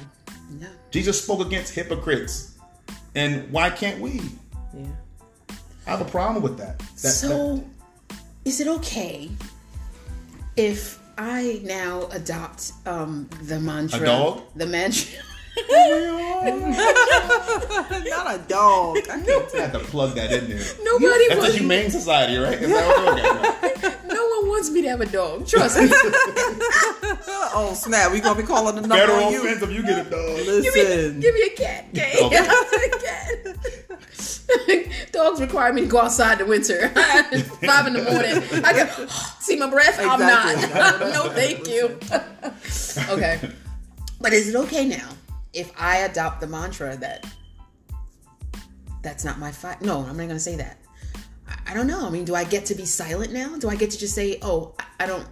No. 0.49 0.67
Jesus 0.91 1.21
spoke 1.21 1.45
against 1.45 1.73
hypocrites. 1.73 2.57
And 3.15 3.51
why 3.51 3.69
can't 3.69 3.99
we? 3.99 4.21
Yeah. 4.73 4.86
I 5.88 5.91
have 5.91 6.01
a 6.01 6.05
problem 6.05 6.43
with 6.43 6.57
that. 6.57 6.80
that 6.80 7.09
so, 7.09 7.63
is 8.43 8.59
it 8.59 8.67
okay 8.67 9.30
if 10.55 10.99
I 11.17 11.61
now 11.63 12.07
adopt 12.11 12.73
um, 12.86 13.30
the 13.43 13.59
mantra? 13.59 14.41
The 14.55 14.65
mantra. 14.65 15.19
Not 18.09 18.35
a 18.35 18.39
dog. 18.47 18.97
I 18.97 19.21
can't 19.21 19.55
I 19.55 19.61
had 19.61 19.73
to 19.73 19.79
plug 19.79 20.15
that 20.15 20.31
in 20.31 20.49
there. 20.49 20.63
Nobody 20.83 21.27
That's 21.29 21.39
wants. 21.39 21.53
the 21.53 21.59
Humane 21.59 21.89
Society, 21.91 22.37
right? 22.37 22.61
Is 22.61 22.69
that 22.69 22.87
what 22.87 22.97
we're 23.15 23.21
talking 23.23 23.39
about? 23.39 23.95
No 24.15 24.23
one 24.41 24.47
wants 24.49 24.69
me 24.69 24.81
to 24.83 24.89
have 24.89 25.01
a 25.01 25.05
dog. 25.05 25.47
Trust 25.47 25.77
me. 25.79 25.89
Oh 27.57 27.73
snap! 27.73 28.11
We 28.11 28.19
gonna 28.19 28.39
be 28.41 28.45
calling 28.45 28.75
the 28.75 28.81
number 28.81 28.97
Federal 28.97 29.25
on 29.25 29.31
you. 29.31 29.41
offense 29.41 29.61
if 29.61 29.71
you 29.71 29.81
get 29.81 30.05
a 30.07 30.09
dog. 30.09 30.35
give, 30.35 30.45
me, 30.45 30.83
Listen, 30.83 31.19
give 31.21 31.33
me 31.33 31.41
a 31.43 31.49
cat. 31.55 31.85
Okay. 31.91 32.17
Okay. 32.21 32.45
cat. 34.89 35.11
Dogs 35.13 35.39
require 35.39 35.71
me 35.71 35.81
to 35.81 35.87
go 35.87 35.99
outside 36.01 36.41
in 36.41 36.47
the 36.47 36.49
winter. 36.49 36.89
Five 36.89 37.87
in 37.87 37.93
the 37.93 38.03
morning. 38.03 38.43
I 38.65 38.73
can 38.73 39.07
see 39.39 39.55
my 39.57 39.69
breath. 39.69 39.97
I'm 40.01 40.19
not. 40.19 40.57
no, 41.13 41.29
thank 41.29 41.67
you. 41.69 41.97
okay. 43.09 43.39
But 44.19 44.33
is 44.33 44.49
it 44.49 44.55
okay 44.55 44.85
now 44.85 45.09
if 45.55 45.71
I 45.77 45.99
adopt 45.99 46.41
the 46.41 46.47
mantra 46.47 46.95
that 46.97 47.25
that's 49.01 49.23
not 49.23 49.39
my 49.39 49.51
fight? 49.51 49.81
No, 49.81 49.99
I'm 49.99 50.17
not 50.17 50.27
going 50.27 50.29
to 50.29 50.39
say 50.39 50.55
that. 50.57 50.77
I- 51.47 51.71
I 51.71 51.73
don't 51.73 51.87
know. 51.87 52.05
I 52.05 52.09
mean, 52.09 52.25
do 52.25 52.35
I 52.35 52.43
get 52.43 52.65
to 52.67 52.75
be 52.75 52.85
silent 52.85 53.31
now? 53.31 53.55
Do 53.57 53.69
I 53.69 53.75
get 53.75 53.91
to 53.91 53.97
just 53.97 54.13
say, 54.13 54.37
"Oh, 54.41 54.73
I- 54.79 55.03
I 55.03 55.05
don't 55.07 55.27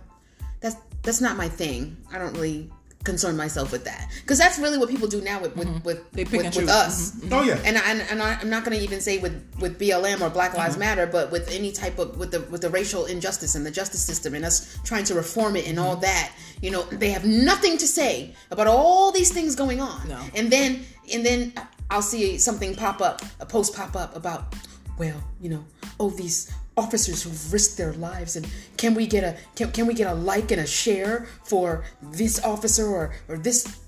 that's 0.61 0.77
that's 1.01 1.19
not 1.21 1.35
my 1.35 1.49
thing. 1.49 1.97
I 2.11 2.17
don't 2.17 2.33
really 2.33 2.71
concern 3.03 3.35
myself 3.37 3.71
with 3.71 3.83
that." 3.85 4.09
Cuz 4.25 4.37
that's 4.37 4.57
really 4.59 4.77
what 4.77 4.89
people 4.89 5.07
do 5.07 5.21
now 5.21 5.41
with 5.41 5.55
with 5.55 5.67
with, 5.83 5.97
Mm-hmm. 5.97 6.15
They 6.15 6.23
pick 6.25 6.33
with, 6.41 6.45
and 6.47 6.55
with 6.55 6.65
choose. 6.65 6.69
us. 6.69 7.11
Oh 7.31 7.43
yeah. 7.43 7.59
And, 7.65 7.77
I, 7.77 7.81
and, 7.91 8.01
and 8.11 8.21
I, 8.21 8.33
I'm 8.41 8.49
not 8.49 8.63
going 8.65 8.77
to 8.77 8.83
even 8.83 9.01
say 9.01 9.17
with, 9.17 9.35
with 9.59 9.79
BLM 9.79 10.21
or 10.21 10.29
Black 10.29 10.51
Mm-hmm. 10.51 10.59
Lives 10.59 10.77
Matter, 10.77 11.05
but 11.05 11.31
with 11.31 11.49
any 11.51 11.71
type 11.71 11.97
of 11.99 12.17
with 12.17 12.31
the 12.31 12.41
with 12.51 12.61
the 12.61 12.69
racial 12.69 13.05
injustice 13.05 13.55
and 13.55 13.65
the 13.65 13.71
justice 13.71 14.01
system 14.01 14.33
and 14.35 14.43
us 14.45 14.77
trying 14.83 15.03
to 15.05 15.13
reform 15.15 15.55
it 15.55 15.67
and 15.67 15.79
all 15.79 15.93
Mm-hmm. 15.95 16.01
that. 16.01 16.31
You 16.61 16.71
know, 16.71 16.83
they 16.83 17.09
have 17.11 17.25
nothing 17.25 17.77
to 17.79 17.87
say 17.87 18.33
about 18.49 18.67
all 18.67 19.11
these 19.11 19.31
things 19.33 19.55
going 19.55 19.81
on. 19.81 20.07
No. 20.07 20.19
And 20.35 20.49
then 20.51 20.85
and 21.13 21.25
then 21.25 21.53
I'll 21.89 22.01
see 22.01 22.37
something 22.37 22.73
pop 22.75 23.01
up, 23.01 23.21
a 23.39 23.45
post 23.45 23.75
pop 23.75 23.95
up 23.95 24.15
about, 24.15 24.55
well, 24.97 25.19
you 25.41 25.49
know, 25.49 25.63
oh 25.99 26.09
these 26.09 26.49
officers 26.75 27.23
who've 27.23 27.53
risked 27.53 27.77
their 27.77 27.93
lives 27.93 28.35
and 28.35 28.47
can 28.77 28.95
we 28.95 29.05
get 29.05 29.23
a 29.23 29.37
can, 29.55 29.71
can 29.71 29.85
we 29.85 29.93
get 29.93 30.09
a 30.09 30.13
like 30.13 30.51
and 30.51 30.61
a 30.61 30.65
share 30.65 31.27
for 31.43 31.83
this 32.01 32.43
officer 32.43 32.87
or 32.87 33.13
or 33.27 33.37
this 33.37 33.79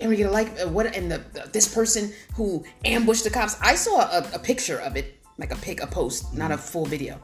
and 0.00 0.08
we 0.08 0.16
get 0.16 0.28
a 0.28 0.30
like 0.30 0.48
uh, 0.60 0.68
what 0.68 0.86
and 0.96 1.10
the 1.10 1.18
this 1.52 1.72
person 1.72 2.12
who 2.34 2.64
ambushed 2.84 3.24
the 3.24 3.30
cops. 3.30 3.56
I 3.60 3.74
saw 3.74 4.00
a, 4.00 4.28
a 4.34 4.38
picture 4.38 4.78
of 4.78 4.96
it, 4.96 5.20
like 5.38 5.52
a 5.52 5.56
pic, 5.56 5.82
a 5.82 5.86
post, 5.86 6.34
not 6.34 6.50
a 6.50 6.58
full 6.58 6.86
video. 6.86 7.20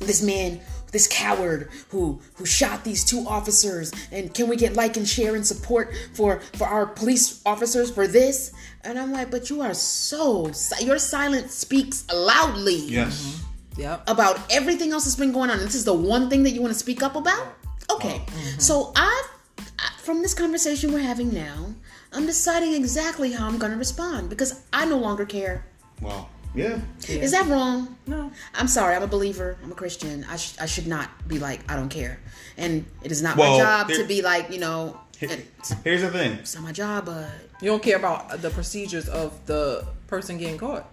This 0.00 0.22
man, 0.22 0.60
this 0.92 1.06
coward 1.06 1.70
who 1.88 2.20
who 2.34 2.44
shot 2.44 2.84
these 2.84 3.04
two 3.04 3.24
officers, 3.26 3.92
and 4.12 4.34
can 4.34 4.48
we 4.48 4.56
get 4.56 4.74
like 4.74 4.96
and 4.96 5.08
share 5.08 5.36
and 5.36 5.46
support 5.46 5.94
for 6.12 6.40
for 6.54 6.66
our 6.66 6.86
police 6.86 7.40
officers 7.46 7.90
for 7.90 8.06
this? 8.06 8.52
And 8.82 8.98
I'm 8.98 9.12
like, 9.12 9.30
but 9.30 9.48
you 9.48 9.62
are 9.62 9.74
so 9.74 10.50
si- 10.52 10.84
your 10.84 10.98
silence 10.98 11.54
speaks 11.54 12.04
loudly 12.12 12.76
Yes. 12.76 13.42
Yep. 13.76 14.04
about 14.08 14.40
everything 14.50 14.92
else 14.92 15.04
that's 15.04 15.16
been 15.16 15.32
going 15.32 15.50
on. 15.50 15.58
This 15.58 15.74
is 15.74 15.84
the 15.84 15.92
one 15.94 16.28
thing 16.30 16.42
that 16.44 16.50
you 16.50 16.60
want 16.62 16.72
to 16.72 16.78
speak 16.78 17.02
up 17.02 17.14
about? 17.16 17.54
Okay. 17.90 18.20
Oh, 18.26 18.30
mm-hmm. 18.30 18.58
So 18.58 18.92
I've, 18.96 19.30
I- 19.78 19.92
from 19.98 20.22
this 20.22 20.34
conversation 20.34 20.92
we're 20.92 21.00
having 21.00 21.32
now, 21.32 21.74
I'm 22.12 22.26
deciding 22.26 22.74
exactly 22.74 23.32
how 23.32 23.46
I'm 23.46 23.58
going 23.58 23.72
to 23.72 23.78
respond 23.78 24.30
because 24.30 24.62
I 24.72 24.84
no 24.86 24.98
longer 24.98 25.26
care. 25.26 25.66
Wow. 26.00 26.28
Yeah. 26.54 26.80
Is 27.06 27.32
that 27.32 27.46
wrong? 27.48 27.96
No. 28.06 28.30
I'm 28.54 28.68
sorry. 28.68 28.96
I'm 28.96 29.02
a 29.02 29.06
believer. 29.06 29.58
I'm 29.62 29.72
a 29.72 29.74
Christian. 29.74 30.24
I, 30.28 30.36
sh- 30.36 30.56
I 30.58 30.64
should 30.66 30.86
not 30.86 31.10
be 31.28 31.38
like, 31.38 31.70
I 31.70 31.76
don't 31.76 31.90
care. 31.90 32.18
And 32.56 32.86
it 33.02 33.12
is 33.12 33.20
not 33.20 33.36
Well, 33.36 33.58
my 33.58 33.64
job 33.64 33.88
here- 33.88 33.98
to 34.00 34.04
be 34.08 34.22
like, 34.22 34.50
you 34.50 34.58
know, 34.58 34.98
Here's 35.18 36.02
the 36.02 36.10
thing. 36.10 36.32
It's 36.32 36.54
not 36.54 36.62
my 36.64 36.72
job, 36.72 37.06
but 37.06 37.26
You 37.62 37.70
don't 37.70 37.82
care 37.82 37.96
about 37.96 38.42
the 38.42 38.50
procedures 38.50 39.08
of 39.08 39.44
the 39.46 39.86
person 40.08 40.36
getting 40.38 40.58
caught. 40.58 40.86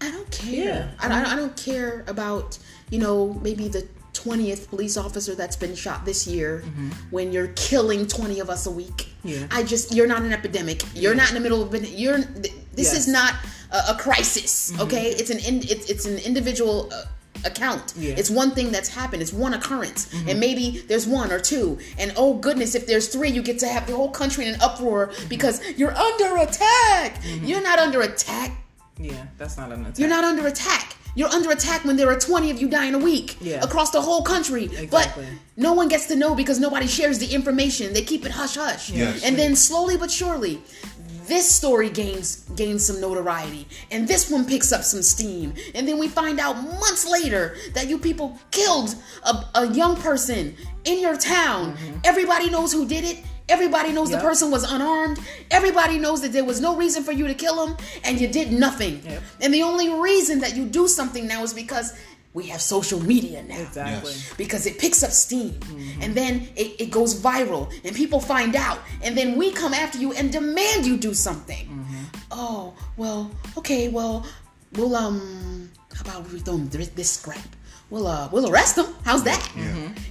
I 0.00 0.10
don't 0.10 0.30
care. 0.30 0.64
Yeah. 0.64 0.90
I, 0.98 1.32
I, 1.32 1.36
don't 1.36 1.56
care 1.56 2.04
about, 2.06 2.58
you 2.90 2.98
know, 2.98 3.34
maybe 3.42 3.68
the 3.68 3.86
20th 4.14 4.68
police 4.68 4.96
officer 4.96 5.34
that's 5.34 5.56
been 5.56 5.74
shot 5.74 6.04
this 6.04 6.26
year 6.26 6.62
mm-hmm. 6.64 6.88
when 7.10 7.32
you're 7.32 7.48
killing 7.48 8.06
20 8.06 8.40
of 8.40 8.50
us 8.50 8.66
a 8.66 8.70
week. 8.70 9.08
Yeah. 9.22 9.46
I 9.50 9.62
just, 9.62 9.94
you're 9.94 10.06
not 10.06 10.22
an 10.22 10.32
epidemic. 10.32 10.82
You're 10.94 11.14
not 11.14 11.28
in 11.28 11.34
the 11.34 11.40
middle 11.40 11.62
of, 11.62 11.74
you're, 11.74 12.18
this 12.18 12.54
Yes. 12.92 12.94
is 12.94 13.08
not 13.08 13.34
a, 13.72 13.92
a 13.92 13.96
crisis, 13.98 14.72
mm-hmm. 14.72 14.82
okay? 14.82 15.10
It's 15.10 15.30
an, 15.30 15.38
in, 15.38 15.62
it's, 15.68 15.90
it's 15.90 16.06
an 16.06 16.18
individual 16.18 16.90
uh, 16.92 17.04
account. 17.44 17.94
Yeah. 17.96 18.14
It's 18.16 18.30
one 18.30 18.52
thing 18.52 18.72
that's 18.72 18.88
happened. 18.88 19.22
It's 19.22 19.32
one 19.32 19.54
occurrence. 19.54 20.06
Mm-hmm. 20.06 20.28
And 20.28 20.40
maybe 20.40 20.84
there's 20.88 21.06
one 21.06 21.30
or 21.30 21.38
two. 21.40 21.78
And 21.98 22.12
oh 22.16 22.34
goodness, 22.34 22.74
if 22.74 22.86
there's 22.86 23.08
three, 23.08 23.30
you 23.30 23.42
get 23.42 23.58
to 23.60 23.68
have 23.68 23.86
the 23.86 23.94
whole 23.94 24.10
country 24.10 24.46
in 24.46 24.54
an 24.54 24.60
uproar 24.60 25.12
because 25.28 25.60
you're 25.76 25.94
under 25.96 26.36
attack. 26.38 27.20
You're 27.42 27.62
not 27.62 27.78
under 27.78 28.00
attack. 28.02 28.52
Yeah, 29.00 29.26
that's 29.38 29.56
not 29.56 29.72
an 29.72 29.82
attack. 29.82 29.98
You're 29.98 30.08
not 30.08 30.24
under 30.24 30.46
attack. 30.46 30.96
You're 31.14 31.28
under 31.28 31.50
attack 31.50 31.84
when 31.84 31.96
there 31.96 32.08
are 32.08 32.18
20 32.18 32.50
of 32.50 32.60
you 32.60 32.68
dying 32.68 32.94
a 32.94 32.98
week 32.98 33.36
Yeah. 33.40 33.64
across 33.64 33.90
the 33.90 34.00
whole 34.00 34.22
country. 34.22 34.64
Exactly. 34.64 34.88
But 34.90 35.18
no 35.56 35.72
one 35.72 35.88
gets 35.88 36.06
to 36.06 36.16
know 36.16 36.34
because 36.34 36.60
nobody 36.60 36.86
shares 36.86 37.18
the 37.18 37.26
information. 37.26 37.92
They 37.92 38.02
keep 38.02 38.24
it 38.24 38.32
hush 38.32 38.54
hush. 38.54 38.90
Yes. 38.90 39.24
And 39.24 39.36
then 39.36 39.56
slowly 39.56 39.96
but 39.96 40.10
surely, 40.10 40.62
this 41.26 41.48
story 41.48 41.88
gains 41.88 42.44
gains 42.56 42.84
some 42.84 43.00
notoriety 43.00 43.64
and 43.92 44.08
this 44.08 44.28
one 44.28 44.44
picks 44.44 44.72
up 44.72 44.82
some 44.82 45.00
steam 45.00 45.54
and 45.76 45.86
then 45.86 45.96
we 45.96 46.08
find 46.08 46.40
out 46.40 46.54
months 46.54 47.08
later 47.08 47.56
that 47.72 47.88
you 47.88 47.98
people 47.98 48.36
killed 48.50 48.96
a, 49.24 49.44
a 49.54 49.66
young 49.68 49.94
person 49.96 50.56
in 50.84 50.98
your 50.98 51.16
town 51.16 51.76
mm-hmm. 51.76 51.98
everybody 52.02 52.50
knows 52.50 52.72
who 52.72 52.84
did 52.84 53.04
it 53.04 53.22
everybody 53.50 53.90
knows 53.92 54.08
Mm-hmm. 54.08 54.14
Yep. 54.14 54.22
the 54.22 54.28
person 54.28 54.50
was 54.50 54.64
unarmed. 54.72 55.18
Everybody 55.50 55.98
knows 55.98 56.20
that 56.22 56.32
there 56.32 56.44
was 56.44 56.60
no 56.60 56.76
reason 56.76 57.02
for 57.04 57.12
you 57.12 57.26
to 57.26 57.34
kill 57.34 57.56
him 57.66 57.76
and 58.04 58.20
you 58.20 58.28
did 58.28 58.48
nothing. 58.52 58.94
Yep. 59.04 59.22
and 59.42 59.50
the 59.54 59.62
only 59.62 59.88
reason 60.10 60.38
that 60.40 60.56
you 60.56 60.64
do 60.66 60.88
something 60.88 61.26
now 61.26 61.42
is 61.42 61.52
because 61.54 61.88
we 62.32 62.44
have 62.46 62.60
social 62.62 63.00
media 63.00 63.42
now. 63.42 63.58
Exactly. 63.58 64.12
Yes. 64.12 64.34
because 64.36 64.62
it 64.70 64.78
picks 64.78 65.02
up 65.02 65.10
steam. 65.10 65.58
And 66.02 66.14
then 66.14 66.48
it, 66.56 66.80
it 66.84 66.90
goes 66.90 67.12
viral 67.20 67.64
and 67.84 67.94
people 68.02 68.20
find 68.20 68.54
out. 68.54 68.78
And 69.02 69.12
then 69.18 69.36
we 69.36 69.50
come 69.62 69.74
after 69.74 69.98
you 69.98 70.12
and 70.12 70.30
demand 70.32 70.86
you 70.86 70.96
do 70.96 71.12
something. 71.14 71.66
Oh 72.30 72.72
well 72.96 73.30
okay 73.58 73.88
well 73.88 74.24
we'll 74.76 74.94
um 74.94 75.68
how 75.96 76.02
about 76.02 76.30
we 76.32 76.38
throw 76.38 76.54
him 76.54 76.68
this, 76.68 76.88
this 77.00 77.10
scrap? 77.18 77.48
We'll 77.90 78.06
uh 78.06 78.28
we'll 78.32 78.48
arrest 78.50 78.78
him. 78.78 78.86
How's 79.04 79.24
that? 79.24 79.42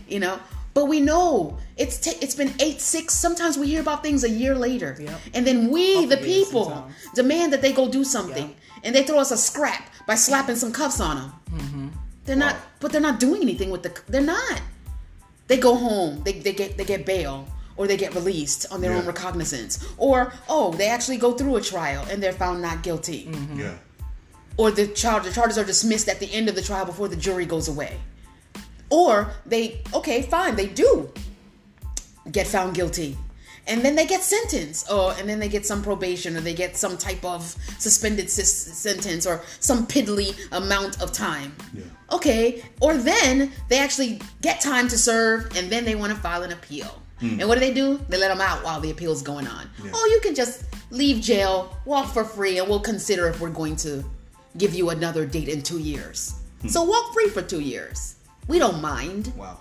You 0.10 0.20
know 0.20 0.38
but 0.74 0.86
we 0.86 1.00
know 1.00 1.58
it's 1.78 1.98
ta 2.00 2.12
it's 2.22 2.36
been 2.36 2.54
eight 2.60 2.80
six 2.82 3.14
sometimes 3.14 3.58
we 3.58 3.68
hear 3.68 3.82
about 3.82 4.02
things 4.04 4.24
a 4.24 4.30
year 4.30 4.56
later 4.56 4.96
Yep. 5.00 5.20
and 5.34 5.46
then 5.48 5.70
we 5.70 6.06
the 6.06 6.18
people 6.18 6.66
sometimes. 6.66 6.94
demand 7.16 7.54
that 7.54 7.62
they 7.62 7.74
go 7.74 7.88
do 7.90 8.04
something 8.04 8.56
and 8.84 8.96
they 8.96 9.04
throw 9.04 9.20
us 9.20 9.32
a 9.32 9.38
scrap 9.38 9.84
by 10.08 10.16
slapping 10.16 10.56
some 10.56 10.72
cuffs 10.72 11.00
on 11.00 11.16
them 11.18 11.92
they're 12.26 12.36
not, 12.36 12.58
but 12.80 12.92
they're 12.92 13.02
not 13.02 13.20
doing 13.20 13.42
anything 13.42 13.72
with 13.72 13.82
the. 13.82 13.92
They're 14.08 14.22
not. 14.22 14.62
They 15.48 15.58
go 15.58 15.74
home. 15.74 16.22
They, 16.24 16.34
they 16.34 16.54
get 16.54 16.78
they 16.78 16.86
get 16.86 17.04
bail 17.04 17.48
or 17.76 17.88
they 17.88 17.98
get 17.98 18.14
released 18.14 18.68
on 18.72 18.82
their 18.82 18.92
Yeah. 18.92 19.00
own 19.00 19.06
recognizance, 19.08 19.84
or 19.98 20.32
oh 20.48 20.72
they 20.74 20.90
actually 20.90 21.18
go 21.18 21.32
through 21.32 21.56
a 21.56 21.62
trial 21.62 22.06
and 22.12 22.22
they're 22.22 22.34
found 22.34 22.62
not 22.62 22.84
guilty, 22.84 23.32
Yeah. 23.56 23.74
or 24.58 24.70
the 24.70 24.86
charge 24.88 25.24
the 25.24 25.32
charges 25.32 25.58
are 25.58 25.64
dismissed 25.64 26.08
at 26.08 26.20
the 26.20 26.32
end 26.32 26.50
of 26.50 26.56
the 26.56 26.62
trial 26.62 26.86
before 26.86 27.08
the 27.08 27.16
jury 27.16 27.48
goes 27.48 27.68
away, 27.68 27.98
or 28.90 29.32
they 29.46 29.82
okay 29.94 30.22
fine 30.24 30.56
they 30.56 30.68
do 30.68 31.12
get 32.32 32.48
found 32.48 32.76
guilty, 32.76 33.18
and 33.68 33.82
then 33.82 33.96
they 33.96 34.06
get 34.06 34.22
sentenced, 34.22 34.92
or 34.92 35.14
and 35.14 35.28
then 35.28 35.40
they 35.40 35.50
get 35.50 35.66
some 35.66 35.82
probation, 35.82 36.36
or 36.38 36.42
they 36.42 36.54
get 36.54 36.76
some 36.78 36.98
type 36.98 37.24
of 37.24 37.56
suspended 37.78 38.30
sis- 38.30 38.78
sentence, 38.78 39.26
or 39.26 39.42
some 39.60 39.88
piddly 39.88 40.36
amount 40.52 41.02
of 41.02 41.12
time. 41.12 41.56
Yeah. 41.74 41.84
Okay, 42.12 42.64
or 42.82 42.98
then 42.98 43.52
they 43.68 43.80
actually 43.80 44.20
get 44.42 44.62
time 44.62 44.88
to 44.88 44.98
serve, 44.98 45.56
and 45.56 45.72
then 45.72 45.86
they 45.86 45.96
want 45.96 46.14
to 46.14 46.20
file 46.20 46.44
an 46.44 46.52
appeal. 46.52 47.02
Hmm. 47.20 47.40
And 47.40 47.50
what 47.50 47.56
do 47.56 47.60
they 47.60 47.74
do? 47.74 48.00
They 48.10 48.18
let 48.18 48.30
them 48.30 48.42
out 48.42 48.64
while 48.64 48.80
the 48.80 48.92
appeal's 48.92 49.22
going 49.22 49.48
on. 49.48 49.70
Yeah. 49.84 49.92
Oh, 49.94 50.10
you 50.14 50.22
can 50.22 50.34
just 50.34 50.64
leave 50.90 51.22
jail, 51.22 51.78
walk 51.86 52.14
for 52.14 52.24
free, 52.24 52.60
and 52.60 52.68
we'll 52.68 52.80
consider 52.80 53.28
if 53.28 53.40
we're 53.40 53.50
going 53.50 53.76
to 53.78 54.04
give 54.58 54.74
you 54.74 54.90
another 54.90 55.26
date 55.26 55.50
in 55.50 55.62
two 55.62 55.80
years. 55.80 56.36
Hmm. 56.62 56.70
So 56.70 56.84
walk 56.84 57.14
free 57.14 57.30
for 57.30 57.42
two 57.42 57.60
years. 57.60 58.16
We 58.50 58.60
don't 58.60 58.82
mind. 58.82 59.32
Wow. 59.38 59.60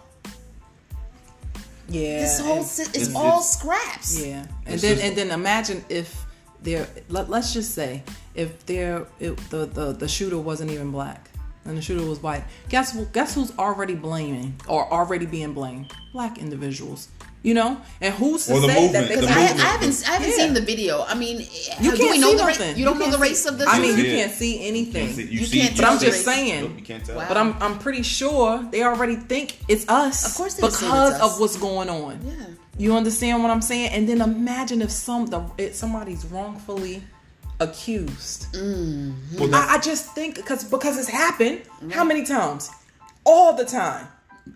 Yeah. 1.89 2.21
This 2.23 2.41
whole 2.41 2.57
and- 2.59 2.67
si- 2.67 2.83
it's, 2.83 2.97
it's- 2.97 3.15
all 3.15 3.39
it's- 3.39 3.53
scraps. 3.59 4.21
Yeah, 4.21 4.47
and 4.67 4.75
It's 4.75 4.83
then 4.83 4.95
just- 4.97 5.05
and 5.07 5.17
then 5.17 5.31
imagine 5.31 5.85
if 5.89 6.25
there. 6.63 6.89
Let, 7.09 7.31
let's 7.31 7.53
just 7.53 7.75
say 7.75 8.03
if 8.35 8.65
there 8.67 9.07
it, 9.21 9.37
the, 9.51 9.67
the 9.67 9.93
the 9.93 10.09
shooter 10.09 10.39
wasn't 10.39 10.71
even 10.71 10.91
black 10.91 11.31
and 11.65 11.77
the 11.77 11.83
shooter 11.83 12.05
was 12.05 12.21
white. 12.23 12.45
Guess 12.69 12.93
who- 12.93 13.07
guess 13.13 13.35
who's 13.35 13.53
already 13.59 13.95
blaming 13.95 14.55
or 14.67 14.91
already 14.93 15.27
being 15.27 15.53
blamed? 15.55 15.93
Black 16.13 16.39
individuals. 16.39 17.09
You 17.41 17.55
know, 17.55 17.81
and 18.01 18.13
who's 18.15 18.47
to 18.47 18.55
Or 18.55 18.61
the 18.61 18.67
say 18.67 18.83
movement, 18.83 18.93
that 18.95 19.09
they 19.09 19.15
the 19.15 19.21
Because 19.21 19.37
I, 19.37 19.41
I 19.41 19.67
haven't 19.71 20.09
I 20.09 20.13
haven't 20.15 20.29
Yeah. 20.31 20.35
seen 20.37 20.55
the 20.55 20.61
video. 20.61 21.05
I 21.05 21.15
mean, 21.15 21.39
You 21.81 21.93
uh, 21.93 21.97
can't 21.97 22.11
we 22.11 22.19
know 22.19 22.31
see 22.33 22.37
the 22.37 22.45
race? 22.45 22.59
nothing. 22.59 22.77
You 22.79 22.85
don't 22.85 22.95
know 22.99 23.05
can't 23.05 23.13
the 23.13 23.19
see- 23.25 23.31
race 23.31 23.47
of 23.47 23.59
the 23.59 23.67
I 23.69 23.79
mean, 23.79 23.97
you 23.97 24.05
Yeah. 24.05 24.17
can't 24.17 24.33
see 24.33 24.67
anything. 24.67 25.17
You, 25.17 25.25
You 25.25 25.47
see 25.47 25.61
can't 25.61 25.77
But 25.77 25.85
I'm 25.85 25.99
tell 25.99 26.09
just 26.09 26.25
saying. 26.25 26.77
You 26.79 26.85
can't 26.85 27.05
tell. 27.05 27.17
Wow. 27.17 27.27
But 27.29 27.37
I'm 27.37 27.55
I'm 27.61 27.79
pretty 27.79 28.03
sure 28.03 28.67
they 28.73 28.83
already 28.83 29.15
think 29.17 29.59
it's 29.69 29.89
us. 29.89 30.27
Of 30.27 30.35
course 30.35 30.55
they 30.55 30.63
because 30.63 30.83
it's 30.83 30.91
us. 30.93 31.21
of 31.23 31.39
what's 31.41 31.57
going 31.57 31.89
on. 31.89 32.21
Yeah. 32.27 32.33
You 32.77 32.97
understand 32.97 33.41
what 33.43 33.51
I'm 33.53 33.63
saying? 33.63 33.91
And 33.91 34.09
then 34.09 34.21
imagine 34.21 34.83
if 34.83 34.91
some 34.91 35.27
the 35.27 35.41
it, 35.59 35.77
somebody's 35.77 36.25
wrongfully 36.27 37.05
accused. 37.61 38.53
Mm-hmm. 38.53 39.39
Well, 39.39 39.55
I, 39.55 39.75
I 39.75 39.79
just 39.79 40.13
think 40.15 40.35
because 40.37 40.65
because 40.65 40.99
it's 40.99 41.09
happened 41.09 41.63
how 41.93 42.05
many 42.05 42.25
times? 42.25 42.71
All 43.25 43.53
the 43.55 43.65
time. 43.65 44.07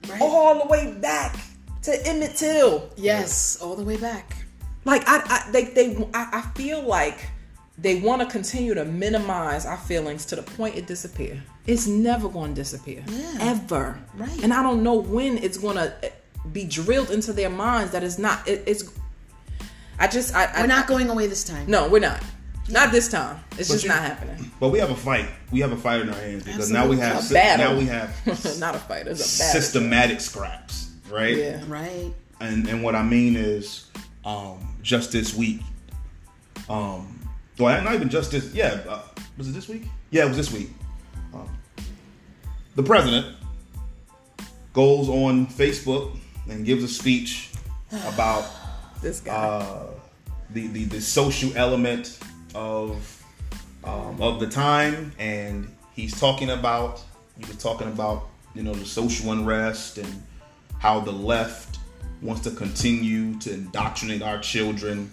Right. 0.08 0.20
All 0.20 0.58
the 0.62 0.66
way 0.68 0.92
back 1.00 1.36
to 1.82 2.06
Emmett 2.06 2.36
Till. 2.36 2.88
Yes, 2.96 3.58
all 3.60 3.76
the 3.76 3.84
way 3.84 3.96
back. 3.96 4.36
Like 4.84 5.02
I, 5.06 5.22
I 5.24 5.50
they 5.52 5.64
they 5.64 5.96
I, 6.14 6.28
I 6.32 6.40
feel 6.54 6.82
like 6.82 7.28
they 7.78 8.00
want 8.00 8.20
to 8.22 8.28
continue 8.28 8.74
to 8.74 8.84
minimize 8.84 9.64
our 9.66 9.76
feelings 9.78 10.24
to 10.26 10.36
the 10.36 10.42
point 10.42 10.76
it 10.76 10.86
disappear. 10.86 11.42
It's 11.66 11.86
never 11.86 12.28
going 12.28 12.54
to 12.54 12.60
disappear. 12.60 13.02
Yeah. 13.06 13.36
Ever. 13.40 13.98
Right. 14.16 14.42
And 14.42 14.52
I 14.52 14.62
don't 14.62 14.82
know 14.82 14.94
when 14.94 15.38
it's 15.38 15.56
going 15.58 15.76
to 15.76 15.94
eh, 16.04 16.10
be 16.52 16.64
drilled 16.64 17.10
into 17.10 17.32
their 17.32 17.50
minds 17.50 17.92
that 17.92 18.02
it's 18.02 18.18
not 18.18 18.46
it, 18.48 18.62
it's 18.66 18.92
I 19.98 20.08
just 20.08 20.34
I, 20.34 20.46
I 20.46 20.60
We're 20.62 20.66
not 20.66 20.86
going 20.88 21.08
away 21.08 21.26
this 21.28 21.44
time. 21.44 21.66
No, 21.70 21.88
we're 21.88 22.00
not. 22.00 22.20
Not 22.68 22.90
this 22.92 23.08
time. 23.08 23.38
It's 23.58 23.68
But 23.68 23.74
just 23.74 23.84
you- 23.84 23.90
not 23.90 24.00
happening. 24.02 24.50
but 24.60 24.68
we 24.70 24.78
have 24.80 24.90
a 24.90 24.96
fight. 24.96 25.26
We 25.52 25.60
have 25.60 25.72
a 25.72 25.76
fight 25.76 26.00
in 26.00 26.08
our 26.08 26.14
hands 26.14 26.44
because 26.44 26.70
now 26.70 26.86
we 26.88 26.96
have 26.98 27.28
A 27.30 27.32
battle. 27.34 27.72
now 27.74 27.78
we 27.78 27.86
have 27.86 28.10
not 28.58 28.74
a 28.74 28.78
fight. 28.78 29.06
It's 29.06 29.20
a 29.36 29.42
battle. 29.42 29.60
systematic 29.60 30.20
scraps, 30.20 30.90
right? 31.12 31.36
Yeah. 31.36 31.62
Right. 31.68 32.12
And 32.40 32.66
and 32.68 32.82
what 32.82 32.94
I 32.94 33.02
mean 33.02 33.36
is, 33.36 33.86
um, 34.24 34.76
just 34.82 35.12
this 35.12 35.34
week, 35.34 35.60
um, 36.68 37.20
well, 37.58 37.82
not 37.84 37.94
even 37.94 38.08
just 38.08 38.30
this. 38.32 38.52
Yeah, 38.54 38.80
uh, 38.88 39.02
was 39.38 39.48
it 39.48 39.52
this 39.52 39.68
week? 39.68 39.84
Yeah, 40.10 40.24
it 40.24 40.28
was 40.28 40.36
this 40.36 40.52
week. 40.52 40.70
Um, 41.34 41.48
the 42.74 42.82
president 42.82 43.36
goes 44.72 45.08
on 45.08 45.46
Facebook 45.46 46.16
and 46.48 46.64
gives 46.64 46.82
a 46.82 46.88
speech 46.88 47.50
about 48.06 48.44
This 49.00 49.20
guy. 49.20 49.32
uh, 49.32 49.86
the, 50.50 50.66
the 50.68 50.84
the 50.84 51.00
social 51.00 51.56
element 51.56 52.18
of 52.54 53.22
um, 53.84 54.20
of 54.20 54.40
the 54.40 54.48
time, 54.48 55.12
and 55.18 55.68
he's 55.94 56.18
talking 56.18 56.50
about 56.50 57.00
he 57.38 57.44
was 57.46 57.56
talking 57.56 57.86
about 57.88 58.28
you 58.54 58.62
know 58.62 58.74
the 58.74 58.84
social 58.84 59.30
unrest 59.32 59.98
and 59.98 60.22
how 60.82 60.98
the 60.98 61.12
left 61.12 61.78
wants 62.22 62.42
to 62.42 62.50
continue 62.50 63.38
to 63.38 63.52
indoctrinate 63.54 64.20
our 64.20 64.40
children. 64.40 65.12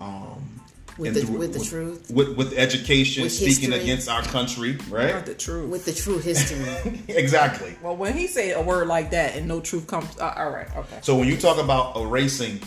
Um, 0.00 0.50
With 0.98 1.14
the- 1.14 1.20
through- 1.22 1.38
with 1.38 1.52
the 1.54 1.64
truth. 1.64 2.10
with 2.10 2.36
with 2.36 2.52
education, 2.58 3.22
With 3.22 3.32
speaking 3.32 3.70
history. 3.70 3.80
against 3.80 4.08
our 4.08 4.22
country, 4.22 4.76
right? 4.90 5.14
Not 5.14 5.26
the 5.26 5.34
truth. 5.34 5.70
With 5.70 5.84
the 5.84 5.92
true 5.92 6.18
history. 6.18 7.00
exactly. 7.08 7.76
well, 7.80 7.96
when 7.96 8.14
he 8.16 8.26
say 8.26 8.50
a 8.52 8.60
word 8.60 8.88
like 8.88 9.10
that 9.12 9.36
and 9.36 9.46
no 9.46 9.60
truth 9.60 9.86
comes, 9.86 10.08
uh, 10.18 10.34
all 10.36 10.50
right, 10.50 10.68
okay. 10.76 10.98
So 11.02 11.16
when 11.16 11.28
you 11.28 11.36
talk 11.36 11.58
about 11.58 11.96
erasing, 11.96 12.60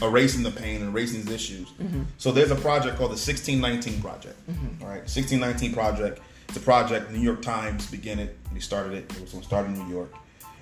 erasing 0.00 0.42
the 0.44 0.50
pain 0.52 0.80
and 0.82 0.90
erasing 0.90 1.24
these 1.24 1.34
issues, 1.34 1.68
so 2.16 2.30
there's 2.32 2.50
a 2.52 2.56
project 2.56 2.96
called 2.96 3.10
the 3.10 3.16
1619 3.16 4.00
Project. 4.00 4.36
All 4.80 4.86
right, 4.88 5.02
1619 5.08 5.72
Project. 5.72 6.20
It's 6.48 6.56
a 6.56 6.60
project. 6.60 7.10
New 7.12 7.20
York 7.20 7.42
Times 7.42 7.86
began 7.90 8.18
it. 8.20 8.36
They 8.52 8.60
started 8.60 8.92
it. 8.94 9.12
It 9.16 9.20
was 9.20 9.30
going 9.32 9.42
to 9.42 9.46
start 9.46 9.66
in 9.66 9.74
New 9.74 9.88
York, 9.94 10.12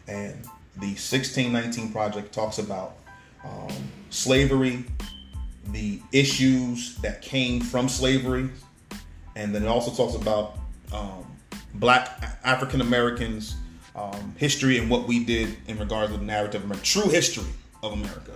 and 0.09 0.34
the 0.78 0.88
1619 0.88 1.92
Project 1.92 2.32
talks 2.32 2.59
about 2.59 2.96
um, 3.44 3.72
slavery, 4.11 4.84
the 5.68 6.00
issues 6.12 6.96
that 6.98 7.22
came 7.22 7.61
from 7.61 7.88
slavery, 7.88 8.50
and 9.34 9.54
then 9.54 9.62
it 9.62 9.68
also 9.68 9.90
talks 9.90 10.20
about 10.20 10.59
um, 10.92 11.26
black 11.74 12.38
African 12.44 12.80
Americans 12.80 13.57
um, 13.94 14.34
history 14.36 14.78
and 14.78 14.90
what 14.90 15.09
we 15.09 15.24
did 15.24 15.57
in 15.66 15.78
regards 15.78 16.12
to 16.12 16.18
the 16.18 16.24
narrative 16.24 16.70
of 16.70 16.82
true 16.82 17.09
history 17.09 17.50
of 17.82 17.92
America. 17.92 18.32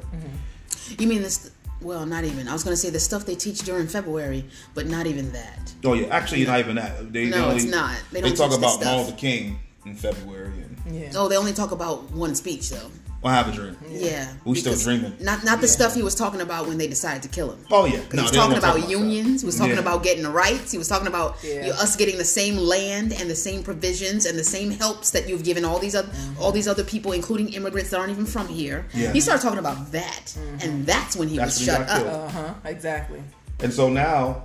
you 0.99 1.07
mean 1.07 1.23
this? 1.23 1.51
Well, 1.83 2.05
not 2.05 2.25
even. 2.25 2.47
I 2.49 2.53
was 2.53 2.63
going 2.63 2.75
to 2.75 2.81
say 2.81 2.91
the 2.91 3.01
stuff 3.01 3.25
they 3.25 3.35
teach 3.35 3.61
during 3.61 3.87
February, 3.87 4.45
but 4.75 4.87
not 4.87 5.07
even 5.07 5.33
that. 5.33 5.73
Oh 5.85 5.95
yeah, 5.95 6.09
actually 6.09 6.45
not 6.45 6.59
even 6.59 6.77
that. 6.77 7.13
They, 7.13 7.27
they 7.27 7.31
No, 7.31 7.49
only, 7.49 7.57
it's 7.57 7.65
not. 7.65 7.99
They 8.13 8.21
They, 8.21 8.33
talk 8.33 8.57
about 8.57 8.83
Martin. 8.83 8.99
Luther 8.99 9.17
King 9.17 9.61
in 9.87 9.95
February 9.95 10.53
and 10.63 10.95
Yeah. 10.95 11.13
Oh, 11.17 11.29
they 11.29 11.37
only 11.37 11.53
talk 11.53 11.73
about 11.73 12.11
one 12.13 12.35
speech 12.35 12.69
though. 12.71 12.91
what 13.23 13.31
happened 13.33 13.57
during. 13.57 13.77
Yeah. 13.91 14.33
We 14.45 14.57
still 14.57 14.73
because 14.73 14.85
dreaming. 14.85 15.13
Not 15.21 15.45
not 15.45 15.61
the 15.61 15.69
stuff 15.69 15.95
he 15.95 16.03
was 16.03 16.15
talking 16.15 16.41
about 16.41 16.67
when 16.69 16.79
they 16.79 16.87
decided 16.87 17.23
to 17.25 17.29
kill 17.29 17.51
him. 17.53 17.59
Oh 17.71 17.85
yeah, 17.85 17.93
he 17.93 17.97
was 17.99 18.31
talking 18.31 18.51
wanna 18.51 18.61
talk 18.61 18.77
about 18.77 18.81
that. 18.81 18.91
unions. 18.91 19.41
He 19.43 19.47
was 19.47 19.57
talking 19.57 19.75
Yeah. 19.75 19.81
about 19.81 20.03
getting 20.03 20.23
the 20.23 20.31
rights. 20.31 20.71
He 20.73 20.79
was 20.79 20.89
talking 20.89 21.07
about 21.07 21.37
Yeah. 21.43 21.67
you- 21.67 21.73
us 21.73 21.97
getting 21.97 22.17
the 22.19 22.25
same 22.25 22.57
land 22.57 23.13
and 23.13 23.29
the 23.31 23.37
same 23.37 23.63
provisions 23.63 24.25
and 24.27 24.39
the 24.39 24.45
same 24.45 24.71
helps 24.71 25.11
that 25.11 25.29
you've 25.29 25.45
given 25.45 25.65
all 25.67 25.79
these 25.79 25.95
other 25.95 26.09
all 26.41 26.53
these 26.53 26.69
other 26.69 26.85
people, 26.85 27.13
including 27.13 27.49
immigrants 27.53 27.91
that 27.91 27.99
aren't 28.01 28.11
even 28.13 28.27
from 28.27 28.49
here. 28.49 28.87
Yeah. 28.95 29.13
He 29.13 29.21
started 29.21 29.43
talking 29.43 29.59
about 29.59 29.93
that, 29.93 30.35
and 30.63 30.87
that's 30.87 31.15
when 31.17 31.29
he 31.29 31.37
That's 31.37 31.59
was 31.59 31.69
when 31.69 31.77
shut 31.79 31.89
got 31.89 32.07
up. 32.07 32.07
Uh 32.13 32.29
huh. 32.31 32.55
Exactly. 32.65 33.23
And 33.61 33.73
so 33.73 33.89
now 33.91 34.45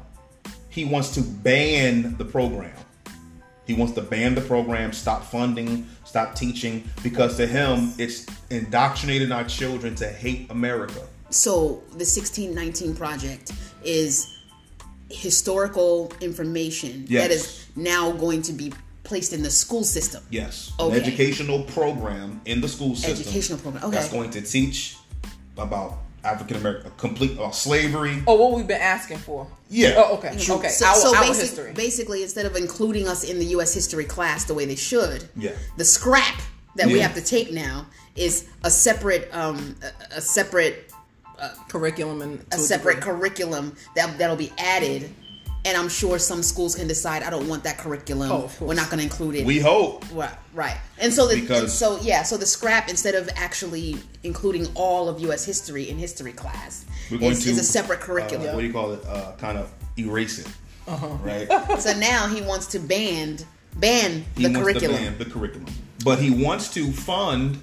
he 0.69 0.83
wants 0.83 1.11
to 1.15 1.21
ban 1.21 2.15
the 2.17 2.25
program. 2.25 2.71
He 3.65 3.73
wants 3.73 3.93
to 3.93 4.01
ban 4.01 4.35
the 4.35 4.41
program, 4.41 4.93
stop 4.93 5.23
funding, 5.23 5.87
stop 6.03 6.35
teaching, 6.35 6.83
because 7.03 7.35
to 7.37 7.47
him 7.47 7.93
it's 7.97 8.25
indoctrinating 8.49 9.31
our 9.31 9.43
children 9.43 9.95
to 9.95 10.07
hate 10.07 10.49
America. 10.51 11.01
So 11.31 11.83
the 11.91 12.05
1619 12.05 12.95
project 12.95 13.51
is 13.83 14.31
historical 15.09 16.11
information 16.21 17.05
Yes. 17.07 17.23
that 17.27 17.31
is 17.33 17.65
now 17.75 18.11
going 18.11 18.41
to 18.43 18.53
be 18.53 18.71
placed 19.03 19.33
in 19.33 19.43
the 19.43 19.49
school 19.51 19.83
system. 19.83 20.23
Yes, 20.29 20.71
Okay. 20.79 20.97
an 20.97 21.03
educational 21.03 21.63
program 21.63 22.41
in 22.45 22.61
the 22.61 22.67
school 22.67 22.95
system. 22.95 23.11
Educational 23.13 23.59
program, 23.59 23.83
okay. 23.85 23.95
That's 23.97 24.11
going 24.11 24.31
to 24.31 24.41
teach 24.41 24.97
about 25.57 25.99
African 26.25 26.57
American, 26.57 26.91
complete 26.97 27.33
about 27.33 27.55
slavery. 27.55 28.21
Oh, 28.27 28.35
what 28.35 28.57
we've 28.57 28.67
been 28.67 28.81
asking 28.81 29.19
for. 29.19 29.47
Yeah. 29.69 29.93
Oh, 29.97 30.15
okay. 30.17 30.29
Mm-hmm. 30.29 30.51
Okay. 30.53 30.67
So, 30.69 30.85
our 30.87 30.95
so 30.95 31.15
our 31.15 31.21
basic- 31.23 31.41
history. 31.41 31.73
basically, 31.73 32.23
instead 32.23 32.45
of 32.45 32.55
including 32.55 33.07
us 33.07 33.23
in 33.23 33.39
the 33.39 33.45
U.S. 33.47 33.73
history 33.73 34.05
class 34.05 34.45
the 34.45 34.53
way 34.53 34.65
they 34.65 34.75
should, 34.75 35.29
Yeah. 35.35 35.51
the 35.77 35.85
scrap 35.85 36.41
that 36.75 36.87
we 36.87 36.99
have 36.99 37.13
to 37.15 37.21
take 37.21 37.53
now 37.53 37.85
is 38.15 38.47
a 38.63 38.69
separate, 38.71 39.29
um, 39.33 39.75
a, 40.11 40.17
a 40.17 40.21
separate, 40.21 40.91
uh, 41.39 41.53
curriculum 41.69 42.21
and 42.21 42.45
a 42.51 42.57
separate 42.57 42.95
degree. 42.95 43.13
curriculum 43.13 43.75
that 43.95 44.17
that'll 44.17 44.35
be 44.37 44.51
added. 44.57 45.13
And 45.65 45.75
I'm 45.75 45.89
sure 45.89 46.19
some 46.19 46.43
schools 46.43 46.75
can 46.75 46.87
decide 46.87 47.23
I 47.23 47.31
don't 47.31 47.47
want 47.47 47.63
that 47.63 47.79
curriculum. 47.79 48.31
Oh, 48.31 48.35
of 48.35 48.41
course. 48.57 48.59
We're 48.61 48.75
not 48.75 48.89
going 48.91 48.99
to 48.99 49.03
include 49.03 49.33
it. 49.35 49.45
We 49.47 49.59
hope. 49.59 50.05
Right, 50.13 50.31
right. 50.53 50.77
And 50.99 51.11
so 51.11 51.27
the 51.27 51.41
Because- 51.41 51.59
and 51.61 51.69
so 51.71 51.99
yeah, 52.01 52.21
so 52.21 52.37
the 52.37 52.45
scrap 52.45 52.87
instead 52.87 53.15
of 53.15 53.27
actually 53.35 53.97
including 54.23 54.67
all 54.75 55.09
of 55.09 55.19
U.S. 55.21 55.43
history 55.43 55.89
in 55.89 55.97
history 55.97 56.33
class 56.33 56.85
We're 57.09 57.17
going 57.17 57.31
is, 57.31 57.43
to 57.45 57.49
is 57.49 57.57
a 57.57 57.63
separate 57.63 57.99
uh, 58.01 58.03
curriculum. 58.05 58.53
what 58.53 58.61
do 58.61 58.67
you 58.67 58.73
call 58.73 58.91
it? 58.93 59.03
Uh, 59.05 59.31
kind 59.37 59.57
of 59.57 59.71
erase 59.97 60.37
it. 60.39 60.47
Uh-huh. 60.87 61.07
Right. 61.23 61.47
So 61.81 61.93
now 61.97 62.27
he 62.27 62.41
wants 62.43 62.67
to 62.67 62.79
ban 62.79 63.39
ban 63.77 64.23
He 64.37 64.43
the 64.43 64.49
wants 64.53 64.59
curriculum. 64.59 64.97
to 64.97 65.03
ban 65.03 65.17
the 65.17 65.25
curriculum, 65.25 65.73
but 66.03 66.19
he 66.19 66.29
wants 66.29 66.71
to 66.75 66.91
fund 66.91 67.57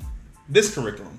this 0.48 0.74
curriculum, 0.74 1.16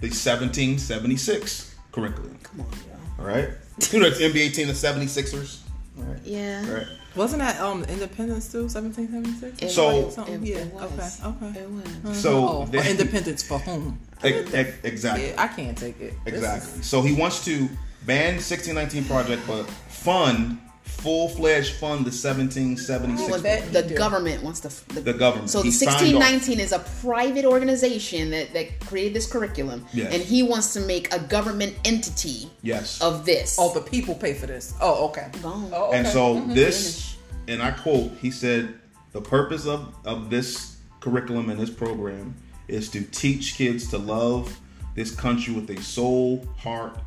the 0.00 0.08
1776 0.08 1.74
curriculum. 1.92 2.36
Come 2.42 2.60
on, 2.62 2.66
y'all. 2.66 3.20
All 3.20 3.26
right. 3.26 3.50
You 3.92 4.00
know, 4.00 4.06
it's 4.08 4.20
NBA 4.20 4.52
team, 4.54 4.66
the 4.66 4.72
76ers. 4.72 5.60
Right. 5.98 6.18
Yeah. 6.24 6.72
Right. 6.72 6.86
Wasn't 7.16 7.40
that 7.40 7.60
um 7.60 7.84
Independence 7.84 8.50
too? 8.52 8.68
Seventeen 8.68 9.08
seventy 9.10 9.32
six. 9.32 9.74
So- 9.74 10.04
was. 10.06 10.14
Something, 10.14 10.34
It- 10.46 10.48
yeah. 10.48 10.56
it 10.58 10.72
was. 10.74 11.20
Okay. 11.24 11.46
Okay. 11.46 11.60
It 11.60 11.70
was. 12.04 12.18
So 12.18 12.48
oh, 12.48 12.66
then- 12.66 12.86
independence 12.86 13.42
for 13.42 13.58
whom? 13.58 13.98
Ex- 14.22 14.52
ex- 14.54 14.78
exactly. 14.84 15.28
Yeah, 15.28 15.34
I 15.42 15.48
can't 15.48 15.76
take 15.76 16.00
it. 16.00 16.14
Exactly. 16.26 16.80
is- 16.80 16.86
So 16.86 17.02
he 17.02 17.12
wants 17.14 17.44
to 17.46 17.68
ban 18.06 18.34
1619 18.40 19.04
project, 19.04 19.42
but 19.46 19.64
fund 19.88 20.58
full 20.98 21.28
fledged 21.28 21.74
fund 21.74 22.00
the 22.04 22.10
1776. 22.10 23.30
Well, 23.30 23.40
that- 23.40 23.72
The 23.72 23.94
government 23.94 24.42
wants 24.42 24.60
to. 24.60 24.68
The, 24.94 25.00
The 25.00 25.12
government. 25.12 25.50
So 25.50 25.58
the 25.58 25.70
He 25.70 25.70
1619 25.70 26.60
is 26.60 26.72
a 26.72 26.80
private 27.00 27.44
organization 27.44 28.30
that, 28.30 28.52
that 28.52 28.80
created 28.80 29.14
this 29.14 29.26
curriculum, 29.30 29.86
Yes. 29.92 30.12
and 30.12 30.22
he 30.22 30.42
wants 30.42 30.72
to 30.74 30.80
make 30.80 31.12
a 31.14 31.18
government 31.20 31.76
entity 31.84 32.50
yes. 32.62 33.00
of 33.00 33.24
this. 33.24 33.56
Oh, 33.58 33.72
the 33.72 33.80
people 33.80 34.14
pay 34.14 34.34
for 34.34 34.46
this. 34.46 34.74
Oh, 34.80 35.06
okay. 35.08 35.28
Gone. 35.42 35.70
Oh, 35.72 35.88
okay. 35.88 35.98
And 35.98 36.06
so 36.08 36.36
Mm-hmm. 36.36 36.54
this, 36.54 37.16
and 37.46 37.62
I 37.62 37.70
quote, 37.70 38.12
he 38.20 38.30
said, 38.30 38.74
the 39.12 39.20
purpose 39.20 39.66
of, 39.66 39.94
of 40.04 40.30
this 40.30 40.76
curriculum 41.00 41.48
and 41.48 41.58
this 41.60 41.70
program 41.70 42.34
is 42.66 42.90
to 42.90 43.00
teach 43.02 43.54
kids 43.54 43.88
to 43.90 43.98
love 43.98 44.58
this 44.94 45.14
country 45.14 45.54
with 45.54 45.70
a 45.70 45.80
soul, 45.80 46.46
heart, 46.58 46.98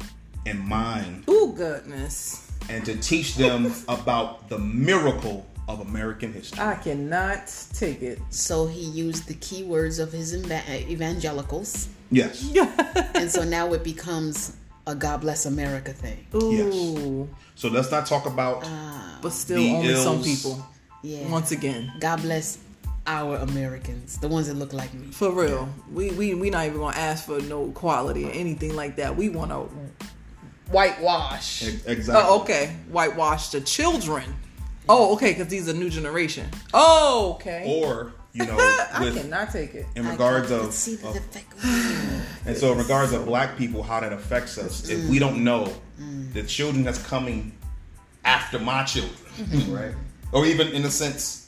and 0.46 0.60
mind, 0.60 1.26
Oh 1.28 1.52
goodness. 1.52 2.51
And 2.70 2.86
to 2.86 2.96
teach 2.98 3.36
them 3.36 3.74
about 3.88 4.50
the 4.50 4.60
miracle 4.60 5.46
of 5.68 5.80
American 5.82 6.34
history. 6.34 6.60
I 6.62 6.76
cannot 6.76 7.54
take 7.74 8.02
it. 8.02 8.20
So 8.30 8.68
he 8.68 8.82
used 8.82 9.28
the 9.28 9.36
keywords 9.36 10.00
of 10.00 10.12
his 10.12 10.34
evangelicals, 10.36 11.90
Yes. 12.10 12.54
and 13.16 13.32
so 13.32 13.44
now 13.44 13.72
it 13.74 13.84
becomes 13.84 14.58
a 14.86 14.94
"God 14.96 15.22
bless 15.22 15.46
America" 15.46 15.94
thing. 15.94 16.26
Ooh. 16.36 17.30
So 17.56 17.70
let's 17.70 17.90
not 17.92 18.06
talk 18.06 18.26
about 18.26 18.64
ah. 18.66 19.20
But 19.22 19.32
still, 19.32 19.58
The 19.58 19.72
only 19.72 19.96
some 19.96 20.22
people. 20.24 20.66
Yeah. 21.04 21.30
Once 21.30 21.52
again. 21.52 21.92
God 22.00 22.22
bless 22.22 22.58
our 23.08 23.38
Americans, 23.38 24.18
the 24.18 24.28
ones 24.28 24.48
that 24.48 24.56
look 24.56 24.74
like 24.74 24.94
me. 24.94 25.08
For 25.12 25.32
real. 25.32 25.70
We 25.94 26.12
we 26.12 26.34
we 26.36 26.50
not 26.50 26.66
even 26.66 26.80
gonna 26.80 26.98
ask 26.98 27.26
for 27.26 27.40
no 27.42 27.70
equality 27.70 28.26
or 28.26 28.32
anything 28.32 28.76
like 28.76 28.98
that. 28.98 29.16
We 29.16 29.30
wanna 29.30 29.66
whitewash. 30.72 31.64
Oh, 31.64 31.92
exactly. 31.92 32.26
Oh, 32.28 32.42
okay. 32.42 32.76
Whitewash 32.90 33.50
the 33.50 33.62
children. 33.62 34.24
Oh, 34.90 35.14
okay, 35.14 35.32
because 35.32 35.48
these 35.48 35.70
are 35.70 35.74
new 35.74 35.90
generation. 35.90 36.50
Oh, 36.74 37.34
okay. 37.36 37.64
or 37.66 38.14
you 38.34 38.46
know, 38.46 38.58
I 38.94 39.12
cannot 39.14 39.52
take 39.52 39.76
it. 39.76 39.86
in 39.96 40.08
regards 40.08 40.52
I 40.52 40.56
of, 40.56 40.74
see 40.74 40.96
the 40.96 41.10
of. 41.10 41.18
And 42.46 42.58
so, 42.58 42.72
in 42.72 42.78
regards 42.78 43.12
of 43.14 43.26
black 43.26 43.58
people, 43.58 43.84
how 43.84 44.00
that 44.00 44.14
affects 44.14 44.58
us, 44.58 44.90
if 44.90 45.08
we 45.10 45.20
don't 45.20 45.44
know 45.44 45.72
the 46.34 46.44
children 46.44 46.84
that's 46.84 47.02
coming 47.04 47.52
after 48.24 48.60
my 48.60 48.84
children, 48.84 49.18
right? 49.72 49.94
Or 50.32 50.46
even 50.46 50.70
in 50.70 50.86
a 50.86 50.90
sense, 50.90 51.41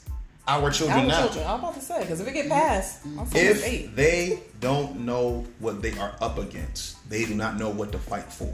our 0.46 0.70
children 0.70 1.00
Our 1.00 1.06
now. 1.06 1.20
children. 1.22 1.46
I'm 1.46 1.58
about 1.58 1.74
to 1.74 1.80
say 1.80 2.00
because 2.00 2.20
if 2.20 2.28
it 2.28 2.34
get 2.34 2.48
passed, 2.48 3.00
If 3.32 3.64
eight. 3.66 3.96
they 3.96 4.40
don't 4.60 5.00
know 5.00 5.46
what 5.58 5.80
they 5.80 5.96
are 5.98 6.14
up 6.20 6.38
against, 6.38 7.08
they 7.08 7.24
do 7.24 7.34
not 7.34 7.58
know 7.58 7.70
what 7.70 7.92
to 7.92 7.98
fight 7.98 8.30
for, 8.32 8.50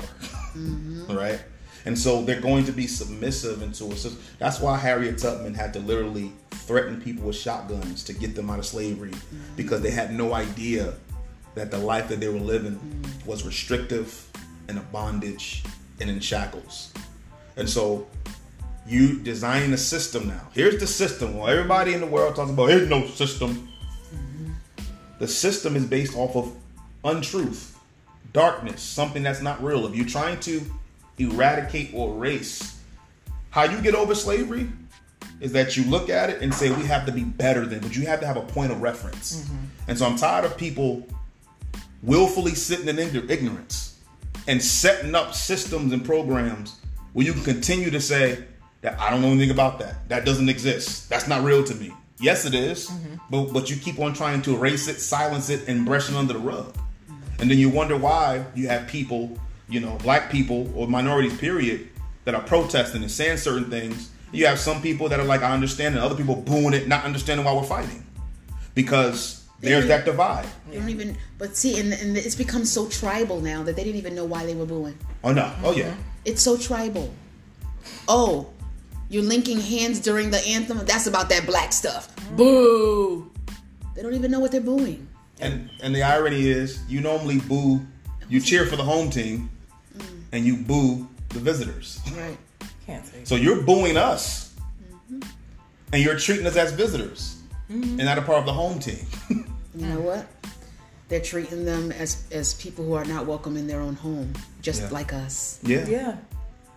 mm-hmm. 0.57 1.13
right? 1.13 1.41
And 1.87 1.99
so 1.99 2.23
they're 2.23 2.41
going 2.41 2.65
to 2.67 2.73
be 2.73 2.87
submissive 2.87 3.63
into 3.63 3.85
a 3.87 3.97
system. 3.97 4.23
That's 4.39 4.61
why 4.61 4.77
Harriet 4.77 5.19
Tubman 5.19 5.55
had 5.55 5.73
to 5.73 5.81
literally 5.81 6.33
threaten 6.51 7.01
people 7.01 7.27
with 7.27 7.37
shotguns 7.37 8.05
to 8.05 8.13
get 8.13 8.35
them 8.37 8.51
out 8.51 8.59
of 8.59 8.67
slavery 8.67 9.11
mm-hmm. 9.11 9.57
because 9.57 9.81
they 9.81 9.91
had 9.91 10.13
no 10.13 10.35
idea 10.35 10.95
that 11.55 11.71
the 11.71 11.79
life 11.79 12.09
that 12.09 12.21
they 12.21 12.29
were 12.29 12.39
living 12.39 12.75
mm-hmm. 12.75 13.29
was 13.29 13.45
restrictive 13.45 14.27
and 14.69 14.79
a 14.79 14.83
bondage 14.83 15.65
and 16.01 16.09
in 16.09 16.21
shackles. 16.21 16.93
And 17.57 17.69
so 17.69 18.07
you 18.91 19.21
designing 19.21 19.73
a 19.73 19.79
system 19.79 20.29
now. 20.29 20.49
Here's 20.53 20.79
the 20.81 20.87
system. 20.87 21.37
Well, 21.37 21.49
everybody 21.49 21.95
in 21.95 22.01
the 22.01 22.07
world 22.07 22.35
talks 22.35 22.51
about 22.51 22.67
there's 22.67 22.89
no 22.89 23.07
system. 23.07 23.69
Mm-hmm. 24.13 24.51
The 25.21 25.29
system 25.29 25.77
is 25.77 25.87
based 25.87 26.17
off 26.17 26.35
of 26.35 26.53
untruth, 27.05 27.79
darkness, 28.33 28.83
something 28.83 29.23
that's 29.23 29.43
not 29.43 29.63
real. 29.63 29.87
If 29.87 29.95
you're 29.95 30.07
trying 30.07 30.41
to 30.41 30.61
eradicate 31.19 31.93
or 31.95 32.17
erase 32.17 32.81
how 33.51 33.65
you 33.65 33.81
get 33.81 33.95
over 33.95 34.15
slavery, 34.15 34.69
is 35.41 35.53
that 35.53 35.77
you 35.77 35.85
look 35.85 36.11
at 36.11 36.29
it 36.29 36.43
and 36.43 36.53
say 36.53 36.71
we 36.71 36.85
have 36.85 37.07
to 37.07 37.13
be 37.13 37.25
better 37.25 37.65
than, 37.65 37.81
but 37.81 37.97
you 37.97 38.07
have 38.07 38.21
to 38.21 38.27
have 38.27 38.37
a 38.37 38.43
point 38.43 38.73
of 38.73 38.83
reference. 38.83 39.41
Mm-hmm. 39.41 39.57
And 39.89 39.99
so 39.99 40.07
I'm 40.07 40.17
tired 40.17 40.45
of 40.45 40.57
people 40.57 41.07
willfully 42.03 42.55
sitting 42.55 42.89
in 42.89 42.97
ign- 42.97 43.31
ignorance 43.31 43.99
and 44.49 44.61
setting 44.63 45.15
up 45.15 45.35
systems 45.35 45.93
and 45.93 46.05
programs 46.05 46.81
where 47.13 47.25
you 47.25 47.33
can 47.33 47.43
continue 47.43 47.91
to 47.91 48.01
say 48.01 48.45
that 48.83 48.99
I 48.99 49.11
don't 49.11 49.23
know 49.23 49.29
anything 49.29 49.51
about 49.51 49.79
that. 49.81 50.09
That 50.09 50.25
doesn't 50.25 50.49
exist. 50.49 51.09
That's 51.09 51.29
not 51.29 51.43
real 51.45 51.65
to 51.65 51.75
me. 51.75 51.93
Yes, 52.19 52.45
it 52.45 52.55
is, 52.55 52.89
mm-hmm. 52.89 53.15
but 53.31 53.53
but 53.53 53.71
you 53.71 53.77
keep 53.77 53.99
on 53.99 54.13
trying 54.13 54.43
to 54.43 54.55
erase 54.55 54.89
it, 54.89 55.01
silence 55.01 55.49
it, 55.49 55.69
and 55.69 55.87
brush 55.87 56.11
it 56.11 56.17
under 56.17 56.35
the 56.35 56.39
rug. 56.39 56.75
And 57.39 57.51
then 57.51 57.59
you 57.59 57.71
wonder 57.71 57.97
why 57.97 58.45
you 58.55 58.69
have 58.69 58.87
people, 58.87 59.39
you 59.69 59.81
know, 59.81 59.97
black 60.03 60.31
people 60.31 60.71
or 60.77 60.87
minorities, 60.87 61.37
period, 61.39 61.89
that 62.25 62.35
are 62.35 62.43
protesting 62.43 63.03
and 63.03 63.11
saying 63.11 63.39
certain 63.39 63.71
things. 63.71 64.11
You 64.33 64.47
have 64.47 64.59
some 64.59 64.83
people 64.83 65.09
that 65.09 65.19
are 65.19 65.25
like, 65.25 65.43
I 65.43 65.53
understand, 65.53 65.95
and 65.95 66.05
other 66.05 66.15
people 66.15 66.37
booing 66.37 66.75
it, 66.75 66.87
not 66.87 67.05
understanding 67.05 67.45
why 67.45 67.55
we're 67.55 67.65
fighting. 67.65 68.05
Because 68.75 69.47
there's 69.61 69.87
that 69.89 70.05
divide. 70.05 70.47
They 70.71 70.79
don't 70.79 70.89
even. 70.91 71.17
But 71.39 71.57
see, 71.57 71.81
and, 71.81 71.93
and 71.93 72.17
it's 72.17 72.37
become 72.37 72.65
so 72.65 72.87
tribal 72.89 73.41
now 73.41 73.63
that 73.63 73.77
they 73.77 73.85
didn't 73.85 73.99
even 73.99 74.15
know 74.15 74.25
why 74.27 74.47
they 74.47 74.55
were 74.55 74.67
booing. 74.67 74.99
Oh 75.25 75.33
no. 75.33 75.53
Oh 75.65 75.73
yeah. 75.73 75.95
It's 76.25 76.43
so 76.43 76.57
tribal. 76.57 77.13
Oh, 78.07 78.51
you're 79.11 79.25
linking 79.25 79.61
hands 79.61 80.01
during 80.01 80.31
the 80.31 80.39
anthem. 80.47 80.79
That's 80.87 81.07
about 81.07 81.29
that 81.29 81.45
black 81.45 81.73
stuff. 81.73 82.15
Mm-hmm. 82.17 82.37
Boo! 82.37 83.31
They 83.95 84.03
don't 84.03 84.15
even 84.15 84.31
know 84.31 84.41
what 84.41 84.53
they're 84.53 84.61
booing. 84.61 85.07
And 85.41 85.69
and 85.83 85.95
the 85.95 86.03
irony 86.03 86.49
is, 86.49 86.81
you 86.89 87.01
normally 87.01 87.41
boo, 87.41 87.81
you 88.29 88.41
cheer 88.41 88.65
for 88.67 88.77
the 88.77 88.85
home 88.85 89.11
team, 89.11 89.51
mm. 89.97 90.23
and 90.33 90.45
you 90.45 90.57
boo 90.57 91.09
the 91.31 91.41
visitors. 91.41 92.01
Right. 92.17 92.39
Can't 92.87 93.05
take 93.05 93.23
it. 93.23 93.29
So 93.29 93.35
you're 93.35 93.63
booing 93.63 93.97
us, 93.97 94.55
mm-hmm. 95.11 95.21
and 95.93 96.03
you're 96.03 96.19
treating 96.19 96.47
us 96.47 96.57
as 96.57 96.73
visitors, 96.73 97.43
mm-hmm. 97.71 97.99
and 97.99 98.05
not 98.05 98.19
a 98.19 98.23
part 98.23 98.39
of 98.39 98.47
the 98.47 98.53
home 98.53 98.79
team. 98.79 99.07
You 99.75 99.87
know 99.87 100.01
what? 100.01 100.27
They're 101.09 101.21
treating 101.21 101.65
them 101.65 101.91
as 101.93 102.25
as 102.31 102.55
people 102.55 102.85
who 102.85 102.95
are 102.95 103.05
not 103.05 103.27
welcome 103.27 103.57
in 103.57 103.67
their 103.67 103.81
own 103.81 103.95
home, 103.95 104.33
just 104.63 104.83
Yeah. 104.83 104.91
like 104.91 105.13
us. 105.13 105.59
yeah. 105.63 105.87
Yeah. 105.87 106.17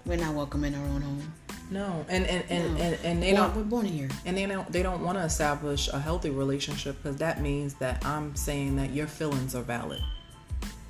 We're 0.06 0.18
not 0.18 0.36
welcome 0.36 0.64
in 0.64 0.76
our 0.76 0.86
own 0.88 1.02
home. 1.02 1.34
No. 1.72 2.06
And 2.10 2.26
and 2.28 2.44
and, 2.50 2.76
No. 2.76 2.82
and, 2.84 2.98
and 3.04 3.24
they 3.24 3.32
We're, 3.34 3.38
don't 3.40 3.56
we're 3.56 3.64
born 3.64 3.86
here. 3.86 4.10
and 4.26 4.38
they 4.38 4.46
don't 4.46 4.72
they 4.72 4.84
don't 4.84 5.02
want 5.04 5.18
to 5.18 5.24
establish 5.24 5.88
a 5.88 6.00
healthy 6.00 6.30
relationship 6.30 6.98
because 7.02 7.18
that 7.18 7.42
means 7.42 7.74
that 7.76 8.06
I'm 8.06 8.36
saying 8.36 8.76
that 8.78 8.92
your 8.92 9.08
feelings 9.08 9.56
are 9.56 9.62
valid. 9.64 10.02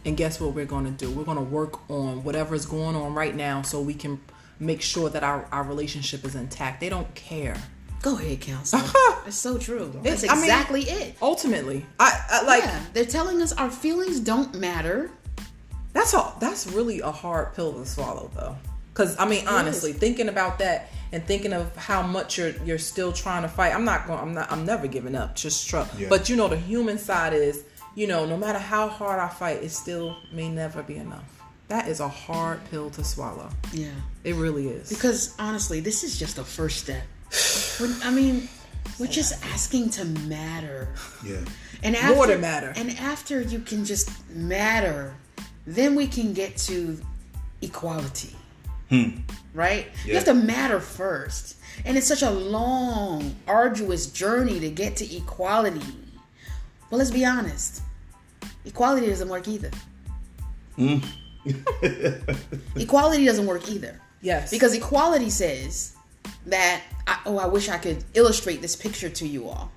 And 0.06 0.18
guess 0.18 0.42
what 0.42 0.54
we're 0.54 0.66
going 0.66 0.84
to 0.86 0.92
do? 0.92 1.10
We're 1.10 1.24
going 1.24 1.38
to 1.38 1.44
work 1.44 1.90
on 1.90 2.24
whatever's 2.26 2.66
going 2.66 2.96
on 2.96 3.14
right 3.14 3.34
now 3.36 3.62
so 3.62 3.80
we 3.82 3.94
can 3.94 4.20
make 4.60 4.82
sure 4.82 5.10
that 5.10 5.24
our, 5.24 5.48
our 5.54 5.64
relationship 5.64 6.26
is 6.26 6.36
intact. 6.36 6.82
They 6.82 6.90
don't 6.90 7.14
care. 7.16 7.56
Go 8.02 8.18
ahead, 8.18 8.42
counselor. 8.42 8.84
it's 9.26 9.38
so 9.38 9.58
true. 9.58 9.90
That's 10.04 10.24
It's- 10.24 10.30
I 10.30 10.36
mean- 10.36 10.44
exactly 10.44 10.82
it. 10.84 11.16
Ultimately, 11.22 11.86
I, 12.02 12.20
I 12.30 12.44
like 12.44 12.64
yeah, 12.64 12.82
they're 12.92 13.06
telling 13.06 13.42
us 13.42 13.54
our 13.54 13.72
feelings 13.72 14.20
don't 14.20 14.54
matter. 14.56 15.10
That's 15.94 16.14
all. 16.14 16.36
That's 16.42 16.68
really 16.68 17.00
a 17.00 17.12
hard 17.12 17.54
pill 17.56 17.72
to 17.74 17.86
swallow, 17.86 18.30
though. 18.36 18.58
Because 18.94 19.18
I 19.18 19.28
mean, 19.28 19.48
honestly, 19.48 19.92
thinking 19.92 20.30
about 20.30 20.60
that 20.60 20.92
and 21.12 21.24
thinking 21.26 21.54
of 21.54 21.76
how 21.76 22.02
much 22.02 22.38
you're 22.38 22.56
you're 22.64 22.78
still 22.78 23.12
trying 23.12 23.42
to 23.42 23.48
fight. 23.48 23.74
I'm 23.74 23.86
not 23.86 24.08
going. 24.08 24.20
I'm 24.20 24.34
not. 24.34 24.52
I'm 24.52 24.66
never 24.66 24.88
giving 24.88 25.16
up. 25.16 25.36
Just 25.36 25.68
trust. 25.68 25.98
Yeah. 25.98 26.10
But 26.10 26.30
you 26.30 26.36
know, 26.36 26.48
the 26.48 26.58
human 26.58 26.98
side 26.98 27.34
is, 27.34 27.64
you 27.96 28.08
know, 28.08 28.26
no 28.26 28.38
matter 28.38 28.60
how 28.60 28.88
hard 28.88 29.20
I 29.20 29.30
fight, 29.30 29.64
it 29.64 29.72
still 29.72 30.18
may 30.32 30.50
never 30.50 30.84
be 30.84 30.98
enough. 30.98 31.24
That 31.70 31.88
is 31.88 32.02
a 32.02 32.08
hard 32.08 32.64
pill 32.70 32.90
to 32.92 33.04
swallow. 33.04 33.50
Yeah. 33.72 33.88
It 34.24 34.36
really 34.36 34.68
is. 34.68 34.90
Because 34.90 35.36
honestly, 35.40 35.80
this 35.80 36.04
is 36.04 36.20
just 36.20 36.38
a 36.38 36.44
first 36.44 36.80
step. 36.80 37.04
I 38.04 38.12
mean, 38.12 38.48
we're 39.00 39.08
just 39.08 39.44
asking 39.46 39.90
to 39.92 40.06
matter. 40.06 40.90
Yeah. 41.26 41.38
And 41.82 41.96
after, 41.96 42.16
More 42.16 42.28
to 42.28 42.38
matter. 42.38 42.74
And 42.76 42.92
after 43.00 43.42
you 43.42 43.60
can 43.60 43.86
just 43.86 44.10
matter, 44.30 45.16
then 45.66 45.96
we 45.96 46.08
can 46.08 46.34
get 46.34 46.58
to 46.58 47.00
equality. 47.62 48.36
Hmm. 48.90 49.18
Right? 49.54 49.88
You 50.06 50.16
have 50.16 50.26
to 50.26 50.34
matter 50.34 50.80
first. 50.80 51.58
And 51.86 51.98
it's 51.98 52.08
such 52.08 52.22
a 52.22 52.30
long, 52.30 53.36
arduous 53.48 54.08
journey 54.08 54.60
to 54.60 54.70
get 54.70 54.96
to 54.98 55.16
equality. 55.16 55.82
Well, 56.90 57.00
let's 57.00 57.12
be 57.12 57.26
honest. 57.26 57.82
Equality 58.66 59.08
doesn't 59.08 59.30
work 59.30 59.48
either. 59.48 59.72
Hmm. 60.76 60.98
equality 62.76 63.26
doesn't 63.26 63.46
work 63.46 63.70
either. 63.70 64.00
yes. 64.22 64.52
Because 64.52 64.74
equality 64.74 65.30
says 65.30 65.96
that, 66.46 66.82
I, 67.08 67.20
oh, 67.26 67.38
I 67.38 67.48
wish 67.48 67.70
I 67.70 67.78
could 67.78 68.04
illustrate 68.14 68.62
this 68.62 68.76
picture 68.76 69.10
to 69.10 69.28
you 69.28 69.50
all. 69.50 69.72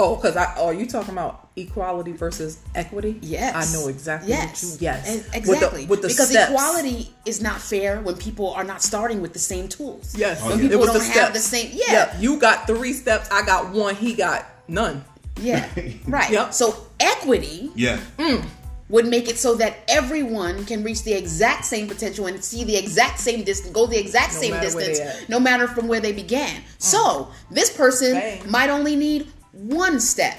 Oh, 0.00 0.14
because 0.16 0.36
I 0.36 0.54
oh, 0.58 0.66
are 0.66 0.74
you 0.74 0.86
talking 0.86 1.10
about 1.12 1.48
equality 1.56 2.12
versus 2.12 2.58
equity? 2.74 3.18
Yes. 3.20 3.54
I 3.54 3.76
know 3.76 3.88
exactly 3.88 4.28
Yes. 4.30 4.62
what 4.62 4.80
you 4.80 4.84
yes. 4.86 5.08
And- 5.08 5.16
With 5.16 5.32
the- 5.32 5.38
exactly. 5.38 5.86
With 5.86 6.02
the, 6.02 6.08
because 6.08 6.30
steps. 6.30 6.50
equality 6.50 7.10
is 7.26 7.40
not 7.42 7.60
fair 7.60 8.00
when 8.00 8.16
people 8.16 8.52
are 8.52 8.64
not 8.64 8.80
starting 8.82 9.20
with 9.20 9.32
the 9.32 9.38
same 9.40 9.66
tools. 9.68 10.14
Yes. 10.16 10.40
Oh, 10.42 10.50
when 10.50 10.58
Okay. 10.58 10.68
people 10.68 10.86
don't 10.86 10.94
the 10.94 11.00
have 11.04 11.12
steps. 11.12 11.32
the 11.34 11.40
same 11.40 11.70
yeah. 11.74 12.16
You 12.20 12.38
got 12.38 12.66
three 12.68 12.92
steps, 12.92 13.28
I 13.32 13.42
got 13.44 13.72
one, 13.72 13.96
he 13.96 14.14
got 14.14 14.46
none. 14.68 15.04
Yeah. 15.40 15.68
Right. 16.06 16.30
Yep. 16.30 16.54
So 16.54 16.76
equity 17.00 17.70
Yeah. 17.74 17.98
Mm, 18.18 18.44
would 18.90 19.06
make 19.06 19.28
it 19.28 19.36
so 19.38 19.54
that 19.56 19.78
everyone 19.88 20.64
can 20.64 20.82
reach 20.84 21.02
the 21.02 21.12
exact 21.12 21.64
same 21.64 21.88
potential 21.88 22.26
and 22.26 22.42
see 22.42 22.64
the 22.64 22.76
exact 22.76 23.18
same 23.18 23.42
distance, 23.44 23.72
go 23.74 23.86
the 23.86 23.98
exact 23.98 24.32
No 24.34 24.40
same 24.40 24.60
distance, 24.60 25.00
no 25.28 25.38
matter 25.40 25.66
from 25.68 25.88
where 25.88 26.00
they 26.00 26.12
began. 26.12 26.56
Mm. 26.60 26.62
So 26.78 27.28
this 27.50 27.70
person 27.70 28.12
Bang. 28.14 28.50
might 28.50 28.70
only 28.70 28.94
need 28.96 29.26
one 29.58 30.00
step 30.00 30.36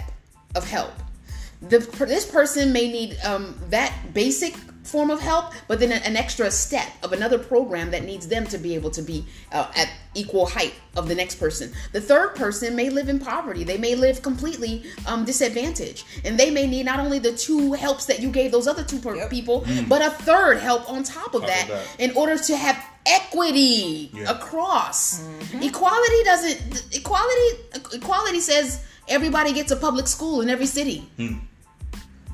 of 0.55 0.67
help. 0.69 0.93
The 1.61 1.79
this 2.07 2.25
person 2.29 2.71
may 2.71 2.89
need 2.91 3.17
um, 3.25 3.55
that 3.69 3.93
basic 4.13 4.55
form 4.83 5.11
of 5.11 5.19
help, 5.19 5.51
but 5.67 5.79
then 5.79 5.91
an 5.91 6.15
extra 6.17 6.49
step 6.49 6.87
of 7.03 7.11
another 7.13 7.37
program 7.37 7.91
that 7.91 8.03
needs 8.05 8.27
them 8.27 8.47
to 8.47 8.57
be 8.57 8.73
able 8.73 8.89
to 8.89 9.01
be 9.03 9.23
uh, 9.51 9.69
at 9.75 9.87
equal 10.15 10.47
height 10.47 10.73
of 10.95 11.07
the 11.07 11.13
next 11.13 11.35
person. 11.35 11.71
The 11.91 12.01
third 12.01 12.33
person 12.33 12.75
may 12.75 12.89
live 12.89 13.07
in 13.09 13.19
poverty. 13.19 13.63
They 13.63 13.77
may 13.77 13.93
live 13.95 14.23
completely 14.23 14.85
um, 15.05 15.25
disadvantaged, 15.25 16.05
and 16.25 16.39
they 16.39 16.49
may 16.49 16.65
need 16.65 16.85
not 16.85 16.99
only 16.99 17.19
the 17.19 17.33
two 17.33 17.73
helps 17.73 18.05
that 18.05 18.19
you 18.19 18.29
gave 18.31 18.51
those 18.51 18.67
other 18.67 18.83
two 18.83 18.97
per- 18.99 19.15
Yep. 19.17 19.29
people, 19.29 19.65
but 19.87 20.01
a 20.01 20.09
third 20.09 20.57
help 20.59 20.89
on 20.89 21.03
top 21.03 21.35
of 21.35 21.41
that, 21.41 21.67
that. 21.67 21.85
in 21.99 22.11
order 22.15 22.37
to 22.37 22.55
have 22.55 22.83
equity 23.05 24.09
Yeah. 24.13 24.31
across. 24.31 25.21
Equality 25.61 26.23
doesn't. 26.23 26.83
Equality. 26.95 27.57
Equality 27.93 28.39
says 28.39 28.79
everybody 29.09 29.53
gets 29.53 29.71
a 29.71 29.75
public 29.75 30.07
school 30.07 30.41
in 30.41 30.49
every 30.49 30.65
city. 30.65 31.09
Hmm. 31.17 31.39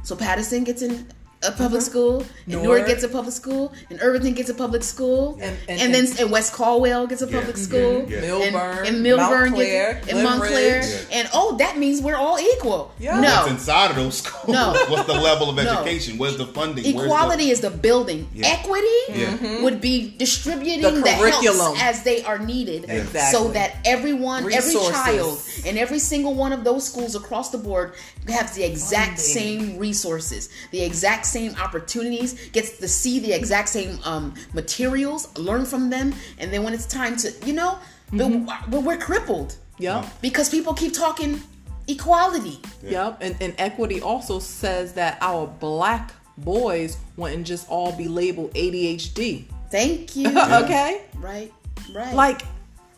So 0.03 0.15
Paterson 0.15 0.63
gets 0.63 0.81
in 0.81 1.07
a 1.43 1.51
public 1.51 1.81
uh-huh. 1.81 1.89
school, 1.91 2.19
and 2.21 2.27
Newark 2.47 2.63
Newark. 2.63 2.87
gets 2.87 3.03
a 3.03 3.07
public 3.09 3.33
school, 3.33 3.71
and 3.89 3.99
Irvington 4.01 4.33
gets 4.33 4.49
a 4.49 4.53
public 4.53 4.81
school, 4.83 5.37
And- 5.41 5.55
and, 5.69 5.81
and- 5.81 5.93
then 5.93 6.07
and 6.19 6.31
West 6.31 6.53
Caldwell 6.53 7.05
gets 7.07 7.21
a 7.21 7.27
Yeah. 7.27 7.37
public 7.39 7.57
school, 7.57 8.05
Yeah. 8.09 8.17
and, 8.17 8.25
Millburn, 8.55 8.87
and 8.87 9.05
Millburn 9.05 9.41
Montclair, 9.51 9.93
gets 9.95 10.07
and 10.09 10.23
Montclair, 10.23 10.79
Glen 10.79 10.91
Ridge. 10.91 11.07
and 11.11 11.29
oh, 11.33 11.57
that 11.57 11.77
means 11.77 12.01
we're 12.01 12.15
all 12.15 12.39
equal. 12.39 12.91
Yeah. 12.99 13.19
No, 13.19 13.29
What's 13.29 13.51
inside 13.51 13.91
of 13.91 13.97
those 13.97 14.17
schools? 14.17 14.47
No. 14.55 14.73
What's 14.89 15.05
the 15.05 15.13
level 15.13 15.49
of 15.49 15.55
No. 15.57 15.61
education? 15.61 16.17
Where's 16.17 16.37
the 16.37 16.47
funding? 16.47 16.83
Where's 16.83 16.95
the- 16.95 17.03
Equality 17.13 17.51
is 17.51 17.59
the 17.61 17.69
building. 17.69 18.27
Yeah. 18.33 18.47
Equity 18.47 18.87
Yeah. 19.09 19.25
Mm-hmm. 19.37 19.63
would 19.63 19.81
be 19.81 20.15
distributing 20.17 20.81
The 20.81 20.91
the, 20.91 21.01
curriculum. 21.03 21.75
as 21.79 22.01
they 22.03 22.23
are 22.23 22.39
needed, 22.39 22.85
Exactly. 22.89 23.19
so 23.37 23.49
that 23.49 23.75
everyone, 23.85 24.51
every 24.51 24.73
child, 24.73 25.39
and 25.65 25.77
every 25.77 25.99
single 25.99 26.33
one 26.33 26.53
of 26.53 26.63
those 26.63 26.83
schools 26.85 27.13
across 27.15 27.49
the 27.49 27.57
board 27.57 27.93
has 28.29 28.55
the 28.55 28.63
exact 28.63 29.19
Funding. 29.19 29.25
same 29.25 29.77
resources, 29.77 30.49
the 30.71 30.81
exact 30.81 31.25
same 31.25 31.55
opportunities, 31.55 32.49
gets 32.49 32.77
to 32.79 32.87
see 32.87 33.19
the 33.19 33.33
exact 33.33 33.69
same 33.69 33.99
um, 34.03 34.33
materials, 34.53 35.35
learn 35.37 35.65
from 35.65 35.89
them, 35.89 36.13
and 36.39 36.51
then 36.51 36.63
when 36.63 36.73
it's 36.73 36.85
time 36.85 37.15
to, 37.17 37.31
you 37.45 37.53
know, 37.53 37.77
but, 38.11 38.29
but 38.69 38.83
we're 38.83 38.97
crippled 38.97 39.55
Yep. 39.77 40.05
because 40.21 40.49
people 40.49 40.73
keep 40.73 40.93
talking 40.93 41.41
equality. 41.87 42.59
Yep. 42.83 43.17
And, 43.21 43.35
and 43.41 43.55
equity 43.57 44.01
also 44.01 44.39
says 44.39 44.93
that 44.93 45.17
our 45.21 45.47
black 45.47 46.13
boys 46.37 46.97
wouldn't 47.17 47.45
just 47.45 47.69
all 47.69 47.91
be 47.91 48.07
labeled 48.07 48.53
ADHD. 48.53 49.45
Thank 49.71 50.15
you. 50.15 50.29
okay? 50.29 51.01
Right. 51.17 51.51
Right. 51.93 52.13
Like, 52.13 52.41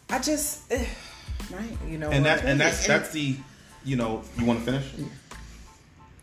I 0.09 0.19
just, 0.19 0.71
eh, 0.71 0.86
right. 1.51 1.78
you 1.88 1.97
know, 1.97 2.09
and 2.09 2.23
what? 2.23 2.41
that 2.41 2.45
and 2.45 2.59
that's 2.59 2.88
that's 2.88 3.09
the 3.11 3.36
you 3.84 3.95
know 3.97 4.23
you 4.38 4.45
want 4.45 4.59
to 4.59 4.65
finish? 4.65 4.86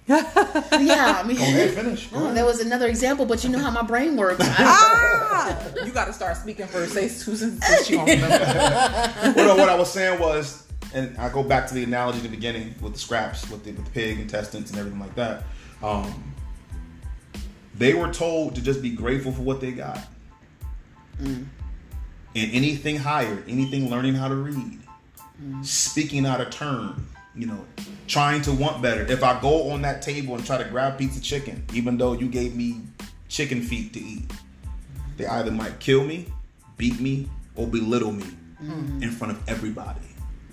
Yeah, 0.06 0.22
I 1.18 1.22
mean, 1.26 1.36
Go 1.36 1.42
ahead, 1.42 1.70
finish. 1.70 2.08
Go 2.08 2.18
Oh, 2.18 2.24
ahead. 2.24 2.36
there 2.36 2.44
was 2.44 2.60
another 2.60 2.86
example, 2.88 3.24
but 3.24 3.42
you 3.42 3.50
know 3.50 3.58
how 3.58 3.70
my 3.70 3.82
brain 3.82 4.16
works. 4.16 4.44
Ah, 5.36 5.58
you 5.84 5.90
got 5.92 6.06
to 6.06 6.12
start 6.12 6.36
speaking 6.36 6.66
first. 6.66 6.92
Say 6.94 7.08
Susan, 7.08 7.60
since 7.62 7.90
you 7.90 7.96
don't 7.98 8.08
remember. 8.08 8.38
well, 9.36 9.48
no, 9.48 9.56
what 9.56 9.68
I 9.68 9.74
was 9.74 9.90
saying 9.92 10.18
was, 10.20 10.66
and 10.94 11.16
I 11.18 11.28
go 11.28 11.42
back 11.42 11.66
to 11.68 11.74
the 11.74 11.82
analogy 11.84 12.18
in 12.18 12.24
the 12.24 12.30
beginning 12.30 12.74
with 12.80 12.92
the 12.94 12.98
scraps, 12.98 13.48
with 13.50 13.64
the, 13.64 13.72
with 13.72 13.84
the 13.84 13.90
pig 13.90 14.20
intestines 14.20 14.70
and 14.70 14.78
everything 14.78 15.00
like 15.00 15.14
that. 15.16 15.44
Um, 15.82 16.32
they 17.76 17.94
were 17.94 18.12
told 18.12 18.54
to 18.54 18.62
just 18.62 18.80
be 18.80 18.90
grateful 18.90 19.32
for 19.32 19.42
what 19.42 19.60
they 19.60 19.72
got. 19.72 19.98
And 21.18 21.48
anything 22.34 22.96
higher, 22.96 23.42
anything 23.48 23.90
learning 23.90 24.14
how 24.14 24.28
to 24.28 24.34
read, 24.34 24.78
speaking 25.62 26.26
out 26.26 26.40
of 26.40 26.50
turn, 26.50 27.06
you 27.36 27.46
know, 27.46 27.64
trying 28.06 28.42
to 28.42 28.52
want 28.52 28.82
better. 28.82 29.02
If 29.10 29.22
I 29.22 29.40
go 29.40 29.70
on 29.70 29.82
that 29.82 30.02
table 30.02 30.34
and 30.34 30.44
try 30.44 30.58
to 30.58 30.64
grab 30.64 30.94
a 30.94 30.96
piece 30.96 31.16
of 31.16 31.22
chicken, 31.22 31.64
even 31.72 31.96
though 31.96 32.12
you 32.12 32.28
gave 32.28 32.54
me 32.54 32.80
chicken 33.28 33.62
feet 33.62 33.92
to 33.94 34.00
eat, 34.00 34.30
they 35.16 35.26
either 35.26 35.50
might 35.50 35.80
kill 35.80 36.04
me, 36.04 36.26
beat 36.76 37.00
me, 37.00 37.28
or 37.56 37.66
belittle 37.66 38.12
me 38.12 38.26
mm. 38.62 39.02
in 39.02 39.10
front 39.10 39.32
of 39.32 39.48
everybody. 39.48 40.00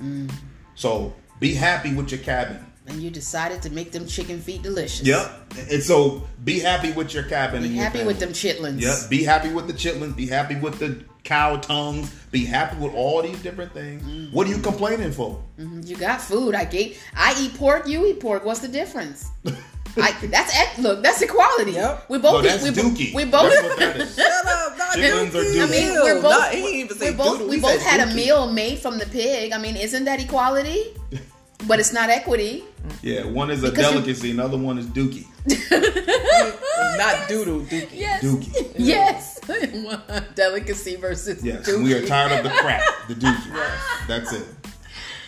Mm. 0.02 0.32
So 0.76 1.14
be 1.40 1.54
happy 1.54 1.94
with 1.94 2.12
your 2.12 2.22
cabin. 2.22 2.66
and 2.88 3.02
you 3.02 3.10
decided 3.10 3.62
to 3.62 3.70
make 3.70 3.92
them 3.92 4.08
chicken 4.08 4.40
feet 4.40 4.62
delicious. 4.64 5.06
Yep. 5.06 5.54
And 5.72 5.84
so 5.84 6.28
be 6.44 6.60
happy 6.60 6.92
with 6.92 7.14
your 7.14 7.24
cabin. 7.24 7.62
Be 7.62 7.68
and 7.68 7.76
your 7.76 7.84
happy 7.86 8.04
with 8.04 8.20
them 8.20 8.30
chitlins. 8.30 8.82
Yep. 8.82 9.10
Be 9.10 9.24
happy 9.24 9.52
with 9.52 9.68
the 9.68 9.74
chitlins. 9.74 10.16
Be 10.16 10.28
happy 10.28 10.56
with 10.56 10.80
the 10.80 11.04
cow 11.24 11.58
tongues. 11.58 12.10
Be 12.32 12.46
happy 12.46 12.78
with 12.78 12.94
all 12.94 13.22
these 13.22 13.42
different 13.44 13.74
things. 13.74 14.02
Mm-hmm. 14.04 14.36
What 14.36 14.48
are 14.48 14.50
you 14.50 14.60
complaining 14.60 15.12
for? 15.12 15.42
Mm-hmm. 15.60 15.82
You 15.84 15.98
got 15.98 16.22
food. 16.22 16.56
I 16.56 16.66
gave. 16.66 17.02
I 17.16 17.36
eat 17.40 17.56
pork. 17.56 17.88
You 17.88 18.06
eat 18.06 18.20
pork. 18.20 18.46
What's 18.46 18.60
the 18.62 18.68
difference? 18.70 19.30
I, 19.98 20.14
that's 20.28 20.80
look. 20.80 21.04
That's 21.04 21.22
equality. 21.22 21.74
Yep. 21.74 22.06
We 22.10 22.18
both. 22.18 22.44
No, 22.44 22.50
that's 22.50 22.64
we, 22.64 22.70
dookie. 22.70 23.14
we 23.14 23.26
both. 23.26 23.52
That's 23.52 23.64
what 23.68 23.80
that 23.80 23.98
is. 23.98 24.16
Shut 24.16 24.32
up, 24.46 24.78
not 24.78 24.96
Chitlins 24.96 25.28
dookie. 25.32 25.54
dookie. 25.54 25.68
I 25.68 25.70
mean, 25.70 25.94
we're 26.02 26.22
both. 26.22 26.32
not- 26.32 26.52
he 26.54 26.80
even 26.82 26.98
we 26.98 27.12
both. 27.12 27.32
doodle, 27.34 27.48
we 27.50 27.56
he 27.58 27.62
both 27.62 27.82
said 27.82 28.00
had 28.00 28.10
a 28.10 28.16
meal 28.16 28.50
made 28.50 28.80
from 28.80 28.98
the 29.00 29.06
pig. 29.08 29.52
I 29.52 29.58
mean, 29.58 29.76
isn't 29.76 30.06
that 30.06 30.20
equality? 30.22 30.86
But 31.68 31.80
it's 31.80 31.94
not 31.94 32.10
equity. 32.10 32.64
Yeah, 33.04 33.24
one 33.28 33.52
is 33.52 33.64
a 33.64 33.70
Because 33.70 33.86
you- 33.86 34.00
delicacy, 34.00 34.32
another 34.32 34.58
one 34.58 34.80
is 34.80 34.88
dookie. 34.88 35.28
Not 35.48 37.28
doodle, 37.28 37.62
dookie. 37.62 37.89
Yes. 37.94 38.24
Dookie. 38.24 38.74
Yes. 38.78 39.39
Delicacy 40.36 40.96
versus. 40.98 41.44
Yes, 41.44 41.68
dookie. 41.68 41.84
we 41.84 41.94
are 41.94 42.06
tired 42.06 42.32
of 42.32 42.44
the 42.44 42.50
crap, 42.50 42.84
the 43.08 43.16
dookie. 43.16 43.48
Yes. 43.56 43.82
That's 44.08 44.34
it. 44.34 44.48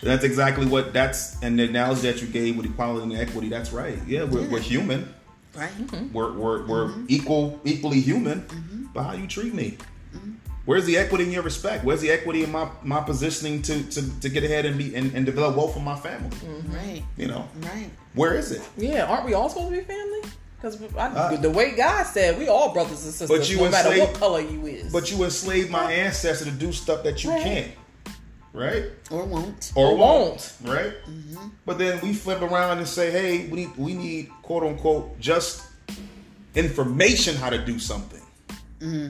That's 0.03 0.23
exactly 0.23 0.65
what 0.65 0.93
that's 0.93 1.41
and 1.41 1.57
the 1.57 1.63
analogy 1.63 2.11
that 2.11 2.21
you 2.21 2.27
gave 2.27 2.57
with 2.57 2.65
equality 2.65 3.13
and 3.13 3.21
equity. 3.21 3.49
That's 3.49 3.71
right. 3.71 3.97
Yeah, 4.05 4.25
we're, 4.25 4.47
we're 4.49 4.59
human. 4.59 5.13
Right. 5.55 5.71
Mm-hmm. 5.71 6.13
We're 6.13 6.33
we're, 6.33 6.65
we're 6.65 6.87
mm-hmm. 6.87 7.05
equal, 7.07 7.59
equally 7.63 8.01
human. 8.01 8.41
Mm-hmm. 8.41 8.83
But 8.93 9.03
how 9.03 9.13
you 9.13 9.27
treat 9.27 9.53
me? 9.53 9.77
Where's 10.65 10.85
the 10.85 10.97
equity 10.97 11.25
in 11.25 11.31
your 11.31 11.43
respect? 11.43 11.83
Where's 11.83 11.99
the 12.01 12.09
equity 12.11 12.43
in 12.43 12.51
my 12.51 12.69
my 12.83 13.01
positioning 13.01 13.61
to 13.63 13.83
to, 13.83 14.19
to 14.21 14.29
get 14.29 14.43
ahead 14.45 14.65
and 14.65 14.77
be 14.77 14.95
and, 14.95 15.13
and 15.13 15.25
develop 15.25 15.57
wealth 15.57 15.73
for 15.73 15.81
my 15.81 15.95
family? 15.97 16.29
Right. 16.69 17.03
You 17.17 17.27
know, 17.27 17.49
Right. 17.61 17.89
where 18.13 18.33
is 18.35 18.51
it? 18.51 18.61
Yeah, 18.77 19.03
aren't 19.05 19.25
we 19.25 19.33
all 19.33 19.49
supposed 19.49 19.71
to 19.71 19.77
be 19.77 19.83
family? 19.83 20.21
Because 20.61 20.81
Uh, 20.95 21.35
the 21.41 21.49
way 21.49 21.75
God 21.75 22.03
said, 22.03 22.39
we 22.39 22.47
all 22.47 22.71
brothers 22.71 23.03
and 23.03 23.13
sisters, 23.13 23.27
But 23.27 23.49
you 23.49 23.57
no 23.57 23.69
matter 23.69 23.89
enslaved- 23.89 24.11
what 24.13 24.19
color 24.19 24.39
you 24.39 24.65
is. 24.65 24.93
But 24.93 25.11
you 25.11 25.21
enslaved 25.25 25.69
my 25.69 25.91
ancestor 25.91 26.45
to 26.45 26.51
do 26.51 26.71
stuff 26.71 27.03
that 27.03 27.21
you 27.21 27.31
Right. 27.31 27.43
can't, 27.43 27.71
right? 28.53 28.85
Or 29.11 29.25
won't. 29.25 29.73
Or 29.75 29.87
Or 29.87 29.97
won't, 29.97 30.29
won't. 30.29 30.53
right? 30.63 30.93
But 31.65 31.77
then 31.79 31.99
we 32.01 32.13
flip 32.13 32.41
around 32.41 32.77
and 32.77 32.87
say, 32.87 33.11
"Hey, 33.11 33.47
we 33.47 33.57
need 33.65 33.75
we 33.77 33.93
need 33.93 34.29
quote 34.41 34.63
unquote 34.63 35.19
just 35.19 35.63
information 36.55 37.35
how 37.35 37.49
to 37.49 37.57
do 37.57 37.77
something, 37.77 38.21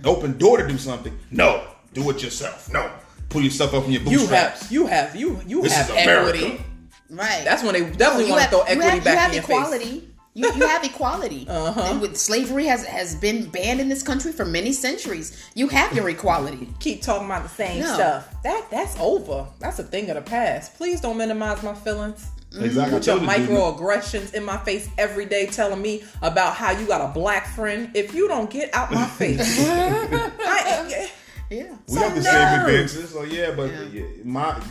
open 0.04 0.38
door 0.38 0.58
to 0.58 0.68
do 0.68 0.78
something." 0.78 1.18
No, 1.32 1.68
do 1.94 2.10
it 2.10 2.22
yourself. 2.24 2.72
No, 2.72 2.92
pull 3.30 3.42
yourself 3.42 3.74
up 3.74 3.84
from 3.84 3.92
your 3.94 4.02
you 4.04 4.18
bootstraps. 4.20 4.62
have, 4.64 4.72
you 4.72 4.88
have, 4.88 5.16
you 5.16 5.40
you 5.48 5.62
This 5.62 5.74
have 5.76 5.90
is 5.90 6.04
America. 6.04 6.38
equity. 6.38 6.66
Right. 7.10 7.44
That's 7.44 7.62
when 7.64 7.74
they 7.74 7.82
definitely 7.92 8.26
you 8.26 8.32
want 8.32 8.44
to 8.44 8.50
have, 8.50 8.50
throw 8.50 8.60
you 8.60 8.66
equity 8.82 8.90
have, 8.90 8.98
you 8.98 9.04
back 9.04 9.18
have 9.20 9.30
in 9.30 9.36
your 9.36 9.44
equality. 9.44 9.86
face. 9.86 10.04
You, 10.36 10.52
you 10.56 10.68
have 10.68 10.84
equality. 10.84 11.46
Uh-huh. 11.50 11.82
And 11.92 12.02
with 12.02 12.18
slavery 12.18 12.66
has 12.66 12.84
has 12.86 13.14
been 13.16 13.50
banned 13.52 13.80
in 13.80 13.88
this 13.88 14.02
country 14.02 14.32
for 14.32 14.46
many 14.46 14.72
centuries. 14.74 15.38
You 15.54 15.68
have 15.68 15.94
your 15.94 16.10
equality. 16.10 16.68
Keep 16.80 17.04
talking 17.04 17.28
about 17.28 17.44
the 17.44 17.50
same 17.50 17.82
No. 17.82 17.94
stuff. 17.94 18.34
That 18.44 18.66
that's 18.72 18.96
over. 19.00 19.46
That's 19.60 19.78
a 19.78 19.84
thing 19.84 20.10
of 20.10 20.16
the 20.16 20.22
past. 20.24 20.76
Please 20.76 21.02
don't 21.02 21.18
minimize 21.18 21.62
my 21.62 21.76
feelings. 21.76 22.26
Exactly. 22.62 22.70
Mm-hmm. 22.70 22.94
With 22.96 23.08
your 23.08 23.16
I 23.18 23.20
told 23.20 23.40
you, 23.40 23.48
dude. 23.48 23.50
microaggressions 23.58 24.34
in 24.34 24.44
my 24.44 24.58
face 24.58 24.90
every 24.98 25.26
day, 25.26 25.46
telling 25.48 25.82
me 25.82 26.04
about 26.22 26.54
how 26.56 26.72
you 26.72 26.86
got 26.86 27.02
a 27.10 27.14
black 27.14 27.48
friend. 27.48 27.90
If 27.96 28.14
you 28.14 28.28
don't 28.28 28.50
get 28.50 28.74
out 28.74 28.92
my 28.92 29.06
face, 29.20 29.40
I, 29.68 31.10
Yeah. 31.50 31.76
We 31.88 31.94
some 31.94 32.04
have 32.04 32.16
the 32.16 32.24
same 32.24 32.34
nerve. 32.34 32.68
advances, 32.68 33.10
so 33.12 33.24
yeah. 33.24 33.52
But 33.52 33.72
Yeah. 33.72 33.82
yeah, 33.92 34.04
my 34.24 34.62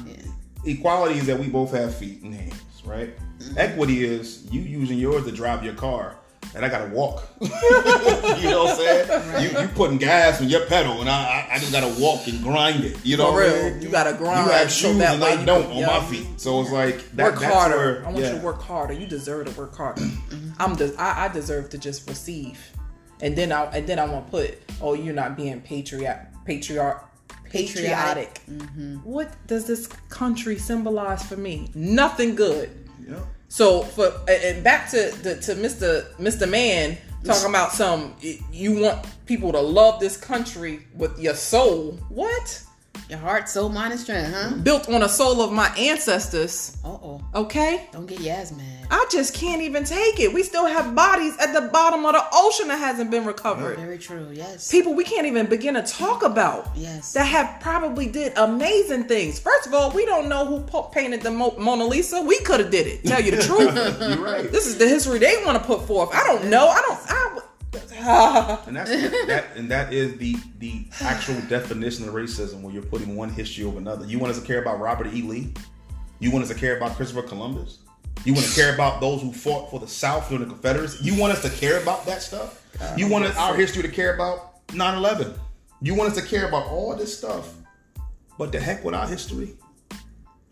equality 0.64 1.18
is 1.18 1.26
that 1.26 1.38
we 1.38 1.48
both 1.48 1.72
have 1.72 1.94
feet 1.94 2.22
and 2.22 2.34
hands, 2.34 2.54
right? 2.84 3.16
Mm-hmm. 3.38 3.58
Equity 3.58 4.04
is 4.04 4.46
you 4.50 4.60
using 4.62 4.98
yours 4.98 5.24
to 5.24 5.32
drive 5.32 5.64
your 5.64 5.74
car, 5.74 6.16
and 6.54 6.64
I 6.64 6.68
gotta 6.68 6.92
walk. 6.94 7.28
you 7.40 7.48
know 7.48 8.64
what 8.64 8.70
I'm 8.70 8.76
saying? 8.76 9.42
You, 9.42 9.60
you 9.60 9.68
putting 9.68 9.98
gas 9.98 10.40
on 10.40 10.48
your 10.48 10.66
pedal, 10.66 11.00
and 11.00 11.08
I, 11.08 11.46
I, 11.50 11.54
I 11.54 11.58
just 11.58 11.72
gotta 11.72 12.00
walk 12.00 12.26
and 12.28 12.42
grind 12.42 12.84
it. 12.84 12.96
You 13.04 13.16
know 13.16 13.32
For 13.32 13.40
real, 13.40 13.70
mean? 13.70 13.82
you 13.82 13.88
gotta 13.88 14.16
grind. 14.16 14.46
You 14.46 14.52
have 14.52 14.70
shoes 14.70 14.98
that 14.98 15.14
and 15.14 15.24
I 15.24 15.44
don't 15.44 15.66
on 15.70 15.78
yeah. 15.78 15.86
my 15.86 16.00
feet, 16.04 16.40
so 16.40 16.60
it's 16.60 16.70
like 16.70 17.10
that, 17.12 17.32
work 17.32 17.40
that's 17.40 17.54
harder. 17.54 17.76
where- 17.76 18.00
I 18.02 18.06
want 18.06 18.18
yeah. 18.18 18.32
you 18.32 18.38
to 18.38 18.44
work 18.44 18.62
harder. 18.62 18.94
You 18.94 19.06
deserve 19.06 19.46
to 19.46 19.58
work 19.58 19.76
harder. 19.76 20.02
Mm-hmm. 20.02 20.50
I'm 20.58 20.76
des- 20.76 20.96
I, 20.96 21.26
I 21.26 21.28
deserve 21.28 21.70
to 21.70 21.78
just 21.78 22.08
receive, 22.08 22.58
and 23.20 23.36
then 23.36 23.52
I 23.52 23.64
and 23.76 23.86
then 23.86 23.98
I 23.98 24.04
want 24.04 24.26
to 24.26 24.30
put, 24.30 24.58
oh, 24.80 24.94
you're 24.94 25.14
not 25.14 25.36
being 25.36 25.60
patriot, 25.60 26.26
patriot, 26.44 27.00
patriotic. 27.44 28.40
Patriotic. 28.46 29.00
What 29.04 29.34
does 29.46 29.66
this 29.66 29.86
country 30.08 30.58
symbolize 30.58 31.22
for 31.26 31.36
me? 31.36 31.70
Nothing 31.74 32.34
good. 32.34 32.88
Yeah. 33.06 33.20
So 33.52 33.82
for 33.82 34.14
and 34.30 34.64
back 34.64 34.88
to 34.92 35.14
the, 35.22 35.36
to 35.42 35.54
Mr. 35.54 36.10
Mr. 36.14 36.48
Man 36.48 36.96
talking 37.22 37.50
about 37.50 37.72
some 37.72 38.16
you 38.50 38.80
want 38.80 39.06
people 39.26 39.52
to 39.52 39.60
love 39.60 40.00
this 40.00 40.16
country 40.16 40.86
with 40.94 41.20
your 41.20 41.34
soul. 41.34 41.98
What? 42.08 42.62
Your 43.08 43.18
heart, 43.18 43.48
soul, 43.48 43.68
mind, 43.68 43.92
and 43.92 44.00
strength, 44.00 44.32
huh? 44.32 44.54
Built 44.62 44.88
on 44.88 45.02
a 45.02 45.08
soul 45.08 45.42
of 45.42 45.52
my 45.52 45.68
ancestors. 45.76 46.78
Uh 46.84 46.88
oh. 46.88 47.20
Okay? 47.34 47.88
Don't 47.92 48.06
get 48.06 48.18
Yaz 48.20 48.56
mad. 48.56 48.86
I 48.90 49.06
just 49.10 49.34
can't 49.34 49.60
even 49.62 49.84
take 49.84 50.18
it. 50.20 50.32
We 50.32 50.42
still 50.42 50.66
have 50.66 50.94
bodies 50.94 51.36
at 51.38 51.52
the 51.52 51.68
bottom 51.68 52.04
of 52.06 52.12
the 52.12 52.24
ocean 52.32 52.68
that 52.68 52.78
hasn't 52.78 53.10
been 53.10 53.24
recovered. 53.26 53.76
Very 53.78 53.98
true. 53.98 54.28
Yes. 54.32 54.70
People 54.70 54.94
we 54.94 55.04
can't 55.04 55.26
even 55.26 55.46
begin 55.46 55.74
to 55.74 55.82
talk 55.82 56.22
about. 56.22 56.68
Yes. 56.74 57.12
That 57.12 57.24
have 57.26 57.60
probably 57.60 58.06
did 58.06 58.32
amazing 58.36 59.04
things. 59.04 59.38
First 59.38 59.66
of 59.66 59.74
all, 59.74 59.90
we 59.90 60.04
don't 60.06 60.28
know 60.28 60.46
who 60.46 60.60
po- 60.60 60.84
painted 60.84 61.22
the 61.22 61.30
Mo- 61.30 61.54
Mona 61.58 61.84
Lisa. 61.84 62.22
We 62.22 62.38
could 62.40 62.60
have 62.60 62.70
did 62.70 62.86
it. 62.86 63.04
Tell 63.04 63.20
you 63.20 63.32
the 63.32 63.42
truth. 63.42 63.74
You're 64.00 64.24
right. 64.24 64.50
This 64.50 64.66
is 64.66 64.78
the 64.78 64.88
history 64.88 65.18
they 65.18 65.42
want 65.44 65.58
to 65.58 65.64
put 65.64 65.86
forth. 65.86 66.10
I 66.14 66.24
don't 66.24 66.48
know. 66.50 66.68
I 66.68 66.80
don't. 66.80 66.98
I, 67.08 67.38
and 67.74 68.76
that's 68.76 68.90
that, 69.26 69.46
and 69.56 69.70
that 69.70 69.92
is 69.92 70.16
the 70.18 70.36
the 70.58 70.86
actual 71.00 71.40
definition 71.48 72.06
of 72.06 72.14
racism, 72.14 72.60
where 72.62 72.72
you're 72.72 72.82
putting 72.82 73.16
one 73.16 73.30
history 73.30 73.64
over 73.64 73.78
another. 73.78 74.06
You 74.06 74.18
want 74.18 74.32
us 74.32 74.40
to 74.40 74.46
care 74.46 74.60
about 74.60 74.80
Robert 74.80 75.12
E. 75.12 75.22
Lee? 75.22 75.52
You 76.20 76.30
want 76.30 76.44
us 76.44 76.50
to 76.50 76.54
care 76.54 76.76
about 76.76 76.96
Christopher 76.96 77.22
Columbus? 77.22 77.78
You 78.24 78.34
want 78.34 78.46
to 78.46 78.54
care 78.54 78.74
about 78.74 79.00
those 79.00 79.20
who 79.22 79.32
fought 79.32 79.70
for 79.70 79.80
the 79.80 79.88
South 79.88 80.28
during 80.28 80.44
the 80.44 80.50
Confederacy? 80.50 81.02
You 81.02 81.18
want 81.18 81.32
us 81.32 81.42
to 81.42 81.50
care 81.50 81.82
about 81.82 82.06
that 82.06 82.22
stuff? 82.22 82.64
Uh, 82.80 82.94
you 82.96 83.08
want 83.08 83.24
us, 83.24 83.36
our 83.36 83.54
history 83.54 83.82
to 83.82 83.88
care 83.88 84.14
about 84.14 84.66
9/11? 84.68 85.36
You 85.80 85.94
want 85.94 86.12
us 86.12 86.22
to 86.22 86.26
care 86.26 86.46
about 86.46 86.66
all 86.66 86.94
this 86.94 87.16
stuff? 87.16 87.54
But 88.38 88.52
the 88.52 88.60
heck 88.60 88.84
with 88.84 88.94
our 88.94 89.06
history. 89.06 89.56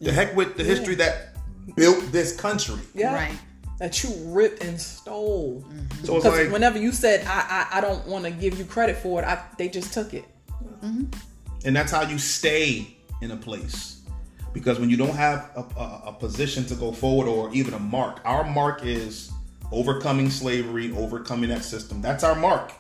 The 0.01 0.13
heck 0.13 0.35
with 0.35 0.57
the 0.57 0.65
history 0.65 0.95
that 0.97 1.37
built 1.77 2.11
this 2.11 2.35
country. 2.39 2.81
yeah. 2.95 3.15
Right. 3.15 3.39
That 3.81 4.05
you 4.05 4.11
ripped 4.27 4.63
and 4.63 4.79
stole. 4.79 5.65
Mm-hmm. 5.67 6.05
So 6.05 6.17
it's 6.17 6.27
like 6.27 6.53
whenever 6.53 6.79
you 6.79 6.93
said 6.93 7.27
I, 7.27 7.67
I 7.73 7.79
I 7.79 7.81
don't 7.81 8.07
want 8.07 8.27
to 8.27 8.31
give 8.31 8.59
you 8.59 8.67
credit 8.67 8.99
for 8.99 9.23
it, 9.23 9.25
I 9.25 9.43
they 9.57 9.71
just 9.71 9.95
took 9.95 10.13
it. 10.13 10.27
Mm-hmm. 10.63 11.05
and 11.65 11.75
that's 11.77 11.91
how 11.91 12.03
you 12.03 12.19
stay 12.19 12.97
in 13.23 13.31
a 13.31 13.37
place. 13.37 14.03
Because 14.53 14.79
when 14.79 14.91
you 14.91 14.99
don't 14.99 15.15
have 15.15 15.51
a, 15.57 15.81
a, 15.81 16.03
a 16.09 16.13
position 16.13 16.67
to 16.67 16.75
go 16.75 16.93
forward 16.93 17.27
or 17.27 17.53
even 17.55 17.73
a 17.73 17.79
mark 17.79 18.21
our 18.27 18.45
mark 18.45 18.85
is 18.85 19.33
overcoming 19.73 20.29
slavery 20.29 20.93
overcoming 20.93 21.49
that 21.49 21.65
system. 21.65 22.03
That's 22.03 22.23
our 22.23 22.35
mark. 22.35 22.73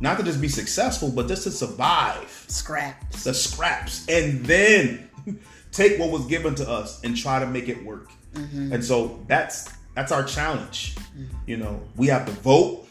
Not 0.00 0.16
to 0.16 0.24
just 0.24 0.40
be 0.40 0.48
successful 0.48 1.10
but 1.10 1.28
just 1.28 1.42
to 1.42 1.50
survive. 1.50 2.46
Scraps. 2.48 3.24
the 3.24 3.34
scraps. 3.34 4.08
And 4.08 4.46
then 4.46 5.10
take 5.72 5.98
what 5.98 6.10
was 6.10 6.24
given 6.24 6.54
to 6.54 6.66
us 6.66 7.04
and 7.04 7.14
try 7.14 7.38
to 7.38 7.46
make 7.46 7.68
it 7.68 7.84
work. 7.84 8.10
Mm-hmm. 8.32 8.72
And 8.72 8.84
so 8.84 9.22
that's 9.28 9.75
that's 9.96 10.12
our 10.12 10.22
challenge 10.22 10.94
you 11.46 11.56
know 11.56 11.80
we 11.96 12.06
have 12.06 12.24
to 12.26 12.32
vote 12.42 12.86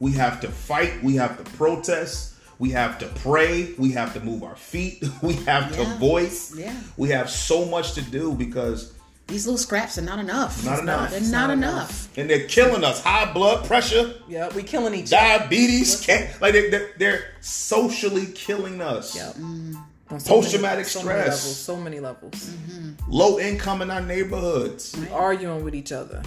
we 0.00 0.12
have 0.12 0.40
to 0.40 0.48
fight 0.48 0.92
we 1.02 1.16
have 1.16 1.36
to 1.36 1.44
protest 1.52 2.34
we 2.58 2.70
have 2.70 2.98
to 2.98 3.06
pray 3.26 3.74
we 3.78 3.90
have 3.92 4.12
to 4.14 4.20
move 4.20 4.42
our 4.42 4.56
feet 4.56 5.04
we 5.22 5.34
have 5.50 5.70
to 5.76 5.84
voice 5.98 6.54
Yeah. 6.56 6.74
we 6.96 7.10
have 7.10 7.28
so 7.28 7.66
much 7.66 7.92
to 7.94 8.02
do 8.02 8.32
because 8.32 8.92
These 9.26 9.46
little 9.46 9.58
scraps 9.58 9.96
are 9.98 10.02
not 10.12 10.18
enough. 10.18 10.62
Not 10.64 10.80
enough. 10.80 11.10
They're 11.10 11.20
not, 11.22 11.48
not 11.48 11.50
enough. 11.50 11.92
and 12.18 12.28
they're 12.28 12.46
killing 12.46 12.84
us 12.84 13.02
high 13.02 13.32
blood 13.32 13.64
pressure 13.66 14.14
Yeah, 14.28 14.52
we 14.54 14.62
killing 14.62 14.94
each 14.94 15.12
other. 15.12 15.38
diabetes 15.38 16.00
can 16.06 16.28
like 16.42 16.52
they, 16.52 16.68
they're, 16.70 16.90
they're 16.98 17.24
socially 17.40 18.26
killing 18.34 18.80
us 18.80 19.16
Yep. 19.16 19.34
Mm. 19.36 19.74
So 20.18 20.28
Post-traumatic 20.34 20.84
many- 20.84 20.88
so 20.96 21.00
stress. 21.00 21.06
Many 21.06 21.30
levels, 21.30 21.56
so 21.70 21.76
many 21.86 22.00
levels. 22.00 22.34
Mm-hmm. 22.34 23.10
low 23.20 23.38
income 23.40 23.82
in 23.82 23.90
our 23.90 24.02
neighborhoods 24.02 24.94
Arguing 25.10 25.64
with 25.64 25.74
each 25.74 25.90
other. 25.92 26.22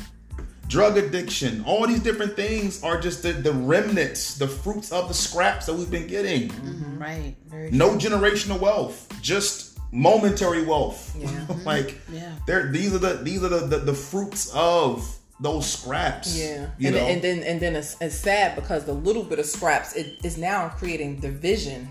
Drug 0.67 0.97
addiction, 0.97 1.63
all 1.65 1.87
these 1.87 2.01
different 2.01 2.35
things 2.35 2.83
are 2.83 2.99
just 2.99 3.23
the, 3.23 3.31
the 3.33 3.51
remnants, 3.53 4.35
the 4.37 4.47
fruits 4.47 4.91
of 4.91 5.07
the 5.07 5.13
scraps 5.13 5.65
that 5.67 5.73
we've 5.75 5.91
been 5.91 6.07
getting. 6.07 6.49
Mm-hmm. 6.49 6.99
Right. 7.01 7.35
Very 7.47 7.71
No 7.71 7.91
generational 7.91 8.59
wealth, 8.59 9.07
just 9.21 9.79
momentary 9.91 10.65
wealth. 10.65 11.15
Yeah. 11.17 11.45
like 11.65 11.99
Yeah. 12.11 12.31
they're 12.45 12.71
these 12.71 12.93
are 12.93 12.97
the 12.99 13.13
these 13.23 13.43
are 13.43 13.49
the, 13.49 13.59
the, 13.67 13.77
the 13.79 13.93
fruits 13.93 14.51
of 14.53 15.07
those 15.39 15.71
scraps. 15.71 16.37
Yeah, 16.37 16.67
You 16.77 16.87
and, 16.87 16.95
know? 16.97 17.05
and 17.05 17.21
then 17.21 17.43
and 17.43 17.59
then 17.61 17.75
it's, 17.75 17.95
it's 18.01 18.15
sad 18.15 18.55
because 18.55 18.85
the 18.85 18.93
little 18.93 19.23
bit 19.23 19.39
of 19.39 19.45
scraps 19.45 19.95
it 19.95 20.17
is 20.25 20.37
now 20.37 20.69
creating 20.69 21.19
division 21.19 21.87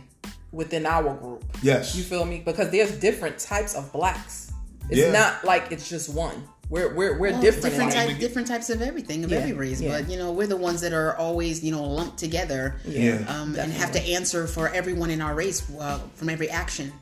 within 0.53 0.85
our 0.87 1.15
group. 1.15 1.45
yes. 1.63 1.95
You 1.97 2.03
feel 2.03 2.25
me? 2.25 2.41
Because 2.45 2.71
there's 2.71 2.93
different 2.99 3.39
types 3.39 3.75
of 3.75 3.93
blacks. 3.93 4.53
It's 4.91 5.01
Yeah. 5.01 5.13
not 5.13 5.45
like 5.45 5.71
it's 5.73 5.89
just 5.89 6.09
one. 6.09 6.43
We're 6.69 6.93
we're 6.95 7.19
we're 7.19 7.31
Well, 7.33 7.41
different. 7.41 7.63
different, 7.75 7.93
in 7.93 7.99
that. 7.99 8.09
type, 8.09 8.19
different 8.19 8.49
types 8.49 8.71
of 8.71 8.83
everything 8.83 9.23
of 9.25 9.31
Yeah, 9.31 9.39
every 9.39 9.53
race, 9.53 9.81
yeah. 9.81 10.01
but 10.01 10.11
you 10.11 10.19
know 10.19 10.33
we're 10.33 10.49
the 10.49 10.57
ones 10.57 10.81
that 10.81 10.93
are 10.93 11.17
always 11.17 11.63
you 11.63 11.71
know 11.73 11.85
lumped 11.85 12.19
together, 12.19 12.77
Yeah. 12.85 13.25
um, 13.29 13.55
and 13.57 13.73
have 13.73 13.93
to 13.93 14.03
answer 14.03 14.47
for 14.49 14.69
everyone 14.71 15.11
in 15.11 15.21
our 15.21 15.35
race 15.35 15.63
uh, 15.79 16.01
from 16.17 16.29
every 16.29 16.51
action, 16.51 16.93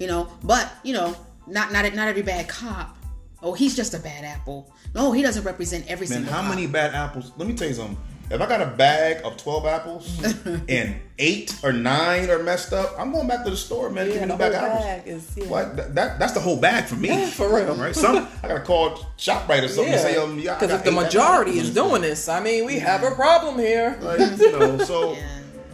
you 0.00 0.08
know. 0.08 0.28
But 0.42 0.72
you 0.82 0.92
know, 0.94 1.14
not 1.46 1.72
not 1.72 1.92
not 1.94 2.08
every 2.08 2.22
bad 2.22 2.48
cop. 2.48 2.96
Oh, 3.44 3.52
he's 3.54 3.74
just 3.76 3.94
a 3.94 3.98
bad 3.98 4.24
apple. 4.24 4.72
No, 4.94 5.12
he 5.12 5.22
doesn't 5.22 5.44
represent 5.44 5.86
every 5.88 6.06
Man, 6.08 6.18
single. 6.18 6.32
how 6.34 6.40
cop. 6.42 6.50
many 6.50 6.66
bad 6.66 6.94
apples? 6.94 7.32
Let 7.36 7.46
me 7.48 7.54
tell 7.54 7.68
you 7.68 7.74
something. 7.74 7.96
If 8.32 8.40
I 8.40 8.46
got 8.48 8.62
a 8.62 8.66
bag 8.66 9.20
of 9.24 9.36
12 9.36 9.66
apples 9.66 10.22
and 10.68 10.96
eight 11.18 11.54
or 11.62 11.70
nine 11.72 12.30
are 12.30 12.42
messed 12.42 12.72
up, 12.72 12.94
I'm 12.98 13.12
going 13.12 13.28
back 13.28 13.44
to 13.44 13.50
the 13.50 13.56
store, 13.56 13.90
man. 13.90 14.06
Yeah, 14.06 14.12
give 14.14 14.22
me 14.22 14.28
the 14.28 14.36
bag 14.36 14.52
of 14.52 14.58
apples. 14.62 14.84
bag 14.84 15.02
is 15.06 15.36
yeah. 15.36 15.44
What? 15.46 15.76
That, 15.76 15.94
that- 15.94 16.18
that's 16.18 16.32
the 16.32 16.40
whole 16.40 16.56
bag 16.56 16.84
for 16.86 16.96
me. 16.96 17.26
For 17.30 17.54
real. 17.54 17.74
Right? 17.74 17.94
Some 17.94 18.26
I 18.42 18.48
gotta 18.48 18.60
call 18.64 18.96
Shoprite 19.18 19.64
or 19.64 19.68
something 19.68 19.92
and 19.92 20.00
say, 20.00 20.16
um, 20.16 20.38
yeah, 20.38 20.54
because 20.58 20.70
if 20.74 20.82
the 20.84 20.90
eight 20.90 20.94
apples. 20.94 21.04
majority 21.14 21.58
is 21.58 21.74
doing 21.74 22.00
this, 22.02 22.28
I 22.28 22.40
mean, 22.40 22.64
we 22.64 22.78
have 22.78 23.02
a 23.04 23.10
problem 23.10 23.58
here. 23.58 23.98
Like, 24.00 24.18
you 24.38 24.52
know, 24.52 24.78
so 24.84 25.12
Yeah. 25.12 25.26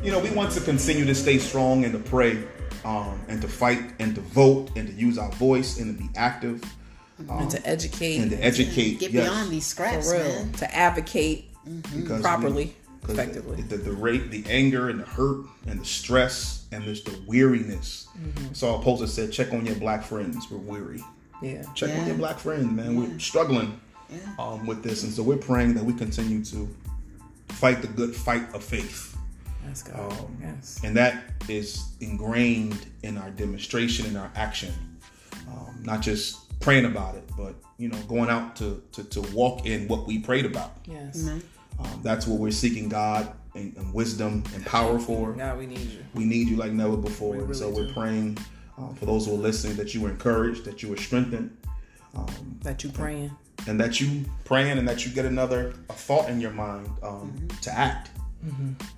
you 0.02 0.10
know, 0.10 0.18
we 0.18 0.30
want 0.30 0.50
to 0.52 0.60
continue 0.60 1.04
to 1.04 1.14
stay 1.14 1.38
strong 1.38 1.84
and 1.84 1.92
to 1.92 1.98
pray, 2.00 2.42
um, 2.84 3.20
and 3.28 3.40
to 3.42 3.46
fight 3.48 3.82
and 4.00 4.14
to 4.16 4.20
vote 4.20 4.70
and 4.76 4.88
to 4.88 4.94
use 4.94 5.16
our 5.16 5.30
voice 5.32 5.78
and 5.78 5.96
to 5.96 6.02
be 6.02 6.08
active 6.16 6.60
and 7.28 7.50
to 7.50 7.66
educate, 7.66 8.18
and 8.18 8.30
to 8.30 8.36
educate. 8.44 9.00
Get 9.00 9.10
yes, 9.10 9.28
beyond 9.28 9.50
these 9.50 9.66
scraps, 9.66 10.08
for 10.10 10.16
real, 10.18 10.24
man. 10.24 10.52
to 10.52 10.74
advocate 10.74 11.47
because 11.96 12.22
properly, 12.22 12.74
we- 13.06 13.12
effectively. 13.12 13.62
The, 13.62 13.76
the, 13.76 13.84
the 13.84 13.92
rate, 13.92 14.30
the 14.30 14.44
anger, 14.48 14.88
and 14.88 15.00
the 15.00 15.04
hurt, 15.04 15.46
and 15.66 15.80
the 15.80 15.84
stress, 15.84 16.66
and 16.72 16.84
there's 16.84 17.02
the 17.02 17.18
weariness. 17.26 18.08
Mm-hmm. 18.18 18.52
So 18.52 18.74
a 18.74 18.82
poster 18.82 19.06
said, 19.06 19.32
"Check 19.32 19.52
on 19.52 19.66
your 19.66 19.76
black 19.76 20.02
friends. 20.02 20.50
We're 20.50 20.58
weary. 20.58 21.02
yeah. 21.42 21.62
Check 21.74 21.96
on 21.98 22.06
your 22.06 22.16
black 22.16 22.38
friends, 22.38 22.70
man. 22.70 22.96
We're 22.96 23.18
struggling 23.18 23.80
um, 24.38 24.66
with 24.66 24.82
this, 24.82 25.02
and 25.04 25.12
so 25.12 25.22
we're 25.22 25.36
praying 25.36 25.74
that 25.74 25.84
we 25.84 25.92
continue 25.92 26.44
to 26.46 26.68
fight 27.48 27.82
the 27.82 27.88
good 27.88 28.14
fight 28.14 28.52
of 28.54 28.62
faith." 28.64 29.16
Let's 29.66 29.82
go. 29.82 30.08
Um, 30.10 30.38
yes. 30.40 30.80
and 30.82 30.96
that 30.96 31.24
is 31.46 31.88
ingrained 32.00 32.86
in 33.02 33.18
our 33.18 33.28
demonstration 33.30 34.06
and 34.06 34.16
our 34.16 34.30
action 34.34 34.72
um, 35.46 35.82
not 35.82 36.00
just 36.00 36.58
praying 36.60 36.86
about 36.86 37.16
it 37.16 37.24
but 37.36 37.54
you 37.76 37.88
know 37.88 37.98
going 38.08 38.30
out 38.30 38.56
to, 38.56 38.82
to, 38.92 39.04
to 39.04 39.20
walk 39.32 39.66
in 39.66 39.86
what 39.86 40.06
we 40.06 40.18
prayed 40.20 40.46
about 40.46 40.72
Yes. 40.86 41.18
Mm-hmm. 41.18 41.40
Um, 41.78 42.00
that's 42.02 42.26
what 42.26 42.38
we're 42.38 42.50
seeking 42.50 42.88
god 42.88 43.32
and, 43.54 43.76
and 43.76 43.92
wisdom 43.94 44.42
and 44.54 44.64
power 44.66 44.98
for 44.98 45.34
Now 45.34 45.56
we 45.56 45.66
need 45.66 45.80
you. 45.90 46.04
we 46.14 46.24
need 46.24 46.48
you 46.48 46.56
like 46.56 46.72
never 46.72 46.96
before 46.96 47.36
We 47.36 47.42
and 47.44 47.56
so 47.56 47.68
we're 47.70 47.86
do. 47.86 47.92
praying 47.92 48.38
uh, 48.78 48.92
for 48.94 49.06
those 49.06 49.26
who 49.26 49.34
are 49.34 49.38
listening 49.38 49.76
that 49.76 49.94
you 49.94 50.00
were 50.02 50.10
encouraged 50.10 50.64
that 50.64 50.82
you 50.82 50.88
were 50.90 50.96
strengthened 50.96 51.56
That 52.62 52.82
you 52.84 52.90
praying. 52.90 53.30
and 53.66 53.78
that 53.80 54.00
you 54.00 54.24
praying 54.44 54.78
and 54.78 54.86
that 54.88 55.04
you 55.06 55.12
get 55.12 55.24
another 55.24 55.74
a 55.88 55.92
thought 55.92 56.28
in 56.30 56.40
your 56.40 56.52
mind 56.52 56.88
um, 57.02 57.32
Mm-hmm. 57.34 57.48
to 57.62 57.72
act 57.78 58.10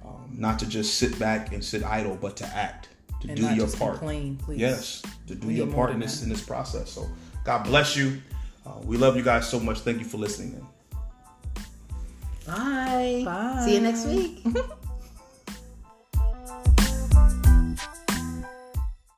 um, 0.05 0.29
not 0.37 0.59
to 0.59 0.67
just 0.67 0.97
sit 0.99 1.19
back 1.19 1.53
and 1.53 1.65
sit 1.65 1.83
idle 1.83 2.17
but 2.21 2.37
to 2.39 2.47
act 2.47 2.89
to 3.23 3.29
And 3.29 3.37
do 3.37 3.55
your 3.55 3.69
part 3.69 3.99
complain, 3.99 4.37
please. 4.37 4.59
yes 4.61 5.03
to 5.27 5.35
do 5.35 5.47
We 5.49 5.55
your 5.55 5.67
part 5.67 5.91
in 5.91 6.01
this 6.01 6.19
that. 6.21 6.25
in 6.25 6.31
this 6.31 6.43
process 6.43 6.91
so 6.91 7.09
god 7.45 7.65
bless 7.65 7.97
you 7.97 8.21
uh, 8.67 8.73
we 8.85 8.97
love 8.97 9.17
you 9.17 9.23
guys 9.23 9.49
so 9.49 9.59
much 9.61 9.81
thank 9.81 9.99
you 9.99 10.05
for 10.05 10.19
listening 10.19 10.67
Bye. 12.51 13.23
Bye. 13.25 13.63
See 13.65 13.75
you 13.75 13.81
next 13.81 14.07
week. 14.07 14.43